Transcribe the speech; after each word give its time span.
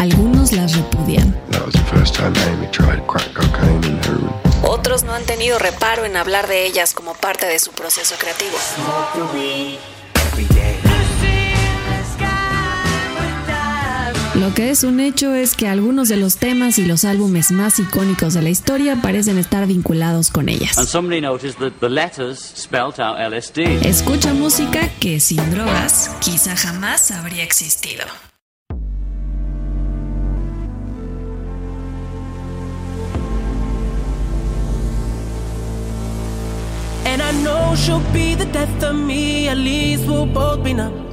algunos 0.00 0.52
las 0.52 0.74
repudian. 0.76 1.36
Otros 4.62 5.04
no 5.04 5.12
han 5.12 5.24
tenido 5.24 5.58
reparo 5.58 6.06
en 6.06 6.16
hablar 6.16 6.48
de 6.48 6.64
ellas 6.64 6.94
como 6.94 7.12
parte 7.12 7.46
de 7.46 7.58
su 7.58 7.72
proceso 7.72 8.14
creativo. 8.18 8.56
Lo 14.36 14.54
que 14.54 14.70
es 14.70 14.84
un 14.84 15.00
hecho 15.00 15.34
es 15.34 15.54
que 15.54 15.68
algunos 15.68 16.08
de 16.08 16.16
los 16.16 16.38
temas 16.38 16.78
y 16.78 16.86
los 16.86 17.04
álbumes 17.04 17.50
más 17.50 17.78
icónicos 17.78 18.32
de 18.32 18.40
la 18.40 18.48
historia 18.48 18.96
parecen 19.02 19.36
estar 19.36 19.66
vinculados 19.66 20.30
con 20.30 20.48
ellas. 20.48 20.78
Escucha 23.84 24.32
música 24.32 24.88
que 24.98 25.20
sin 25.20 25.50
drogas 25.50 26.10
quizá 26.20 26.56
jamás 26.56 27.10
habría 27.10 27.42
existido. 27.42 28.29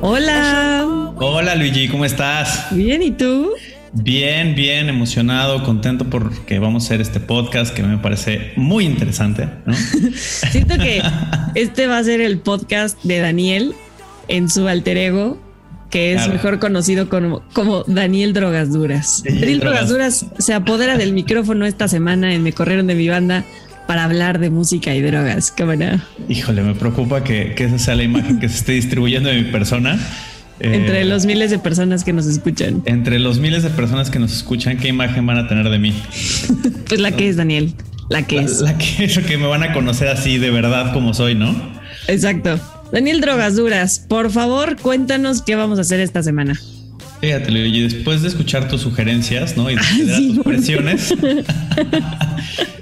Hola. 0.01 1.13
Hola 1.15 1.55
Luigi, 1.55 1.87
¿cómo 1.87 2.03
estás? 2.03 2.67
Bien, 2.71 3.01
¿y 3.01 3.11
tú? 3.11 3.51
Bien, 3.93 4.53
bien, 4.53 4.89
emocionado, 4.89 5.63
contento 5.63 6.05
porque 6.09 6.59
vamos 6.59 6.83
a 6.83 6.85
hacer 6.87 7.01
este 7.01 7.19
podcast 7.19 7.73
que 7.73 7.83
me 7.83 7.97
parece 7.97 8.51
muy 8.57 8.85
interesante. 8.85 9.47
Siento 10.15 10.77
que 10.77 11.01
este 11.55 11.87
va 11.87 11.97
a 11.99 12.03
ser 12.03 12.19
el 12.21 12.39
podcast 12.39 13.01
de 13.03 13.19
Daniel 13.19 13.73
en 14.27 14.49
su 14.49 14.67
alter 14.67 14.97
ego, 14.97 15.39
que 15.89 16.13
es 16.13 16.27
mejor 16.27 16.59
conocido 16.59 17.07
como, 17.07 17.43
como 17.53 17.83
Daniel 17.87 18.33
Drogas 18.33 18.73
Duras. 18.73 19.23
Daniel 19.23 19.61
Drogas 19.61 19.87
Duras 19.87 20.25
se 20.37 20.53
apodera 20.53 20.97
del 20.97 21.13
micrófono 21.13 21.65
esta 21.65 21.87
semana 21.87 22.33
en 22.33 22.43
Me 22.43 22.51
Corrieron 22.51 22.87
de 22.87 22.95
mi 22.95 23.07
banda 23.07 23.45
para 23.87 24.03
hablar 24.03 24.39
de 24.39 24.49
música 24.49 24.93
y 24.93 25.01
drogas. 25.01 25.51
Cámara. 25.51 26.03
Híjole, 26.29 26.61
me 26.61 26.75
preocupa 26.75 27.23
que, 27.23 27.55
que, 27.55 27.63
esa 27.63 27.79
sea 27.79 27.95
la 27.95 28.03
imagen 28.03 28.39
que 28.39 28.49
se 28.49 28.57
esté 28.57 28.73
distribuyendo 28.73 29.29
de 29.29 29.41
mi 29.41 29.51
persona. 29.51 29.97
Entre 30.59 31.01
eh, 31.01 31.05
los 31.05 31.25
miles 31.25 31.51
de 31.51 31.59
personas 31.59 32.03
que 32.03 32.13
nos 32.13 32.25
escuchan. 32.25 32.81
Entre 32.85 33.19
los 33.19 33.39
miles 33.39 33.63
de 33.63 33.69
personas 33.69 34.09
que 34.09 34.19
nos 34.19 34.33
escuchan, 34.33 34.77
¿qué 34.77 34.87
imagen 34.87 35.25
van 35.25 35.37
a 35.37 35.47
tener 35.47 35.69
de 35.69 35.79
mí? 35.79 35.93
pues 36.87 36.99
la 36.99 37.11
que 37.11 37.29
es, 37.29 37.35
Daniel. 37.35 37.73
La 38.09 38.23
que 38.25 38.39
es. 38.39 38.61
La 38.61 38.77
que 38.77 39.05
es, 39.05 39.17
que 39.19 39.37
me 39.37 39.47
van 39.47 39.63
a 39.63 39.73
conocer 39.73 40.07
así 40.07 40.37
de 40.37 40.49
verdad 40.51 40.93
como 40.93 41.13
soy, 41.13 41.35
¿no? 41.35 41.55
Exacto. 42.07 42.59
Daniel 42.91 43.21
Drogas 43.21 43.55
Duras, 43.55 44.05
por 44.07 44.31
favor, 44.31 44.77
cuéntanos 44.77 45.41
qué 45.41 45.55
vamos 45.55 45.77
a 45.77 45.81
hacer 45.81 45.99
esta 45.99 46.23
semana. 46.23 46.57
Fíjate, 47.21 47.51
y 47.51 47.81
después 47.81 48.21
de 48.21 48.27
escuchar 48.27 48.67
tus 48.67 48.81
sugerencias, 48.81 49.57
¿no? 49.57 49.71
Y 49.71 49.75
de 49.75 49.81
ah, 49.81 50.17
tus 50.35 50.43
presiones. 50.43 51.13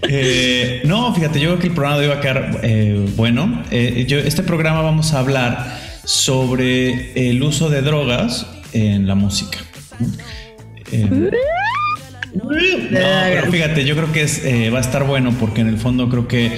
Eh, 0.08 0.84
no, 0.86 1.16
fíjate, 1.16 1.40
yo 1.40 1.50
creo 1.50 1.60
que 1.60 1.68
el 1.68 1.74
programa 1.74 2.04
iba 2.04 2.14
a 2.14 2.22
quedar 2.22 2.60
eh, 2.62 3.08
bueno. 3.16 3.64
Eh, 3.72 4.06
yo, 4.08 4.20
este 4.20 4.44
programa 4.44 4.84
vamos 4.84 5.14
a 5.14 5.20
hablar 5.20 5.80
sobre 6.04 7.30
el 7.30 7.42
uso 7.42 7.72
de 7.72 7.82
drogas 7.82 8.46
en 8.72 9.08
la 9.08 9.16
música. 9.16 9.58
no, 10.92 11.30
pero 12.92 13.52
fíjate, 13.52 13.84
yo 13.84 13.96
creo 13.96 14.12
que 14.12 14.22
es, 14.22 14.44
va 14.72 14.78
a 14.78 14.82
estar 14.82 15.06
bueno 15.06 15.36
porque 15.40 15.62
en 15.62 15.70
el 15.70 15.78
fondo 15.78 16.08
creo 16.08 16.28
que 16.28 16.52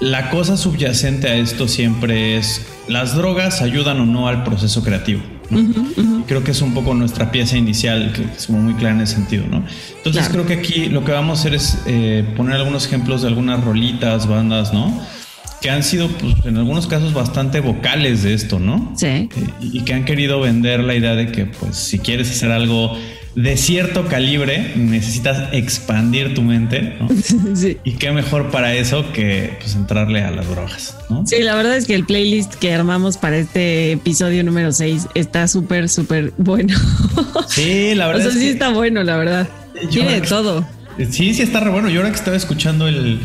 la 0.00 0.30
cosa 0.30 0.56
subyacente 0.56 1.28
a 1.28 1.36
esto 1.36 1.68
siempre 1.68 2.38
es 2.38 2.66
las 2.88 3.14
drogas 3.14 3.60
ayudan 3.60 4.00
o 4.00 4.06
no 4.06 4.26
al 4.26 4.42
proceso 4.42 4.82
creativo. 4.82 5.20
Creo 6.26 6.42
que 6.42 6.50
es 6.50 6.62
un 6.62 6.74
poco 6.74 6.94
nuestra 6.94 7.30
pieza 7.30 7.56
inicial, 7.56 8.12
que 8.12 8.22
es 8.22 8.50
muy 8.50 8.74
clara 8.74 8.96
en 8.96 9.00
ese 9.02 9.14
sentido, 9.14 9.46
¿no? 9.48 9.64
Entonces 9.96 10.28
creo 10.28 10.46
que 10.46 10.54
aquí 10.54 10.86
lo 10.86 11.04
que 11.04 11.12
vamos 11.12 11.38
a 11.38 11.40
hacer 11.40 11.54
es 11.54 11.78
eh, 11.86 12.24
poner 12.36 12.56
algunos 12.56 12.86
ejemplos 12.86 13.22
de 13.22 13.28
algunas 13.28 13.62
rolitas, 13.62 14.26
bandas, 14.26 14.72
¿no? 14.72 15.00
Que 15.60 15.70
han 15.70 15.82
sido, 15.82 16.08
pues, 16.08 16.34
en 16.44 16.56
algunos 16.56 16.86
casos 16.86 17.12
bastante 17.12 17.60
vocales 17.60 18.22
de 18.22 18.34
esto, 18.34 18.58
¿no? 18.58 18.92
Sí. 18.96 19.06
Eh, 19.06 19.28
y 19.60 19.84
que 19.84 19.94
han 19.94 20.04
querido 20.04 20.40
vender 20.40 20.80
la 20.80 20.94
idea 20.94 21.14
de 21.14 21.32
que, 21.32 21.46
pues, 21.46 21.76
si 21.76 21.98
quieres 21.98 22.30
hacer 22.30 22.50
algo 22.50 22.96
de 23.36 23.58
cierto 23.58 24.06
calibre 24.06 24.72
necesitas 24.76 25.52
expandir 25.52 26.34
tu 26.34 26.42
mente. 26.42 26.96
¿no? 26.98 27.08
Sí. 27.54 27.78
Y 27.84 27.92
qué 27.92 28.10
mejor 28.10 28.50
para 28.50 28.74
eso 28.74 29.12
que 29.12 29.56
pues, 29.60 29.76
entrarle 29.76 30.22
a 30.22 30.30
las 30.30 30.48
drogas. 30.48 30.96
¿no? 31.08 31.26
Sí, 31.26 31.42
la 31.42 31.54
verdad 31.54 31.76
es 31.76 31.86
que 31.86 31.94
el 31.94 32.04
playlist 32.04 32.54
que 32.54 32.72
armamos 32.72 33.18
para 33.18 33.36
este 33.36 33.92
episodio 33.92 34.42
número 34.42 34.72
6 34.72 35.08
está 35.14 35.46
súper, 35.48 35.88
súper 35.88 36.32
bueno. 36.38 36.74
Sí, 37.48 37.94
la 37.94 38.08
verdad. 38.08 38.26
O 38.26 38.30
sea, 38.30 38.40
sí 38.40 38.48
está 38.48 38.70
bueno, 38.70 39.02
la 39.02 39.16
verdad. 39.16 39.48
Tiene 39.90 40.20
de 40.20 40.20
todo. 40.22 40.66
Sí, 41.10 41.32
sí 41.32 41.42
está 41.42 41.60
re 41.60 41.70
bueno. 41.70 41.88
Yo 41.88 42.00
ahora 42.00 42.10
que 42.10 42.16
estaba 42.16 42.36
escuchando 42.36 42.88
el, 42.88 43.20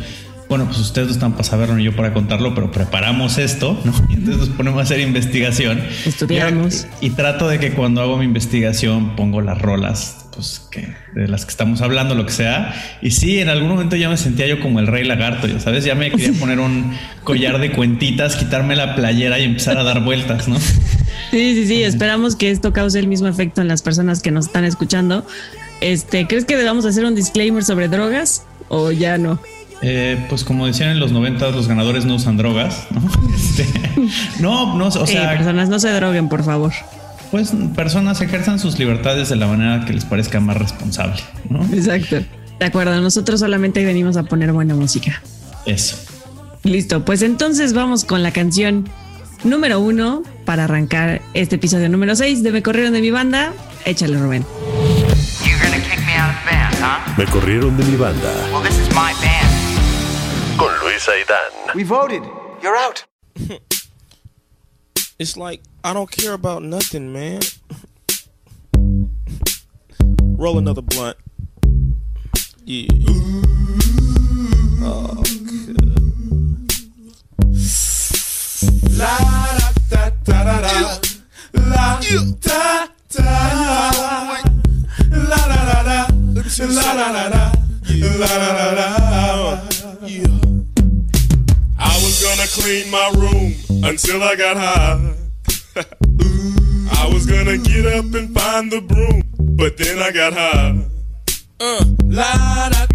bueno, 0.51 0.65
pues 0.65 0.79
ustedes 0.79 1.07
no 1.07 1.13
están 1.13 1.31
para 1.31 1.45
saberlo 1.45 1.77
ni 1.77 1.85
yo 1.85 1.95
para 1.95 2.13
contarlo, 2.13 2.53
pero 2.53 2.71
preparamos 2.71 3.37
esto, 3.37 3.79
¿no? 3.85 3.93
Y 4.09 4.13
entonces 4.15 4.37
nos 4.37 4.49
ponemos 4.49 4.79
a 4.79 4.83
hacer 4.83 4.99
investigación. 4.99 5.81
Estudiamos. 6.05 6.87
Y, 6.99 7.11
trato 7.11 7.47
de 7.47 7.57
que 7.57 7.71
cuando 7.71 8.01
hago 8.01 8.17
mi 8.17 8.25
investigación 8.25 9.15
pongo 9.15 9.39
las 9.39 9.61
rolas, 9.61 10.25
pues 10.35 10.67
que 10.69 10.93
de 11.15 11.29
las 11.29 11.45
que 11.45 11.51
estamos 11.51 11.81
hablando, 11.81 12.15
lo 12.15 12.25
que 12.25 12.33
sea. 12.33 12.75
Y 13.01 13.11
sí, 13.11 13.39
en 13.39 13.47
algún 13.47 13.69
momento 13.69 13.95
ya 13.95 14.09
me 14.09 14.17
sentía 14.17 14.45
yo 14.45 14.59
como 14.59 14.81
el 14.81 14.87
rey 14.87 15.05
lagarto, 15.05 15.47
ya 15.47 15.61
sabes, 15.61 15.85
ya 15.85 15.95
me 15.95 16.11
quería 16.11 16.33
poner 16.39 16.59
un 16.59 16.97
collar 17.23 17.57
de 17.61 17.71
cuentitas, 17.71 18.35
quitarme 18.35 18.75
la 18.75 18.93
playera 18.93 19.39
y 19.39 19.45
empezar 19.45 19.77
a 19.77 19.83
dar 19.83 20.03
vueltas, 20.03 20.49
¿no? 20.49 20.59
Sí, 20.59 21.55
sí, 21.55 21.65
sí. 21.65 21.81
Esperamos 21.81 22.35
que 22.35 22.51
esto 22.51 22.73
cause 22.73 22.99
el 22.99 23.07
mismo 23.07 23.29
efecto 23.29 23.61
en 23.61 23.69
las 23.69 23.83
personas 23.83 24.21
que 24.21 24.31
nos 24.31 24.47
están 24.47 24.65
escuchando. 24.65 25.25
Este, 25.79 26.27
¿crees 26.27 26.43
que 26.43 26.57
debamos 26.57 26.83
hacer 26.83 27.05
un 27.05 27.15
disclaimer 27.15 27.63
sobre 27.63 27.87
drogas 27.87 28.43
o 28.67 28.91
ya 28.91 29.17
no? 29.17 29.39
Eh, 29.81 30.25
pues 30.29 30.43
como 30.43 30.67
decían 30.67 30.89
en 30.89 30.99
los 30.99 31.11
90, 31.11 31.49
los 31.51 31.67
ganadores 31.67 32.05
no 32.05 32.15
usan 32.15 32.37
drogas, 32.37 32.87
¿no? 32.91 33.01
Este, 33.35 33.67
no, 34.39 34.77
no, 34.77 34.87
o 34.87 35.07
sea... 35.07 35.31
personas 35.31 35.69
no 35.69 35.79
se 35.79 35.89
droguen, 35.91 36.29
por 36.29 36.43
favor. 36.43 36.71
Pues 37.31 37.51
personas 37.75 38.21
ejerzan 38.21 38.59
sus 38.59 38.77
libertades 38.77 39.29
de 39.29 39.37
la 39.37 39.47
manera 39.47 39.85
que 39.85 39.93
les 39.93 40.05
parezca 40.05 40.39
más 40.39 40.57
responsable, 40.57 41.21
¿no? 41.49 41.63
Exacto. 41.73 42.17
De 42.59 42.65
acuerdo, 42.65 42.99
nosotros 43.01 43.39
solamente 43.39 43.83
venimos 43.83 44.17
a 44.17 44.23
poner 44.23 44.51
buena 44.51 44.75
música. 44.75 45.21
Eso. 45.65 45.97
Listo, 46.63 47.03
pues 47.05 47.21
entonces 47.21 47.73
vamos 47.73 48.03
con 48.03 48.21
la 48.21 48.31
canción 48.31 48.87
número 49.43 49.79
uno 49.79 50.21
para 50.45 50.65
arrancar 50.65 51.21
este 51.33 51.55
episodio 51.55 51.89
número 51.89 52.15
6 52.15 52.43
de 52.43 52.51
Me 52.51 52.61
Corrieron 52.61 52.93
de 52.93 53.01
mi 53.01 53.09
banda. 53.11 53.53
Échale, 53.85 54.17
Rubén. 54.17 54.45
Me 57.17 57.25
corrieron 57.25 57.75
de 57.77 57.83
mi 57.83 57.97
banda. 57.97 58.31
Well, 58.53 58.63
this 58.63 58.77
is 58.77 58.89
my 58.89 59.13
band. 59.21 59.40
Con 61.01 61.13
Luis 61.15 61.27
Aidan. 61.29 61.51
We 61.75 61.83
voted. 61.83 62.23
You're 62.61 62.75
out. 62.75 63.05
it's 65.19 65.37
like 65.37 65.61
I 65.83 65.93
don't 65.93 66.11
care 66.11 66.33
about 66.33 66.63
nothing, 66.63 67.13
man. 67.13 67.41
Roll 70.37 70.57
another 70.57 70.81
blunt. 70.81 71.17
Yeah. 72.65 72.87
Oh, 74.83 75.23
La 78.97 79.17
da 79.89 80.09
da 80.09 80.09
da 80.23 80.43
da 80.43 80.61
da. 80.61 80.71
La 81.53 81.99
da 81.99 82.87
da. 83.11 83.31
La 85.19 85.37
da 85.47 85.59
da 85.65 85.83
da. 85.83 86.07
La 86.11 86.93
da 86.93 87.11
da 87.11 87.29
da. 87.29 87.51
La 88.01 88.27
da 88.27 88.51
da 88.53 88.75
da. 88.75 89.00
Gonna 92.31 92.47
clean 92.47 92.89
my 92.89 93.11
room 93.15 93.53
until 93.83 94.23
I 94.23 94.35
got 94.35 94.55
high. 94.55 95.13
I 97.01 97.09
was 97.13 97.25
gonna 97.25 97.57
get 97.57 97.85
up 97.85 98.13
and 98.13 98.33
find 98.33 98.71
the 98.71 98.79
broom, 98.79 99.23
but 99.57 99.75
then 99.77 99.99
I 99.99 100.11
got 100.11 100.33
high. 100.33 100.79
Uh, 101.59 101.83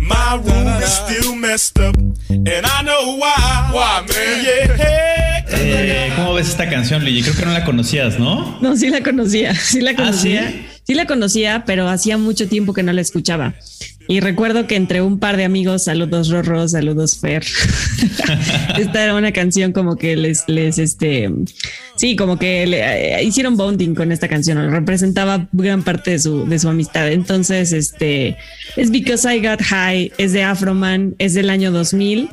my 0.00 0.40
room 0.42 0.68
is 0.82 0.92
still 0.92 1.34
messed 1.36 1.78
up, 1.78 1.96
and 2.30 2.64
I 2.64 2.82
know 2.82 3.16
why. 3.18 3.70
Why, 3.72 4.06
man? 4.08 4.44
Yeah. 4.44 5.44
Eh, 5.48 6.12
¿Cómo 6.16 6.34
ves 6.34 6.48
esta 6.48 6.68
canción, 6.70 7.02
Luigi? 7.02 7.22
Creo 7.22 7.36
que 7.36 7.44
no 7.44 7.52
la 7.52 7.64
conocías, 7.64 8.18
¿no? 8.18 8.58
No, 8.60 8.76
sí 8.76 8.88
la 8.88 9.02
conocía, 9.02 9.54
sí 9.60 9.80
la 9.82 9.94
conocía. 9.94 10.46
¿Ah, 10.48 10.50
sí? 10.50 10.66
sí 10.84 10.94
la 10.94 11.06
conocía, 11.06 11.64
pero 11.66 11.88
hacía 11.88 12.16
mucho 12.16 12.48
tiempo 12.48 12.72
que 12.72 12.82
no 12.82 12.92
la 12.92 13.02
escuchaba. 13.02 13.54
Y 14.08 14.20
recuerdo 14.20 14.66
que 14.66 14.76
entre 14.76 15.02
un 15.02 15.18
par 15.18 15.36
de 15.36 15.44
amigos, 15.44 15.84
saludos 15.84 16.28
Rorro, 16.28 16.68
saludos 16.68 17.18
Fer. 17.18 17.44
Esta 18.78 19.04
era 19.04 19.14
una 19.14 19.32
canción 19.32 19.72
como 19.72 19.96
que 19.96 20.16
les, 20.16 20.44
les, 20.46 20.78
este, 20.78 21.30
sí, 21.96 22.14
como 22.14 22.38
que 22.38 22.66
le, 22.66 23.18
eh, 23.18 23.24
hicieron 23.24 23.56
bonding 23.56 23.94
con 23.94 24.12
esta 24.12 24.28
canción, 24.28 24.70
representaba 24.70 25.48
gran 25.52 25.82
parte 25.82 26.12
de 26.12 26.18
su, 26.20 26.46
de 26.46 26.58
su 26.58 26.68
amistad. 26.68 27.10
Entonces, 27.10 27.72
este, 27.72 28.36
es 28.76 28.90
Because 28.90 29.34
I 29.34 29.40
Got 29.40 29.62
High, 29.62 30.12
es 30.18 30.32
de 30.32 30.42
Afroman, 30.44 31.14
es 31.18 31.34
del 31.34 31.50
año 31.50 31.72
2000 31.72 32.30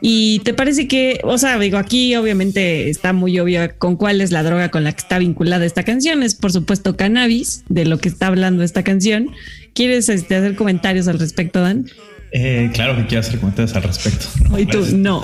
Y 0.00 0.38
te 0.40 0.54
parece 0.54 0.88
que, 0.88 1.20
o 1.24 1.36
sea, 1.36 1.58
digo, 1.58 1.76
aquí 1.76 2.14
obviamente 2.16 2.88
está 2.88 3.12
muy 3.12 3.38
obvio 3.38 3.70
con 3.78 3.96
cuál 3.96 4.20
es 4.20 4.30
la 4.32 4.42
droga 4.42 4.70
con 4.70 4.84
la 4.84 4.92
que 4.92 5.00
está 5.00 5.18
vinculada 5.18 5.66
esta 5.66 5.82
canción. 5.82 6.22
Es 6.22 6.34
por 6.34 6.52
supuesto 6.52 6.96
cannabis, 6.96 7.64
de 7.68 7.84
lo 7.84 7.98
que 7.98 8.08
está 8.08 8.28
hablando 8.28 8.62
esta 8.62 8.82
canción. 8.82 9.30
¿Quieres 9.74 10.08
este, 10.08 10.36
hacer 10.36 10.54
comentarios 10.54 11.06
al 11.08 11.18
respecto, 11.18 11.60
Dan? 11.60 11.86
Eh, 12.32 12.70
claro 12.72 12.96
que 12.96 13.06
quiero 13.06 13.20
hacer 13.20 13.38
comentarios 13.38 13.74
al 13.76 13.82
respecto. 13.82 14.26
No, 14.50 14.58
y 14.58 14.66
tú, 14.66 14.84
no. 14.96 15.22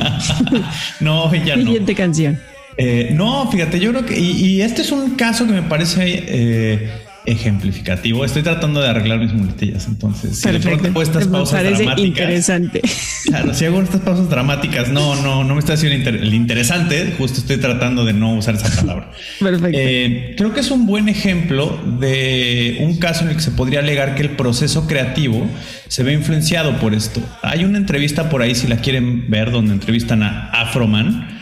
no, 1.00 1.34
ya 1.34 1.56
no. 1.56 1.62
Siguiente 1.62 1.94
canción. 1.94 2.38
Eh, 2.79 3.11
no, 3.12 3.50
fíjate, 3.50 3.81
yo 3.81 3.90
creo 3.90 4.05
que, 4.05 4.19
y, 4.19 4.61
este 4.61 4.82
es 4.82 4.93
un 4.93 5.14
caso 5.14 5.46
que 5.46 5.52
me 5.52 5.62
parece 5.62 6.25
eh, 6.26 6.90
ejemplificativo. 7.26 8.25
Estoy 8.25 8.43
tratando 8.43 8.81
de 8.81 8.88
arreglar 8.88 9.19
mis 9.19 9.32
muletillas, 9.32 9.87
entonces 9.87 10.38
si 10.38 10.50
de 10.50 10.61
pronto 10.61 11.02
estas 11.02 11.26
pausas 11.26 11.62
dramáticas. 11.62 11.99
Interesante. 11.99 12.82
Claro, 13.26 13.55
si 13.55 13.64
hago 13.64 13.82
estas 13.82 14.02
pausas 14.02 14.31
dramáticas, 14.31 14.88
no, 14.88 15.20
no, 15.20 15.43
no 15.43 15.55
me 15.55 15.58
está 15.58 15.73
haciendo 15.73 16.11
el 16.11 16.32
interesante. 16.32 17.12
Justo 17.19 17.40
estoy 17.40 17.56
tratando 17.56 18.05
de 18.05 18.12
no 18.12 18.37
usar 18.37 18.55
esa 18.55 18.70
palabra. 18.70 19.11
Perfecto. 19.40 19.76
Eh, 19.76 20.34
creo 20.37 20.55
que 20.55 20.61
es 20.61 20.70
un 20.70 20.87
buen 20.87 21.08
ejemplo 21.08 21.76
de 21.99 22.78
un 22.82 22.99
caso 22.99 23.25
en 23.25 23.31
el 23.31 23.37
que 23.37 23.43
se 23.43 23.50
podría 23.50 23.81
alegar 23.81 24.14
que 24.14 24.22
el 24.22 24.31
proceso 24.31 24.87
creativo 24.87 25.50
se 25.88 26.05
ve 26.05 26.12
influenciado 26.12 26.79
por 26.79 26.94
esto. 26.94 27.20
Hay 27.43 27.64
una 27.64 27.79
entrevista 27.79 28.29
por 28.29 28.43
ahí, 28.43 28.55
si 28.55 28.69
la 28.69 28.76
quieren 28.76 29.29
ver, 29.29 29.50
donde 29.50 29.72
entrevistan 29.72 30.22
a 30.22 30.50
Afroman 30.50 31.35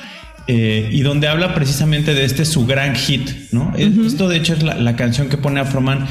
eh, 0.47 0.91
y 0.93 1.01
donde 1.01 1.27
habla 1.27 1.55
precisamente 1.55 2.13
de 2.13 2.25
este 2.25 2.45
su 2.45 2.67
gran 2.67 2.95
hit, 2.95 3.31
¿no? 3.53 3.73
Esto 3.77 4.29
de 4.29 4.37
hecho 4.37 4.53
es 4.53 4.63
la, 4.63 4.97
canción 4.97 5.31
que 5.31 5.39
pone 5.39 5.59
Afroman, 5.59 6.07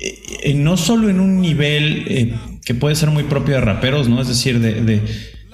eh, 0.00 0.18
eh, 0.44 0.54
no 0.54 0.76
solo 0.76 1.08
en 1.08 1.18
un 1.18 1.40
nivel 1.40 2.36
que 2.62 2.74
puede 2.74 2.94
ser 2.94 3.08
muy 3.10 3.22
propio 3.24 3.54
de 3.54 3.62
raperos, 3.62 4.06
¿no? 4.06 4.20
Es 4.20 4.28
decir, 4.28 4.60
de, 4.60 5.02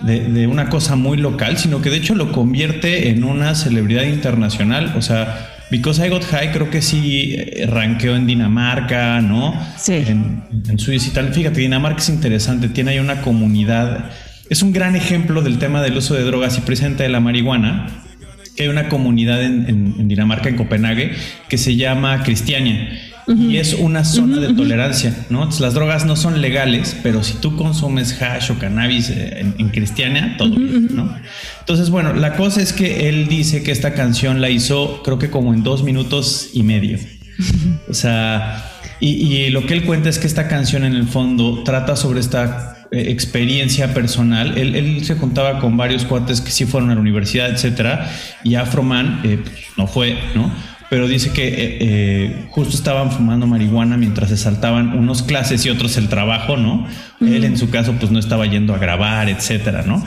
de, 0.02 0.46
una 0.49 0.69
cosa 0.70 0.96
muy 0.96 1.19
local, 1.19 1.56
sino 1.56 1.81
que 1.81 1.90
de 1.90 1.99
hecho 1.99 2.17
lo 2.17 2.32
convierte 2.32 3.11
en 3.11 3.23
una 3.23 3.55
celebridad 3.55 4.02
internacional, 4.05 4.94
o 4.96 5.02
sea... 5.02 5.52
Because 5.69 6.06
I 6.06 6.08
Got 6.08 6.23
High 6.26 6.52
creo 6.52 6.70
que 6.70 6.81
sí 6.81 7.37
ranqueó 7.67 8.14
en 8.14 8.25
Dinamarca, 8.25 9.20
¿no? 9.20 9.52
Sí. 9.76 9.94
En, 9.94 10.44
en 10.69 10.78
Suiza 10.78 11.08
y 11.08 11.11
tal. 11.11 11.34
Fíjate, 11.34 11.61
Dinamarca 11.61 11.99
es 11.99 12.08
interesante, 12.08 12.69
tiene 12.69 12.93
ahí 12.93 13.00
una 13.00 13.20
comunidad. 13.20 14.12
Es 14.49 14.62
un 14.62 14.73
gran 14.73 14.94
ejemplo 14.94 15.43
del 15.43 15.58
tema 15.58 15.82
del 15.82 15.96
uso 15.96 16.14
de 16.14 16.23
drogas 16.23 16.56
y 16.56 16.61
presente 16.61 17.02
de 17.02 17.08
la 17.08 17.19
marihuana, 17.19 18.06
que 18.56 18.64
hay 18.64 18.69
una 18.69 18.88
comunidad 18.88 19.43
en, 19.43 20.08
Dinamarca, 20.08 20.49
en 20.49 20.56
Copenhague, 20.56 21.12
que 21.49 21.58
se 21.58 21.76
llama 21.76 22.23
Cristiania. 22.23 22.91
Y 23.29 23.56
es 23.56 23.75
una 23.75 24.05
zona 24.05 24.38
de 24.38 24.55
tolerancia, 24.55 25.12
¿no? 25.31 25.50
las 25.58 25.75
drogas 25.75 26.06
no 26.06 26.14
son 26.14 26.41
legales, 26.41 26.97
pero 27.03 27.25
si 27.25 27.35
tú 27.35 27.56
consumes 27.56 28.23
hash 28.23 28.53
o 28.53 28.58
cannabis 28.61 29.11
eh, 29.11 29.41
en, 29.58 29.69
Cristiania, 29.70 30.37
todo 30.38 30.50
bien, 30.50 30.91
¿no? 30.93 31.12
Entonces, 31.58 31.91
bueno, 31.91 32.12
la 32.12 32.37
cosa 32.37 32.62
es 32.62 32.73
que 32.73 33.08
él 33.08 33.26
dice 33.26 33.64
que 33.64 33.73
esta 33.73 33.94
canción 33.94 34.41
la 34.41 34.49
hizo, 34.49 35.02
creo 35.02 35.19
que 35.19 35.29
como 35.29 35.52
en 35.55 35.64
dos 35.64 35.82
minutos 35.82 36.50
y 36.52 36.62
medio. 36.62 36.99
O 37.88 37.94
sea, 37.94 38.64
y, 39.00 39.09
y 39.09 39.50
lo 39.50 39.67
que 39.67 39.75
él 39.75 39.85
cuenta 39.85 40.09
es 40.09 40.19
que 40.19 40.26
esta 40.26 40.49
canción 40.49 40.85
en 40.85 40.94
el 40.94 41.06
fondo 41.06 41.62
trata 41.64 41.94
sobre 41.97 42.20
esta 42.20 42.75
experiencia 42.91 43.94
personal. 43.94 44.56
Él, 44.59 45.05
se 45.05 45.15
juntaba 45.15 45.59
con 45.59 45.77
varios 45.77 46.05
cuates 46.05 46.41
que 46.41 46.50
sí 46.50 46.65
fueron 46.67 46.91
a 46.91 46.94
la 46.94 47.00
universidad, 47.00 47.50
etcétera, 47.50 48.11
y 48.44 48.55
Afroman 48.55 49.21
eh, 49.25 49.38
pues, 49.43 49.55
no 49.77 49.87
fue, 49.87 50.19
¿no? 50.35 50.50
Pero 50.88 51.09
dice 51.09 51.33
que 51.33 51.79
eh, 51.81 52.47
justo 52.50 52.77
estaban 52.77 53.11
fumando 53.11 53.47
marihuana 53.47 53.97
mientras 53.97 54.31
se 54.31 54.37
saltaban 54.37 54.97
unos 54.97 55.25
clases 55.25 55.67
y 55.67 55.71
otros 55.71 55.97
el 55.97 56.09
trabajo, 56.09 56.56
¿no? 56.56 56.87
Él 57.21 57.44
en 57.44 57.59
su 57.59 57.71
caso 57.71 57.94
pues 57.99 58.12
no 58.12 58.21
estaba 58.21 58.47
yendo 58.47 58.73
a 58.73 58.79
grabar, 58.79 59.29
etcétera, 59.29 59.83
¿no? 59.85 60.05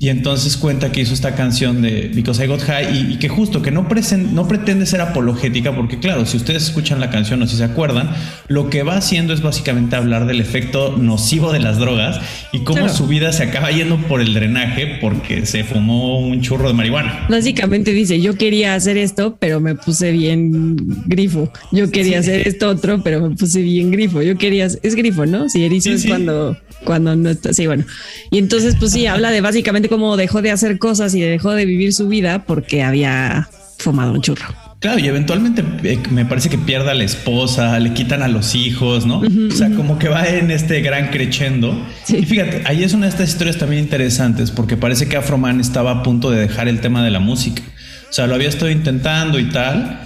Y 0.00 0.10
entonces 0.10 0.56
cuenta 0.56 0.92
que 0.92 1.00
hizo 1.00 1.12
esta 1.12 1.34
canción 1.34 1.82
de 1.82 2.10
Because 2.14 2.44
I 2.44 2.46
Got 2.46 2.60
High 2.60 3.12
y, 3.12 3.16
que 3.16 3.28
justo 3.28 3.62
que 3.62 3.70
no, 3.70 3.86
no 4.32 4.48
pretende 4.48 4.86
ser 4.86 5.00
apologética, 5.00 5.74
porque 5.74 5.98
claro, 5.98 6.24
si 6.24 6.36
ustedes 6.36 6.64
escuchan 6.64 7.00
la 7.00 7.10
canción 7.10 7.42
o 7.42 7.46
si 7.46 7.56
se 7.56 7.64
acuerdan, 7.64 8.10
lo 8.46 8.70
que 8.70 8.84
va 8.84 8.96
haciendo 8.96 9.32
es 9.32 9.42
básicamente 9.42 9.96
hablar 9.96 10.26
del 10.26 10.40
efecto 10.40 10.96
nocivo 10.96 11.52
de 11.52 11.58
las 11.58 11.78
drogas 11.78 12.20
y 12.52 12.60
cómo 12.60 12.88
su 12.88 13.06
vida 13.06 13.32
se 13.32 13.42
acaba 13.42 13.70
yendo 13.70 13.96
por 14.08 14.20
el 14.20 14.34
drenaje 14.34 14.98
porque 15.00 15.46
se 15.46 15.64
fumó 15.64 16.20
un 16.20 16.42
churro 16.42 16.68
de 16.68 16.74
marihuana. 16.74 17.26
Básicamente 17.28 17.92
dice, 17.92 18.20
yo 18.20 18.36
quería 18.36 18.74
hacer 18.74 18.96
esto, 18.96 19.36
pero 19.40 19.60
me 19.60 19.74
puse 19.74 20.12
bien 20.12 20.76
grifo. 21.06 21.52
Yo 21.72 21.90
quería 21.90 22.20
hacer 22.20 22.46
esto 22.46 22.68
otro, 22.68 23.02
pero 23.02 23.20
me 23.28 23.34
puse 23.34 23.62
bien 23.62 23.90
grifo. 23.90 24.22
Yo 24.22 24.36
quería, 24.38 24.66
es 24.66 24.94
grifo, 24.94 25.26
¿no? 25.26 25.48
Si 25.48 25.64
erizo 25.64 25.90
es 25.90 26.06
cuando, 26.06 26.56
cuando 26.84 27.16
no 27.16 27.30
está, 27.30 27.52
sí, 27.52 27.66
bueno. 27.66 27.84
Y 28.30 28.38
entonces, 28.38 28.76
pues 28.78 28.92
sí, 28.92 29.06
habla 29.06 29.30
de 29.30 29.40
básicamente 29.40 29.87
como 29.88 30.16
dejó 30.16 30.42
de 30.42 30.50
hacer 30.50 30.78
cosas 30.78 31.14
y 31.14 31.20
dejó 31.20 31.52
de 31.52 31.64
vivir 31.64 31.92
su 31.92 32.08
vida 32.08 32.44
porque 32.44 32.82
había 32.82 33.48
fumado 33.78 34.12
un 34.12 34.22
churro. 34.22 34.46
Claro, 34.80 35.00
y 35.00 35.08
eventualmente 35.08 35.64
eh, 35.82 35.98
me 36.10 36.24
parece 36.24 36.48
que 36.48 36.58
pierda 36.58 36.92
a 36.92 36.94
la 36.94 37.02
esposa, 37.02 37.80
le 37.80 37.94
quitan 37.94 38.22
a 38.22 38.28
los 38.28 38.54
hijos, 38.54 39.06
¿no? 39.06 39.20
o 39.20 39.50
sea, 39.50 39.70
como 39.70 39.98
que 39.98 40.08
va 40.08 40.28
en 40.28 40.52
este 40.52 40.80
gran 40.82 41.08
crechendo. 41.08 41.84
Y 42.08 42.24
fíjate, 42.24 42.62
ahí 42.64 42.84
es 42.84 42.94
una 42.94 43.06
de 43.06 43.10
estas 43.10 43.28
historias 43.28 43.58
también 43.58 43.82
interesantes 43.82 44.52
porque 44.52 44.76
parece 44.76 45.08
que 45.08 45.16
Afroman 45.16 45.60
estaba 45.60 45.90
a 45.90 46.02
punto 46.04 46.30
de 46.30 46.40
dejar 46.40 46.68
el 46.68 46.80
tema 46.80 47.02
de 47.02 47.10
la 47.10 47.18
música. 47.18 47.62
O 48.08 48.12
sea, 48.12 48.28
lo 48.28 48.36
había 48.36 48.48
estado 48.48 48.70
intentando 48.70 49.40
y 49.40 49.48
tal. 49.48 50.00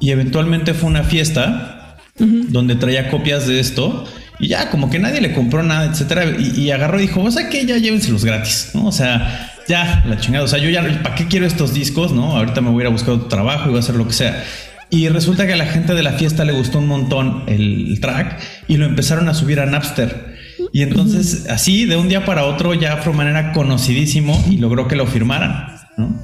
Y 0.00 0.10
eventualmente 0.10 0.72
fue 0.74 0.88
una 0.88 1.02
fiesta 1.02 1.98
donde 2.18 2.76
traía 2.76 3.10
copias 3.10 3.46
de 3.46 3.58
esto 3.58 4.04
y 4.42 4.48
ya, 4.48 4.70
como 4.70 4.90
que 4.90 4.98
nadie 4.98 5.20
le 5.20 5.32
compró 5.32 5.62
nada, 5.62 5.86
etcétera. 5.86 6.24
Y, 6.36 6.68
agarró 6.72 6.98
y 6.98 7.02
dijo, 7.02 7.22
o 7.22 7.30
sea 7.30 7.48
que 7.48 7.64
ya 7.64 7.78
llévenselos 7.78 8.24
gratis, 8.24 8.72
¿no? 8.74 8.86
O 8.86 8.92
sea, 8.92 9.52
ya, 9.68 10.02
la 10.04 10.18
chingada. 10.18 10.44
O 10.44 10.48
sea, 10.48 10.58
yo 10.58 10.68
ya, 10.68 10.82
¿para 11.00 11.14
qué 11.14 11.28
quiero 11.28 11.46
estos 11.46 11.72
discos? 11.72 12.10
No, 12.10 12.36
ahorita 12.36 12.60
me 12.60 12.70
voy 12.70 12.80
a 12.80 12.82
ir 12.82 12.86
a 12.88 12.90
buscar 12.90 13.14
otro 13.14 13.28
trabajo 13.28 13.66
y 13.66 13.68
voy 13.68 13.76
a 13.76 13.80
hacer 13.80 13.94
lo 13.94 14.04
que 14.04 14.14
sea. 14.14 14.42
Y 14.90 15.08
resulta 15.08 15.46
que 15.46 15.52
a 15.52 15.56
la 15.56 15.66
gente 15.66 15.94
de 15.94 16.02
la 16.02 16.14
fiesta 16.14 16.44
le 16.44 16.54
gustó 16.54 16.80
un 16.80 16.88
montón 16.88 17.44
el 17.46 18.00
track 18.00 18.40
y 18.66 18.78
lo 18.78 18.86
empezaron 18.86 19.28
a 19.28 19.34
subir 19.34 19.60
a 19.60 19.66
Napster. 19.66 20.34
Y 20.72 20.82
entonces, 20.82 21.46
así, 21.48 21.84
de 21.84 21.96
un 21.96 22.08
día 22.08 22.24
para 22.24 22.44
otro, 22.44 22.74
ya 22.74 22.94
Afroman 22.94 23.28
era 23.28 23.52
conocidísimo 23.52 24.44
y 24.50 24.56
logró 24.56 24.88
que 24.88 24.96
lo 24.96 25.06
firmaran, 25.06 25.68
¿no? 25.96 26.20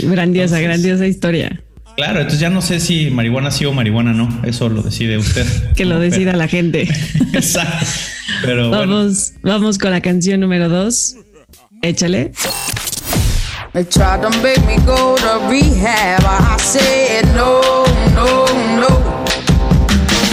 Grandiosa, 0.00 0.58
grandiosa 0.58 1.06
historia. 1.06 1.62
Claro, 1.96 2.20
entonces 2.20 2.40
ya 2.40 2.50
no 2.50 2.62
sé 2.62 2.80
si 2.80 3.10
marihuana 3.10 3.50
sí 3.50 3.64
o 3.64 3.72
marihuana 3.72 4.12
no. 4.12 4.28
Eso 4.44 4.68
lo 4.68 4.82
decide 4.82 5.18
usted. 5.18 5.46
que 5.76 5.84
lo 5.84 5.98
decida 5.98 6.32
la 6.32 6.48
gente. 6.48 6.82
Exacto. 7.32 7.86
Pero 8.42 8.70
vamos, 8.70 9.32
vamos 9.42 9.78
con 9.78 9.90
la 9.90 10.00
canción 10.00 10.40
número 10.40 10.68
dos. 10.68 11.16
Échale. 11.82 12.32
They 13.72 13.84
tried 13.84 14.20
to 14.20 14.30
make 14.42 14.62
me 14.66 14.76
go 14.84 15.16
to 15.16 15.48
rehab. 15.48 16.22
I 16.24 16.56
said 16.58 17.24
no, 17.34 17.62
no, 18.14 18.44
no. 18.78 19.24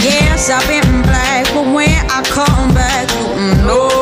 Yes, 0.02 0.50
I've 0.50 0.66
been 0.68 1.02
black, 1.02 1.46
but 1.54 1.66
when 1.74 1.88
I 2.10 2.22
come 2.28 2.74
back, 2.74 3.08
no, 3.64 3.88
no, 3.88 3.99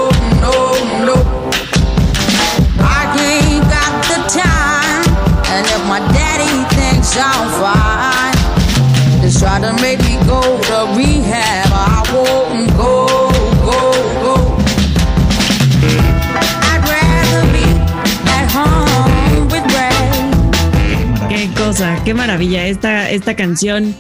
maravilla. 22.29 22.67
Esta, 22.67 23.11
esta 23.11 23.35
canción 23.35 23.95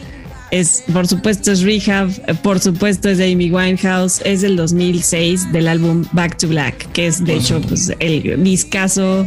es, 0.50 0.84
por 0.92 1.06
supuesto, 1.06 1.50
es 1.50 1.62
Rehab, 1.62 2.10
por 2.42 2.60
supuesto 2.60 3.08
es 3.08 3.16
de 3.16 3.32
Amy 3.32 3.50
Winehouse, 3.50 4.20
es 4.24 4.42
del 4.42 4.54
2006 4.56 5.50
del 5.50 5.66
álbum 5.66 6.04
Back 6.12 6.36
to 6.36 6.48
Black, 6.48 6.92
que 6.92 7.06
es 7.06 7.24
de 7.24 7.36
hecho 7.36 7.60
pues, 7.62 7.90
el 8.00 8.42
discazo 8.44 9.26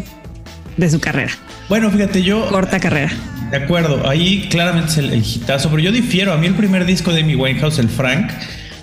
de 0.78 0.90
su 0.90 1.00
carrera. 1.00 1.32
Bueno, 1.68 1.90
fíjate, 1.90 2.22
yo. 2.22 2.48
Corta 2.50 2.80
carrera. 2.80 3.12
De 3.50 3.58
acuerdo, 3.58 4.08
ahí 4.08 4.48
claramente 4.52 4.92
es 4.92 4.98
el, 5.00 5.12
el 5.12 5.26
hitazo, 5.26 5.70
pero 5.70 5.82
yo 5.82 5.92
difiero. 5.92 6.32
A 6.32 6.38
mí 6.38 6.46
el 6.46 6.54
primer 6.54 6.86
disco 6.86 7.12
de 7.12 7.24
mi 7.24 7.36
Winehouse, 7.36 7.80
el 7.80 7.90
Frank, 7.90 8.32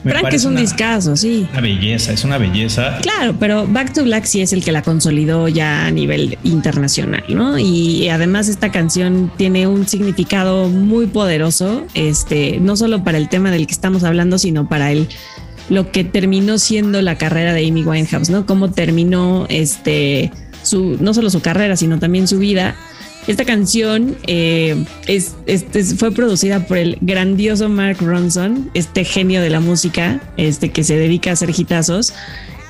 me 0.05 0.12
Frank 0.12 0.33
es 0.33 0.45
un 0.45 0.57
discazo, 0.57 1.17
sí. 1.17 1.47
Una 1.52 1.61
belleza, 1.61 2.12
es 2.12 2.25
una 2.25 2.38
belleza. 2.38 2.99
Claro, 3.02 3.35
pero 3.38 3.67
Back 3.67 3.93
to 3.93 4.05
Black 4.05 4.25
sí 4.25 4.40
es 4.40 4.52
el 4.52 4.64
que 4.64 4.73
la 4.73 4.83
consolidó 4.83 5.49
ya 5.49 5.87
a 5.87 5.90
nivel 5.90 6.38
internacional, 6.45 7.25
¿no? 7.28 7.59
Y 7.59 8.09
además 8.09 8.49
esta 8.49 8.71
canción 8.71 9.31
tiene 9.37 9.67
un 9.67 9.87
significado 9.88 10.69
muy 10.69 11.07
poderoso, 11.07 11.85
este, 11.95 12.59
no 12.61 12.76
solo 12.76 13.02
para 13.02 13.19
el 13.19 13.28
tema 13.28 13.50
del 13.50 13.67
que 13.67 13.73
estamos 13.73 14.05
hablando, 14.05 14.38
sino 14.38 14.69
para 14.69 14.93
el 14.93 15.09
lo 15.69 15.93
que 15.93 16.02
terminó 16.02 16.59
siendo 16.59 17.02
la 17.02 17.19
carrera 17.19 17.52
de 17.52 17.67
Amy 17.67 17.85
Winehouse, 17.85 18.31
¿no? 18.31 18.47
Cómo 18.47 18.71
terminó 18.71 19.47
este 19.50 20.33
su 20.62 20.97
no 21.00 21.14
solo 21.14 21.31
su 21.31 21.40
carrera, 21.40 21.76
sino 21.76 21.99
también 21.99 22.26
su 22.26 22.38
vida 22.38 22.75
esta 23.28 23.44
canción 23.44 24.16
eh, 24.26 24.85
es, 25.06 25.37
fue 25.99 26.12
producida 26.12 26.66
por 26.66 26.78
el 26.78 26.97
grandioso 27.02 27.68
Mark 27.68 27.99
Ronson, 28.00 28.70
este 28.73 29.04
genio 29.04 29.42
de 29.42 29.50
la 29.50 29.61
música, 29.61 30.20
este 30.38 30.70
que 30.70 30.82
se 30.82 30.97
dedica 30.97 31.30
a 31.30 31.32
hacer 31.35 31.50
hitazos. 31.50 32.14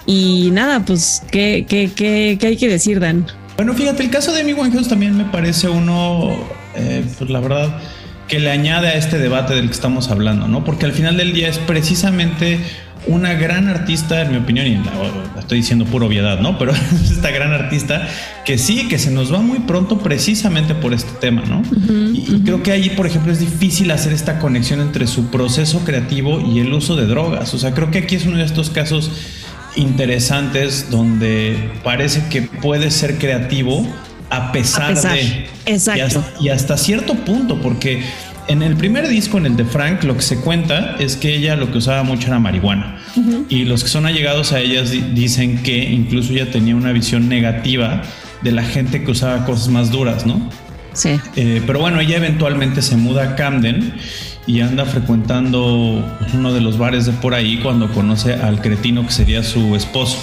Y 0.05 0.51
nada, 0.53 0.85
pues, 0.85 1.23
¿qué, 1.31 1.65
qué, 1.69 1.93
qué, 1.95 2.39
qué 2.41 2.47
hay 2.49 2.57
que 2.57 2.69
decir, 2.69 2.99
Dan? 2.99 3.27
Bueno, 3.57 3.73
fíjate, 3.75 4.03
el 4.03 4.11
caso 4.11 4.33
de 4.33 4.41
Amy 4.41 4.53
Winehouse 4.53 4.89
también 4.89 5.17
me 5.17 5.25
parece 5.27 5.69
uno, 5.69 6.37
eh, 6.75 7.05
pues 7.19 7.31
la 7.31 7.39
verdad, 7.41 7.81
que 8.29 8.39
le 8.39 8.51
añade 8.51 8.89
a 8.89 8.93
este 8.93 9.19
debate 9.19 9.55
del 9.55 9.67
que 9.67 9.73
estamos 9.73 10.11
hablando, 10.11 10.49
¿no? 10.49 10.65
Porque 10.65 10.85
al 10.85 10.93
final 10.93 11.17
del 11.17 11.33
día 11.33 11.49
es 11.49 11.59
precisamente 11.59 12.61
una 13.07 13.35
gran 13.35 13.69
artista, 13.69 14.23
en 14.23 14.33
mi 14.33 14.37
opinión, 14.37 14.67
y 14.67 14.75
la, 14.77 15.41
estoy 15.41 15.59
diciendo 15.59 15.87
pura 15.87 16.07
obviedad, 16.07 16.41
¿no? 16.41 16.59
Pero 16.59 16.73
es 17.03 17.11
esta 17.11 17.31
gran 17.31 17.53
artista 17.53 18.07
que 18.45 18.59
sí, 18.59 18.87
que 18.89 18.99
se 18.99 19.11
nos 19.11 19.33
va 19.33 19.41
muy 19.41 19.61
pronto 19.61 19.99
precisamente 19.99 20.75
por 20.75 20.93
este 20.93 21.13
tema, 21.21 21.43
¿no? 21.47 21.63
y, 22.13 22.43
creo 22.45 22.63
que 22.63 22.73
ahí, 22.73 22.91
por 22.91 23.07
ejemplo, 23.07 23.33
es 23.33 23.41
difícil 23.41 23.91
hacer 23.91 24.13
esta 24.13 24.39
conexión 24.39 24.81
entre 24.81 25.07
su 25.07 25.31
proceso 25.31 25.81
creativo 25.85 26.41
y 26.41 26.61
el 26.61 26.73
uso 26.73 26.97
de 26.97 27.07
drogas. 27.07 27.55
O 27.55 27.59
sea, 27.59 27.73
creo 27.73 27.91
que 27.91 27.99
aquí 27.99 28.17
es 28.17 28.27
uno 28.27 28.39
de 28.39 28.45
estos 28.45 28.71
casos 28.71 29.11
interesantes 29.77 30.91
donde 30.91 31.71
parece 31.85 32.25
que 32.31 32.43
puede 32.43 32.91
ser 32.91 33.19
creativo 33.19 33.87
a 34.31 34.53
pesar, 34.53 34.95
de... 34.95 35.47
Exacto. 35.67 36.25
y 36.41 36.51
hasta 36.51 36.77
cierto 36.77 37.15
punto, 37.15 37.61
porque 37.61 38.03
en 38.49 38.63
el 38.63 38.77
primer 38.77 39.07
disco, 39.09 39.39
en 39.39 39.47
el 39.47 39.57
de 39.57 39.65
Frank, 39.65 40.05
lo 40.05 40.17
que 40.17 40.23
se 40.23 40.41
cuenta 40.41 40.97
es 40.99 41.17
que 41.17 41.35
ella 41.35 41.55
lo 41.55 41.71
que 41.71 41.79
usaba 41.79 42.03
mucho 42.03 42.29
era 42.29 42.39
marihuana. 42.39 42.99
Y 43.49 43.65
los 43.65 43.83
que 43.83 43.91
son 43.91 44.07
allegados 44.07 44.53
a 44.53 44.61
ellas 44.61 44.91
dicen 45.15 45.63
que 45.63 45.91
incluso 45.91 46.33
ella 46.33 46.51
tenía 46.51 46.75
una 46.75 46.93
visión 46.93 47.29
negativa 47.29 48.03
de 48.43 48.53
la 48.53 48.63
gente 48.63 49.05
que 49.05 49.11
usaba 49.11 49.45
cosas 49.45 49.69
más 49.69 49.91
duras, 49.91 50.25
¿no? 50.25 50.49
Sí. 50.95 51.21
Eh, 51.37 51.63
pero 51.67 51.81
bueno, 51.81 52.01
ella 52.01 52.17
eventualmente 52.17 52.81
se 52.81 52.97
muda 52.97 53.23
a 53.23 53.37
Camden 53.37 53.95
y 54.49 54.63
anda 54.63 54.87
frecuentando 54.87 56.03
uno 56.35 56.53
de 56.53 56.61
los 56.63 56.79
bares 56.79 57.05
de 57.05 57.13
por 57.13 57.35
ahí 57.35 57.59
cuando 57.59 57.93
conoce 57.93 58.33
al 58.33 58.63
cretino 58.63 59.05
que 59.05 59.13
sería 59.13 59.45
su 59.45 59.77
esposo. 59.77 60.19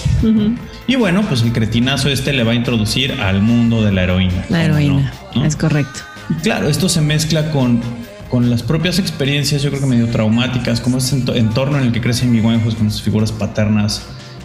Y 0.87 0.95
bueno, 0.95 1.23
pues 1.29 1.43
el 1.43 1.53
cretinazo 1.53 2.09
este 2.09 2.33
le 2.33 2.43
va 2.43 2.51
a 2.53 2.55
introducir 2.55 3.13
al 3.21 3.43
mundo 3.43 3.83
de 3.83 3.91
la 3.91 4.03
heroína. 4.03 4.45
La 4.49 4.65
heroína, 4.65 5.13
es 5.45 5.55
correcto. 5.55 6.01
claro, 6.41 6.67
esto 6.67 6.89
se 6.89 7.01
mezcla 7.01 7.51
con 7.51 7.81
con 8.29 8.49
las 8.49 8.63
propias 8.63 8.97
experiencias, 8.99 9.61
yo 9.61 9.69
creo 9.69 9.81
que 9.81 9.87
medio 9.87 10.07
traumáticas, 10.07 10.81
como 10.81 10.97
ese 10.97 11.23
entorno 11.35 11.77
en 11.77 11.85
el 11.85 11.91
que 11.91 12.01
crece 12.01 12.25
mi 12.25 12.41
Winehouse 12.41 12.75
con 12.75 12.91
sus 12.91 13.01
figuras 13.01 13.31
paternas 13.31 14.01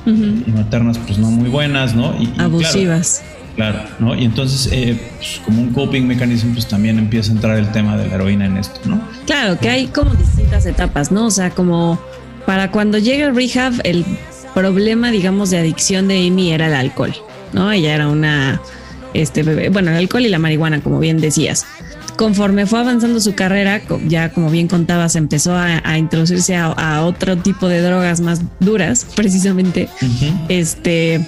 y 0.07 0.51
maternas, 0.51 0.99
pues 0.99 1.19
no 1.19 1.31
muy 1.31 1.49
buenas, 1.49 1.95
¿no? 1.95 2.15
Y, 2.21 2.31
Abusivas. 2.39 3.23
Claro, 3.23 3.40
¿no? 3.99 4.15
Y 4.15 4.25
entonces, 4.25 4.69
eh, 4.73 4.99
pues, 5.17 5.41
como 5.45 5.63
un 5.63 5.73
coping 5.73 6.03
mechanism, 6.03 6.53
pues 6.53 6.67
también 6.67 6.99
empieza 6.99 7.33
a 7.33 7.35
entrar 7.35 7.59
el 7.59 7.71
tema 7.73 7.97
de 7.97 8.09
la 8.09 8.15
heroína 8.15 8.47
en 8.47 8.57
esto, 8.57 8.81
¿no? 8.85 9.01
Claro, 9.27 9.59
que 9.59 9.69
hay 9.69 9.87
como 9.89 10.15
distintas 10.15 10.67
etapas, 10.67 11.13
¿no? 11.13 11.27
O 11.27 11.31
sea, 11.31 11.51
como 11.51 12.01
para 12.47 12.71
cuando 12.71 12.99
llega 12.99 13.27
el 13.27 13.35
rehab, 13.35 13.75
el 13.85 14.05
problema, 14.55 15.11
digamos, 15.11 15.51
de 15.51 15.59
adicción 15.59 16.09
de 16.09 16.27
Amy 16.27 16.53
era 16.53 16.67
el 16.67 16.75
alcohol, 16.75 17.15
¿no? 17.53 17.71
Ella 17.71 17.95
era 17.95 18.09
una, 18.09 18.61
este, 19.15 19.43
bebé, 19.43 19.69
bueno, 19.69 19.91
el 19.91 19.97
alcohol 19.97 20.25
y 20.25 20.29
la 20.29 20.39
marihuana, 20.39 20.81
como 20.81 20.99
bien 20.99 21.21
decías 21.21 21.67
conforme 22.21 22.67
fue 22.67 22.81
avanzando 22.81 23.19
su 23.19 23.35
carrera, 23.35 23.81
ya 24.07 24.29
como 24.29 24.51
bien 24.51 24.69
contabas, 24.69 25.17
empezó 25.17 25.57
a, 25.57 25.97
introducirse 25.97 26.55
a, 26.55 27.03
otro 27.03 27.39
tipo 27.39 27.67
de 27.67 27.81
drogas 27.81 28.21
más 28.21 28.43
duras, 28.61 29.07
precisamente. 29.17 29.89
Este. 30.51 31.27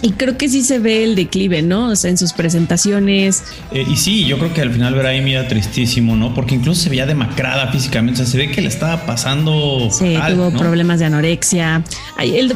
Y 0.00 0.12
creo 0.12 0.38
que 0.38 0.48
sí 0.48 0.62
se 0.62 0.78
ve 0.78 1.02
el 1.02 1.16
declive, 1.16 1.62
¿no? 1.62 1.88
O 1.88 1.96
sea, 1.96 2.10
en 2.10 2.18
sus 2.18 2.32
presentaciones. 2.32 3.42
Eh, 3.72 3.84
y 3.90 3.96
sí, 3.96 4.24
yo 4.26 4.38
creo 4.38 4.54
que 4.54 4.60
al 4.60 4.70
final 4.72 4.94
ver 4.94 5.06
a 5.06 5.10
Amy 5.10 5.32
era 5.32 5.48
tristísimo, 5.48 6.14
¿no? 6.14 6.34
Porque 6.34 6.54
incluso 6.54 6.82
se 6.82 6.90
veía 6.90 7.04
demacrada 7.04 7.72
físicamente. 7.72 8.22
O 8.22 8.24
sea, 8.24 8.30
se 8.30 8.38
ve 8.38 8.50
que 8.50 8.60
le 8.60 8.68
estaba 8.68 9.06
pasando. 9.06 9.88
Sí, 9.90 10.16
tuvo 10.28 10.52
problemas 10.52 11.00
de 11.00 11.06
anorexia. 11.06 11.82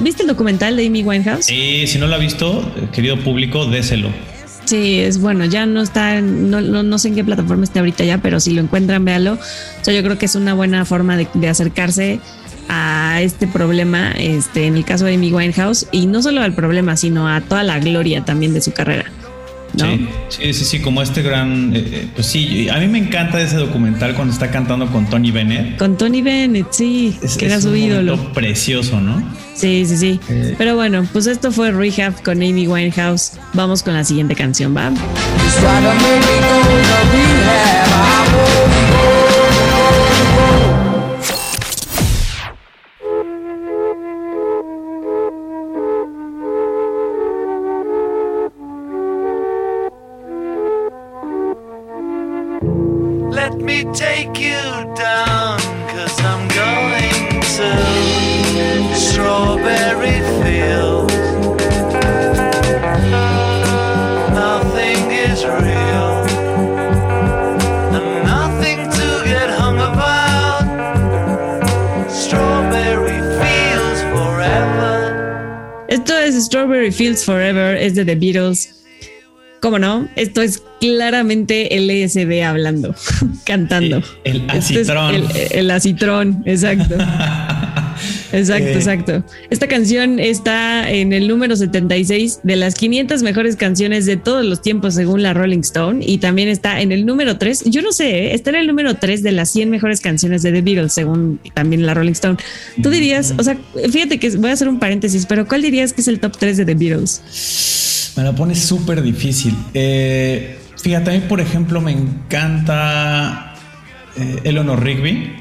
¿Viste 0.01 0.23
el 0.23 0.29
documental 0.29 0.77
de 0.77 0.87
Amy 0.87 1.03
Winehouse? 1.03 1.47
Sí, 1.47 1.87
si 1.89 1.99
no 1.99 2.07
lo 2.07 2.15
ha 2.15 2.19
visto, 2.19 2.73
querido 2.93 3.19
público, 3.19 3.67
déselo. 3.67 4.11
Sí, 4.65 5.01
es 5.01 5.21
bueno, 5.21 5.45
ya 5.45 5.67
no 5.67 5.83
está, 5.83 6.21
no, 6.21 6.61
no, 6.61 6.99
sé 6.99 7.09
en 7.09 7.17
qué 7.17 7.25
plataforma 7.25 7.65
está 7.65 7.81
ahorita 7.81 8.05
ya, 8.05 8.19
pero 8.19 8.39
si 8.39 8.53
lo 8.53 8.61
encuentran, 8.61 9.05
véalo. 9.05 9.35
O 9.35 9.85
sea, 9.85 9.93
yo 9.93 10.03
creo 10.05 10.19
que 10.19 10.27
es 10.27 10.37
una 10.37 10.55
buena 10.55 10.85
forma 10.85 11.17
de, 11.17 11.27
de 11.35 11.49
acercarse 11.49 12.21
a 12.75 13.21
este 13.21 13.47
problema, 13.47 14.13
este, 14.13 14.67
en 14.67 14.77
el 14.77 14.85
caso 14.87 15.05
de 15.05 15.15
Amy 15.15 15.31
Winehouse, 15.31 15.87
y 15.93 16.07
no 16.07 16.23
solo 16.23 16.41
al 16.41 16.55
problema, 16.55 16.97
sino 16.97 17.29
a 17.29 17.43
toda 17.43 17.63
la 17.63 17.79
gloria 17.79 18.25
también 18.25 18.55
de 18.55 18.63
su 18.63 18.73
carrera. 18.73 19.05
Sí, 20.29 20.53
sí, 20.53 20.65
sí, 20.65 20.81
como 20.81 21.01
este 21.03 21.23
gran, 21.23 21.75
eh, 21.75 21.85
eh, 21.87 22.09
pues 22.15 22.27
sí, 22.27 22.69
a 22.69 22.79
mí 22.79 22.89
me 22.89 22.99
encanta 22.99 23.41
ese 23.41 23.57
documental 23.57 24.15
cuando 24.15 24.33
está 24.33 24.51
cantando 24.51 24.87
con 24.87 25.09
Tony 25.09 25.31
Bennett. 25.31 25.79
Con 25.79 25.97
Tony 25.97 26.21
Bennett, 26.23 26.67
sí, 26.71 27.19
que 27.39 27.47
era 27.47 27.61
su 27.61 27.75
ídolo. 27.75 28.33
Precioso, 28.33 29.01
¿no? 29.01 29.23
Sí, 29.55 29.85
sí, 29.87 29.97
sí. 29.97 30.21
Eh. 30.29 30.55
Pero 30.59 30.77
bueno, 30.77 31.07
pues 31.13 31.27
esto 31.27 31.53
fue 31.53 31.71
Rehab 31.73 32.23
con 32.23 32.39
Amy 32.39 32.67
Winehouse. 32.67 33.33
Vamos 33.55 33.83
con 33.83 33.95
la 33.95 34.05
siguiente 34.05 34.35
canción, 34.35 34.75
¿va? 34.77 34.93
Fields 76.93 77.25
Forever 77.25 77.77
es 77.77 77.95
de 77.95 78.05
The 78.05 78.15
Beatles. 78.15 78.85
¿Cómo 79.61 79.79
no? 79.79 80.09
Esto 80.17 80.43
es 80.43 80.63
claramente 80.81 81.69
LSD 81.71 82.43
hablando, 82.43 82.95
cantando. 83.45 84.03
El, 84.25 84.51
acitrón. 84.51 85.29
el, 85.51 85.71
acitrón, 85.71 86.43
exacto. 86.47 86.97
Exacto, 88.33 88.69
eh, 88.69 88.75
exacto. 88.75 89.25
Esta 89.51 89.69
canción 89.69 90.19
está 90.19 90.91
en 90.91 91.13
el 91.13 91.29
número 91.29 91.55
76 91.55 92.41
de 92.43 92.57
las 92.57 92.75
500 92.75 93.23
mejores 93.23 93.57
canciones 93.57 94.07
de 94.07 94.17
todos 94.17 94.45
los 94.45 94.63
tiempos 94.63 94.95
según 94.95 95.23
la 95.23 95.35
Rolling 95.35 95.61
Stone 95.61 96.05
y 96.07 96.19
también 96.19 96.49
está 96.49 96.81
en 96.81 96.93
el 96.93 97.05
número 97.05 97.39
3. 97.39 97.65
Yo 97.67 97.83
no 97.83 97.93
sé, 97.93 98.27
¿eh? 98.27 98.35
está 98.35 98.51
en 98.51 98.57
el 98.57 98.67
número 98.67 98.95
3 98.95 99.23
de 99.23 99.33
las 99.33 99.51
100 99.53 99.71
mejores 99.71 100.01
canciones 100.01 100.43
de 100.43 100.53
The 100.53 100.63
Beatles 100.63 100.93
según 100.93 101.41
también 101.55 101.85
la 101.87 101.95
Rolling 101.95 102.13
Stone. 102.13 102.39
Tú 102.83 102.91
dirías, 102.91 103.35
o 103.39 103.43
sea, 103.43 103.57
fíjate 103.91 104.19
que 104.19 104.31
voy 104.37 104.51
a 104.51 104.55
hacer 104.55 104.69
un 104.69 104.79
paréntesis, 104.79 105.27
pero 105.27 105.47
¿cuál 105.47 105.63
dirías 105.63 105.93
que 105.93 106.01
es 106.01 106.09
el 106.09 106.19
top 106.19 106.37
3 106.39 106.57
de 106.57 106.65
The 106.65 106.75
Beatles? 106.75 108.13
Me 108.17 108.23
la 108.25 108.35
pone 108.35 108.55
súper 108.55 109.03
difícil. 109.03 109.55
Eh, 109.75 110.59
fíjate, 110.81 111.11
a 111.11 111.15
mí 111.15 111.21
por 111.29 111.41
ejemplo 111.41 111.81
me 111.81 111.93
encanta 111.93 113.55
Eleanor 114.45 114.83
Rigby. 114.83 115.33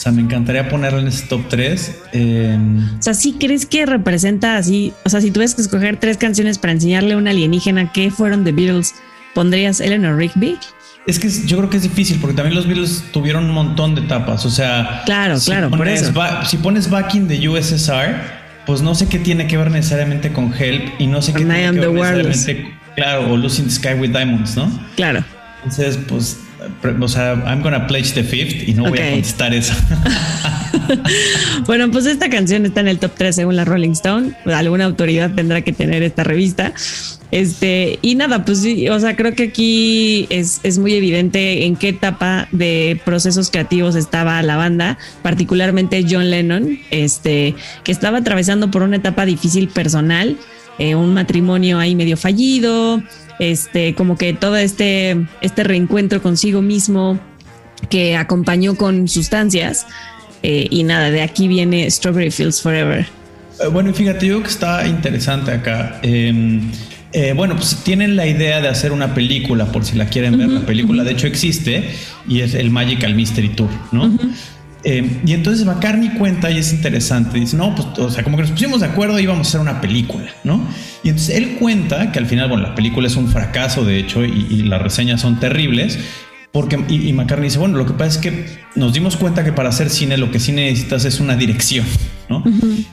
O 0.00 0.02
sea, 0.02 0.12
me 0.12 0.22
encantaría 0.22 0.66
ponerlo 0.66 0.98
en 0.98 1.08
ese 1.08 1.26
top 1.26 1.42
3. 1.50 1.96
O 2.98 3.02
sea, 3.02 3.12
¿sí 3.12 3.36
crees 3.38 3.66
que 3.66 3.84
representa 3.84 4.56
así? 4.56 4.94
O 5.04 5.10
sea, 5.10 5.20
si 5.20 5.30
tuvieras 5.30 5.54
que 5.54 5.60
escoger 5.60 5.98
tres 5.98 6.16
canciones 6.16 6.56
para 6.56 6.72
enseñarle 6.72 7.12
a 7.12 7.18
un 7.18 7.28
alienígena 7.28 7.92
qué 7.92 8.10
fueron 8.10 8.42
The 8.42 8.52
Beatles, 8.52 8.94
¿pondrías 9.34 9.78
Eleanor 9.78 10.16
Rigby? 10.16 10.56
Es 11.06 11.18
que 11.18 11.28
yo 11.44 11.58
creo 11.58 11.68
que 11.68 11.76
es 11.76 11.82
difícil 11.82 12.16
porque 12.18 12.34
también 12.34 12.54
los 12.54 12.66
Beatles 12.66 13.04
tuvieron 13.12 13.44
un 13.44 13.50
montón 13.50 13.94
de 13.94 14.00
etapas. 14.00 14.46
O 14.46 14.50
sea, 14.50 15.02
claro, 15.04 15.36
claro, 15.44 15.68
por 15.68 15.86
eso. 15.86 16.14
si 16.46 16.56
pones 16.56 16.88
Back 16.88 17.16
in 17.16 17.28
the 17.28 17.46
USSR, 17.46 18.22
pues 18.64 18.80
no 18.80 18.94
sé 18.94 19.06
qué 19.06 19.18
tiene 19.18 19.48
que 19.48 19.58
ver 19.58 19.70
necesariamente 19.70 20.32
con 20.32 20.50
Help 20.58 20.98
y 20.98 21.08
no 21.08 21.20
sé 21.20 21.34
qué 21.34 21.44
tiene 21.44 21.72
que 21.72 21.88
ver 21.88 22.24
necesariamente, 22.24 22.74
claro, 22.96 23.30
o 23.30 23.36
Losing 23.36 23.66
the 23.66 23.70
Sky 23.70 23.92
with 24.00 24.12
Diamonds, 24.12 24.56
¿no? 24.56 24.72
Claro. 24.96 25.22
Entonces, 25.62 25.98
pues 26.08 26.38
o 27.00 27.08
sea, 27.08 27.34
I'm 27.46 27.62
gonna 27.62 27.86
pledge 27.86 28.12
the 28.14 28.24
fifth 28.24 28.68
y 28.68 28.74
no 28.74 28.84
voy 28.88 28.98
a 28.98 29.10
contestar 29.10 29.54
eso. 29.54 29.74
bueno, 31.66 31.90
pues 31.90 32.06
esta 32.06 32.28
canción 32.28 32.66
está 32.66 32.80
en 32.80 32.88
el 32.88 32.98
top 32.98 33.12
3 33.16 33.36
según 33.36 33.56
la 33.56 33.64
Rolling 33.64 33.92
Stone. 33.92 34.32
Alguna 34.46 34.84
autoridad 34.84 35.32
tendrá 35.34 35.62
que 35.62 35.72
tener 35.72 36.02
esta 36.02 36.24
revista. 36.24 36.72
Este, 37.30 38.00
y 38.02 38.16
nada, 38.16 38.44
pues 38.44 38.60
sí, 38.60 38.88
o 38.88 38.98
sea, 38.98 39.14
creo 39.14 39.34
que 39.34 39.44
aquí 39.44 40.26
es, 40.30 40.60
es, 40.64 40.78
muy 40.78 40.94
evidente 40.94 41.64
en 41.64 41.76
qué 41.76 41.90
etapa 41.90 42.48
de 42.50 43.00
procesos 43.04 43.50
creativos 43.50 43.94
estaba 43.94 44.42
la 44.42 44.56
banda, 44.56 44.98
particularmente 45.22 46.04
John 46.10 46.28
Lennon, 46.30 46.80
este, 46.90 47.54
que 47.84 47.92
estaba 47.92 48.18
atravesando 48.18 48.72
por 48.72 48.82
una 48.82 48.96
etapa 48.96 49.26
difícil 49.26 49.68
personal, 49.68 50.38
eh, 50.80 50.96
un 50.96 51.14
matrimonio 51.14 51.78
ahí 51.78 51.94
medio 51.94 52.16
fallido, 52.16 53.00
este, 53.40 53.96
como 53.96 54.16
que 54.16 54.32
todo 54.32 54.56
este, 54.56 55.26
este 55.40 55.64
reencuentro 55.64 56.22
consigo 56.22 56.62
mismo 56.62 57.18
que 57.88 58.16
acompañó 58.16 58.76
con 58.76 59.08
sustancias. 59.08 59.86
Eh, 60.42 60.68
y 60.70 60.84
nada, 60.84 61.10
de 61.10 61.22
aquí 61.22 61.48
viene 61.48 61.90
Strawberry 61.90 62.30
Fields 62.30 62.62
Forever. 62.62 63.06
Eh, 63.58 63.66
bueno, 63.66 63.92
fíjate, 63.92 64.28
yo 64.28 64.40
que 64.42 64.48
está 64.48 64.86
interesante 64.86 65.50
acá. 65.50 65.98
Em, 66.02 66.70
Eh, 67.12 67.32
bueno, 67.34 67.56
pues 67.56 67.76
tienen 67.82 68.14
la 68.14 68.26
idea 68.26 68.60
de 68.60 68.68
hacer 68.68 68.92
una 68.92 69.14
película, 69.14 69.66
por 69.66 69.84
si 69.84 69.96
la 69.96 70.06
quieren 70.06 70.38
ver. 70.38 70.48
la 70.48 70.60
película, 70.60 71.02
de 71.02 71.10
hecho, 71.12 71.26
existe 71.26 71.90
y 72.28 72.40
es 72.42 72.54
el 72.54 72.70
Magical 72.70 73.16
Mystery 73.16 73.48
Tour, 73.48 73.70
¿no? 73.90 74.16
Eh, 74.84 75.20
y 75.26 75.32
entonces 75.32 75.66
McCartney 75.66 76.10
cuenta 76.10 76.50
y 76.50 76.58
es 76.58 76.72
interesante. 76.72 77.38
Dice, 77.38 77.56
no, 77.56 77.74
pues, 77.74 77.88
o 77.98 78.10
sea, 78.10 78.22
como 78.24 78.36
que 78.36 78.42
nos 78.44 78.52
pusimos 78.52 78.80
de 78.80 78.86
acuerdo 78.86 79.18
y 79.18 79.24
íbamos 79.24 79.46
a 79.46 79.48
hacer 79.48 79.60
una 79.60 79.80
película, 79.80 80.30
¿no? 80.44 80.66
Y 81.02 81.08
entonces 81.08 81.36
él 81.36 81.56
cuenta 81.58 82.12
que 82.12 82.18
al 82.18 82.26
final, 82.26 82.48
bueno, 82.48 82.68
la 82.68 82.74
película 82.74 83.06
es 83.06 83.16
un 83.16 83.28
fracaso, 83.28 83.84
de 83.84 83.98
hecho, 83.98 84.24
y, 84.24 84.62
las 84.62 84.80
reseñas 84.80 85.20
son 85.20 85.40
terribles. 85.40 85.98
Porque, 86.52 86.80
y, 86.88 87.12
McCartney 87.12 87.48
dice, 87.48 87.58
bueno, 87.58 87.78
lo 87.78 87.86
que 87.86 87.92
pasa 87.92 88.06
es 88.06 88.18
que 88.18 88.46
nos 88.74 88.92
dimos 88.92 89.16
cuenta 89.16 89.44
que 89.44 89.52
para 89.52 89.68
hacer 89.68 89.90
cine 89.90 90.16
lo 90.16 90.30
que 90.30 90.40
sí 90.40 90.52
necesitas 90.52 91.04
es 91.04 91.20
una 91.20 91.36
dirección, 91.36 91.86
¿no? 92.28 92.42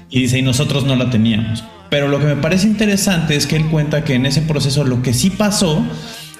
Y 0.09 0.21
dice, 0.21 0.39
y 0.39 0.41
nosotros 0.41 0.85
no 0.85 0.95
la 0.95 1.09
teníamos. 1.09 1.63
Pero 1.89 2.07
lo 2.07 2.19
que 2.19 2.25
me 2.25 2.35
parece 2.35 2.67
interesante 2.67 3.35
es 3.35 3.47
que 3.47 3.55
él 3.55 3.65
cuenta 3.67 4.03
que 4.03 4.13
en 4.13 4.25
ese 4.25 4.41
proceso 4.41 4.83
lo 4.83 5.01
que 5.01 5.13
sí 5.13 5.29
pasó 5.29 5.85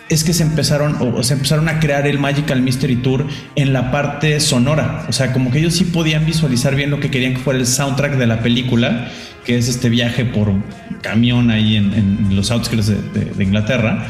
es 0.09 0.23
que 0.23 0.33
se 0.33 0.43
empezaron 0.43 0.97
o 0.99 1.21
se 1.23 1.33
empezaron 1.33 1.67
a 1.69 1.79
crear 1.79 2.07
el 2.07 2.19
Magical 2.19 2.61
Mystery 2.61 2.97
Tour 2.97 3.25
en 3.55 3.73
la 3.73 3.91
parte 3.91 4.39
sonora. 4.39 5.05
O 5.09 5.13
sea, 5.13 5.33
como 5.33 5.51
que 5.51 5.59
ellos 5.59 5.75
sí 5.75 5.85
podían 5.85 6.25
visualizar 6.25 6.75
bien 6.75 6.89
lo 6.89 6.99
que 6.99 7.11
querían 7.11 7.33
que 7.33 7.39
fuera 7.39 7.59
el 7.59 7.67
soundtrack 7.67 8.17
de 8.17 8.27
la 8.27 8.41
película, 8.41 9.09
que 9.45 9.57
es 9.57 9.67
este 9.67 9.89
viaje 9.89 10.25
por 10.25 10.53
camión 11.01 11.51
ahí 11.51 11.75
en, 11.75 12.35
los 12.35 12.51
outskirts 12.51 12.87
de, 12.87 13.43
Inglaterra. 13.43 14.07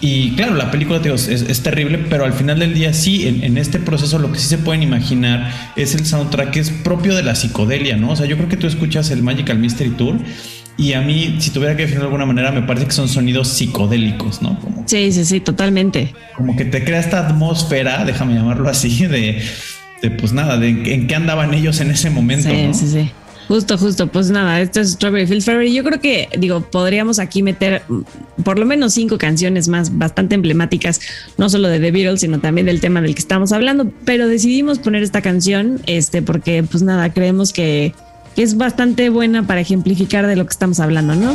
Y 0.00 0.32
claro, 0.32 0.54
la 0.54 0.70
película 0.70 1.00
es, 1.04 1.62
terrible, 1.62 1.98
pero 2.10 2.24
al 2.24 2.34
final 2.34 2.58
del 2.58 2.74
día 2.74 2.92
sí, 2.92 3.26
en, 3.26 3.42
en, 3.42 3.56
este 3.56 3.78
proceso 3.78 4.18
lo 4.18 4.30
que 4.32 4.38
sí 4.38 4.48
se 4.48 4.58
pueden 4.58 4.82
imaginar 4.82 5.50
es 5.76 5.94
el 5.94 6.04
soundtrack 6.04 6.50
que 6.50 6.60
es 6.60 6.70
propio 6.70 7.14
de 7.14 7.22
la 7.22 7.34
psicodelia, 7.34 7.96
¿no? 7.96 8.10
O 8.10 8.16
sea, 8.16 8.26
yo 8.26 8.36
creo 8.36 8.48
que 8.48 8.56
tú 8.56 8.66
escuchas 8.66 9.10
el 9.10 9.22
Magical 9.22 9.58
Mystery 9.58 9.90
Tour 9.90 10.18
y 10.76 10.92
a 10.92 11.00
mí, 11.00 11.36
si 11.38 11.50
tuviera 11.50 11.76
que 11.76 11.82
definir 11.82 12.00
de 12.00 12.06
alguna 12.06 12.26
manera, 12.26 12.50
me 12.50 12.62
parece 12.62 12.86
que 12.86 12.92
son 12.92 13.08
sonidos 13.08 13.48
psicodélicos, 13.48 14.42
¿no? 14.42 14.58
sí, 14.86 15.12
sí, 15.12 15.24
sí, 15.24 15.40
totalmente. 15.40 16.14
Como 16.36 16.56
que 16.56 16.64
te 16.64 16.84
crea 16.84 16.98
esta 16.98 17.28
atmósfera, 17.28 18.04
déjame 18.04 18.34
llamarlo 18.34 18.68
así, 18.68 19.06
de, 19.06 19.42
pues 20.18 20.32
nada, 20.32 20.58
de 20.58 20.68
en 20.68 21.06
qué 21.06 21.14
andaban 21.14 21.54
ellos 21.54 21.80
en 21.80 21.90
ese 21.90 22.10
momento. 22.10 22.48
Sí, 22.48 22.74
sí, 22.74 22.88
sí. 22.88 23.10
Justo, 23.48 23.76
justo. 23.76 24.06
Pues 24.06 24.30
nada, 24.30 24.60
esto 24.60 24.80
es 24.80 24.92
Strawberry 24.92 25.26
Fields 25.26 25.44
Forever. 25.44 25.68
Yo 25.68 25.84
creo 25.84 26.00
que, 26.00 26.28
digo, 26.38 26.62
podríamos 26.62 27.18
aquí 27.18 27.42
meter 27.42 27.82
por 28.42 28.58
lo 28.58 28.66
menos 28.66 28.94
cinco 28.94 29.18
canciones 29.18 29.68
más 29.68 29.96
bastante 29.98 30.34
emblemáticas, 30.34 31.00
no 31.36 31.48
solo 31.50 31.68
de 31.68 31.78
The 31.78 31.90
Beatles, 31.90 32.20
sino 32.20 32.40
también 32.40 32.66
del 32.66 32.80
tema 32.80 33.00
del 33.00 33.14
que 33.14 33.20
estamos 33.20 33.52
hablando. 33.52 33.92
Pero 34.04 34.28
decidimos 34.28 34.78
poner 34.78 35.02
esta 35.02 35.20
canción, 35.20 35.80
este, 35.86 36.22
porque, 36.22 36.62
pues 36.62 36.82
nada, 36.82 37.12
creemos 37.12 37.52
que 37.52 37.92
que 38.34 38.42
es 38.42 38.56
bastante 38.56 39.10
buena 39.10 39.46
para 39.46 39.60
ejemplificar 39.60 40.26
de 40.26 40.36
lo 40.36 40.44
que 40.44 40.50
estamos 40.50 40.80
hablando, 40.80 41.14
¿no? 41.14 41.34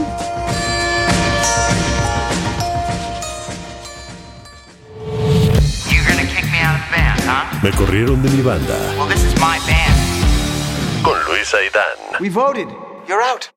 Me 7.61 7.71
corrieron 7.71 8.21
de 8.23 8.29
mi 8.29 8.41
banda. 8.41 8.73
Well, 8.97 9.09
this 9.09 9.21
is 9.21 9.33
my 9.35 9.59
band. 9.67 11.03
Con 11.03 11.17
Luis 11.27 11.53
Aidán. 11.53 12.21
We 12.21 12.29
voted. 12.29 12.69
You're 13.05 13.21
out. 13.21 13.49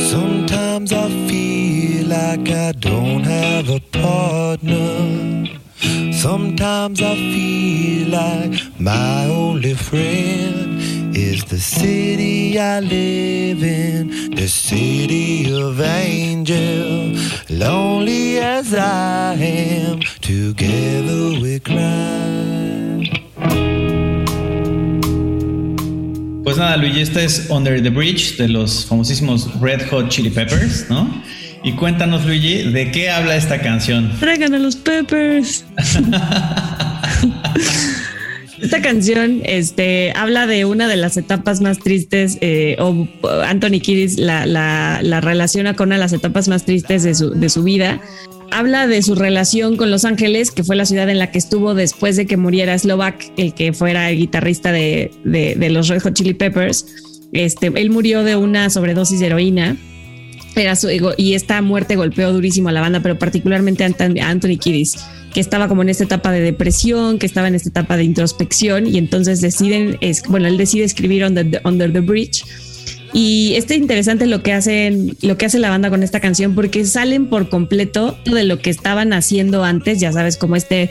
Sometimes 0.00 0.92
I 0.92 1.08
feel 1.28 2.08
like 2.08 2.48
I 2.48 2.72
don't 2.72 3.22
have 3.24 3.68
a 3.68 3.80
partner. 3.92 5.60
Sometimes 6.12 7.02
I 7.02 7.14
feel 7.14 8.08
like 8.08 8.80
my 8.80 9.26
only 9.26 9.74
friend 9.74 10.80
is 11.20 11.44
the 11.44 11.58
city 11.58 12.58
I 12.58 12.80
live 12.80 13.62
in, 13.62 14.30
the 14.34 14.48
city 14.48 15.52
of 15.52 15.80
angel. 15.80 17.14
Lonely 17.50 18.38
as 18.38 18.74
I 18.74 19.34
am, 19.34 20.00
together 20.20 21.38
we 21.40 21.60
cry. 21.60 23.10
Pues 26.42 26.56
nada, 26.56 26.78
Luigi, 26.78 27.02
esta 27.02 27.22
es 27.22 27.48
Under 27.50 27.82
the 27.82 27.90
Bridge 27.90 28.38
de 28.38 28.48
los 28.48 28.86
famosísimos 28.86 29.60
Red 29.60 29.88
Hot 29.90 30.08
Chili 30.08 30.30
Peppers, 30.30 30.88
¿no? 30.88 31.22
Y 31.62 31.72
cuéntanos, 31.72 32.24
Luigi, 32.24 32.72
¿de 32.72 32.90
qué 32.90 33.10
habla 33.10 33.36
esta 33.36 33.60
canción? 33.60 34.10
Traigan 34.18 34.54
a 34.54 34.58
los 34.58 34.76
Peppers. 34.76 35.66
Esta 38.62 38.82
canción 38.82 39.40
este, 39.44 40.12
habla 40.14 40.46
de 40.46 40.66
una 40.66 40.86
de 40.86 40.96
las 40.96 41.16
etapas 41.16 41.62
más 41.62 41.78
tristes, 41.78 42.36
eh, 42.42 42.76
o 42.78 43.08
Anthony 43.44 43.80
Kiddis 43.80 44.18
la, 44.18 44.44
la, 44.44 45.20
relaciona 45.20 45.74
con 45.74 45.88
una 45.88 45.94
de 45.96 46.00
las 46.00 46.12
etapas 46.12 46.48
más 46.48 46.64
tristes 46.66 47.02
de 47.02 47.14
su, 47.14 47.30
de 47.30 47.48
su 47.48 47.62
vida. 47.62 48.00
Habla 48.50 48.86
de 48.86 49.00
su 49.02 49.14
relación 49.14 49.76
con 49.76 49.90
Los 49.90 50.04
Ángeles, 50.04 50.50
que 50.50 50.62
fue 50.62 50.76
la 50.76 50.84
ciudad 50.84 51.08
en 51.08 51.18
la 51.18 51.30
que 51.30 51.38
estuvo 51.38 51.74
después 51.74 52.16
de 52.16 52.26
que 52.26 52.36
muriera 52.36 52.78
Slovak, 52.78 53.32
el 53.36 53.54
que 53.54 53.72
fuera 53.72 54.10
el 54.10 54.18
guitarrista 54.18 54.72
de, 54.72 55.10
de, 55.24 55.70
los 55.70 55.88
Red 55.88 56.02
Hot 56.02 56.14
Chili 56.14 56.34
Peppers. 56.34 56.86
Este, 57.32 57.68
él 57.68 57.90
murió 57.90 58.24
de 58.24 58.36
una 58.36 58.68
sobredosis 58.68 59.20
de 59.20 59.26
heroína. 59.26 59.76
Era 60.56 60.76
su, 60.76 60.88
y 61.16 61.34
esta 61.34 61.62
muerte 61.62 61.96
golpeó 61.96 62.32
durísimo 62.32 62.68
a 62.68 62.72
la 62.72 62.80
banda, 62.80 63.00
pero 63.00 63.18
particularmente 63.18 63.84
a 63.84 64.30
Anthony 64.30 64.58
Kiddis 64.58 64.96
que 65.32 65.40
estaba 65.40 65.68
como 65.68 65.82
en 65.82 65.88
esta 65.88 66.04
etapa 66.04 66.32
de 66.32 66.40
depresión, 66.40 67.18
que 67.18 67.26
estaba 67.26 67.48
en 67.48 67.54
esta 67.54 67.68
etapa 67.68 67.96
de 67.96 68.04
introspección 68.04 68.86
y 68.86 68.98
entonces 68.98 69.40
deciden, 69.40 69.96
es, 70.00 70.22
bueno, 70.28 70.48
él 70.48 70.56
decide 70.56 70.84
escribir 70.84 71.24
Under 71.24 71.92
the, 71.92 72.00
Bridge. 72.00 72.44
Y 73.12 73.54
es 73.56 73.68
interesante 73.70 74.26
lo 74.26 74.42
que 74.42 74.52
hacen, 74.52 75.16
lo 75.22 75.36
que 75.36 75.46
hace 75.46 75.58
la 75.58 75.70
banda 75.70 75.90
con 75.90 76.02
esta 76.02 76.20
canción, 76.20 76.54
porque 76.54 76.84
salen 76.84 77.26
por 77.26 77.48
completo 77.48 78.18
de 78.24 78.44
lo 78.44 78.60
que 78.60 78.70
estaban 78.70 79.12
haciendo 79.12 79.64
antes, 79.64 80.00
ya 80.00 80.12
sabes, 80.12 80.36
como 80.36 80.56
este 80.56 80.90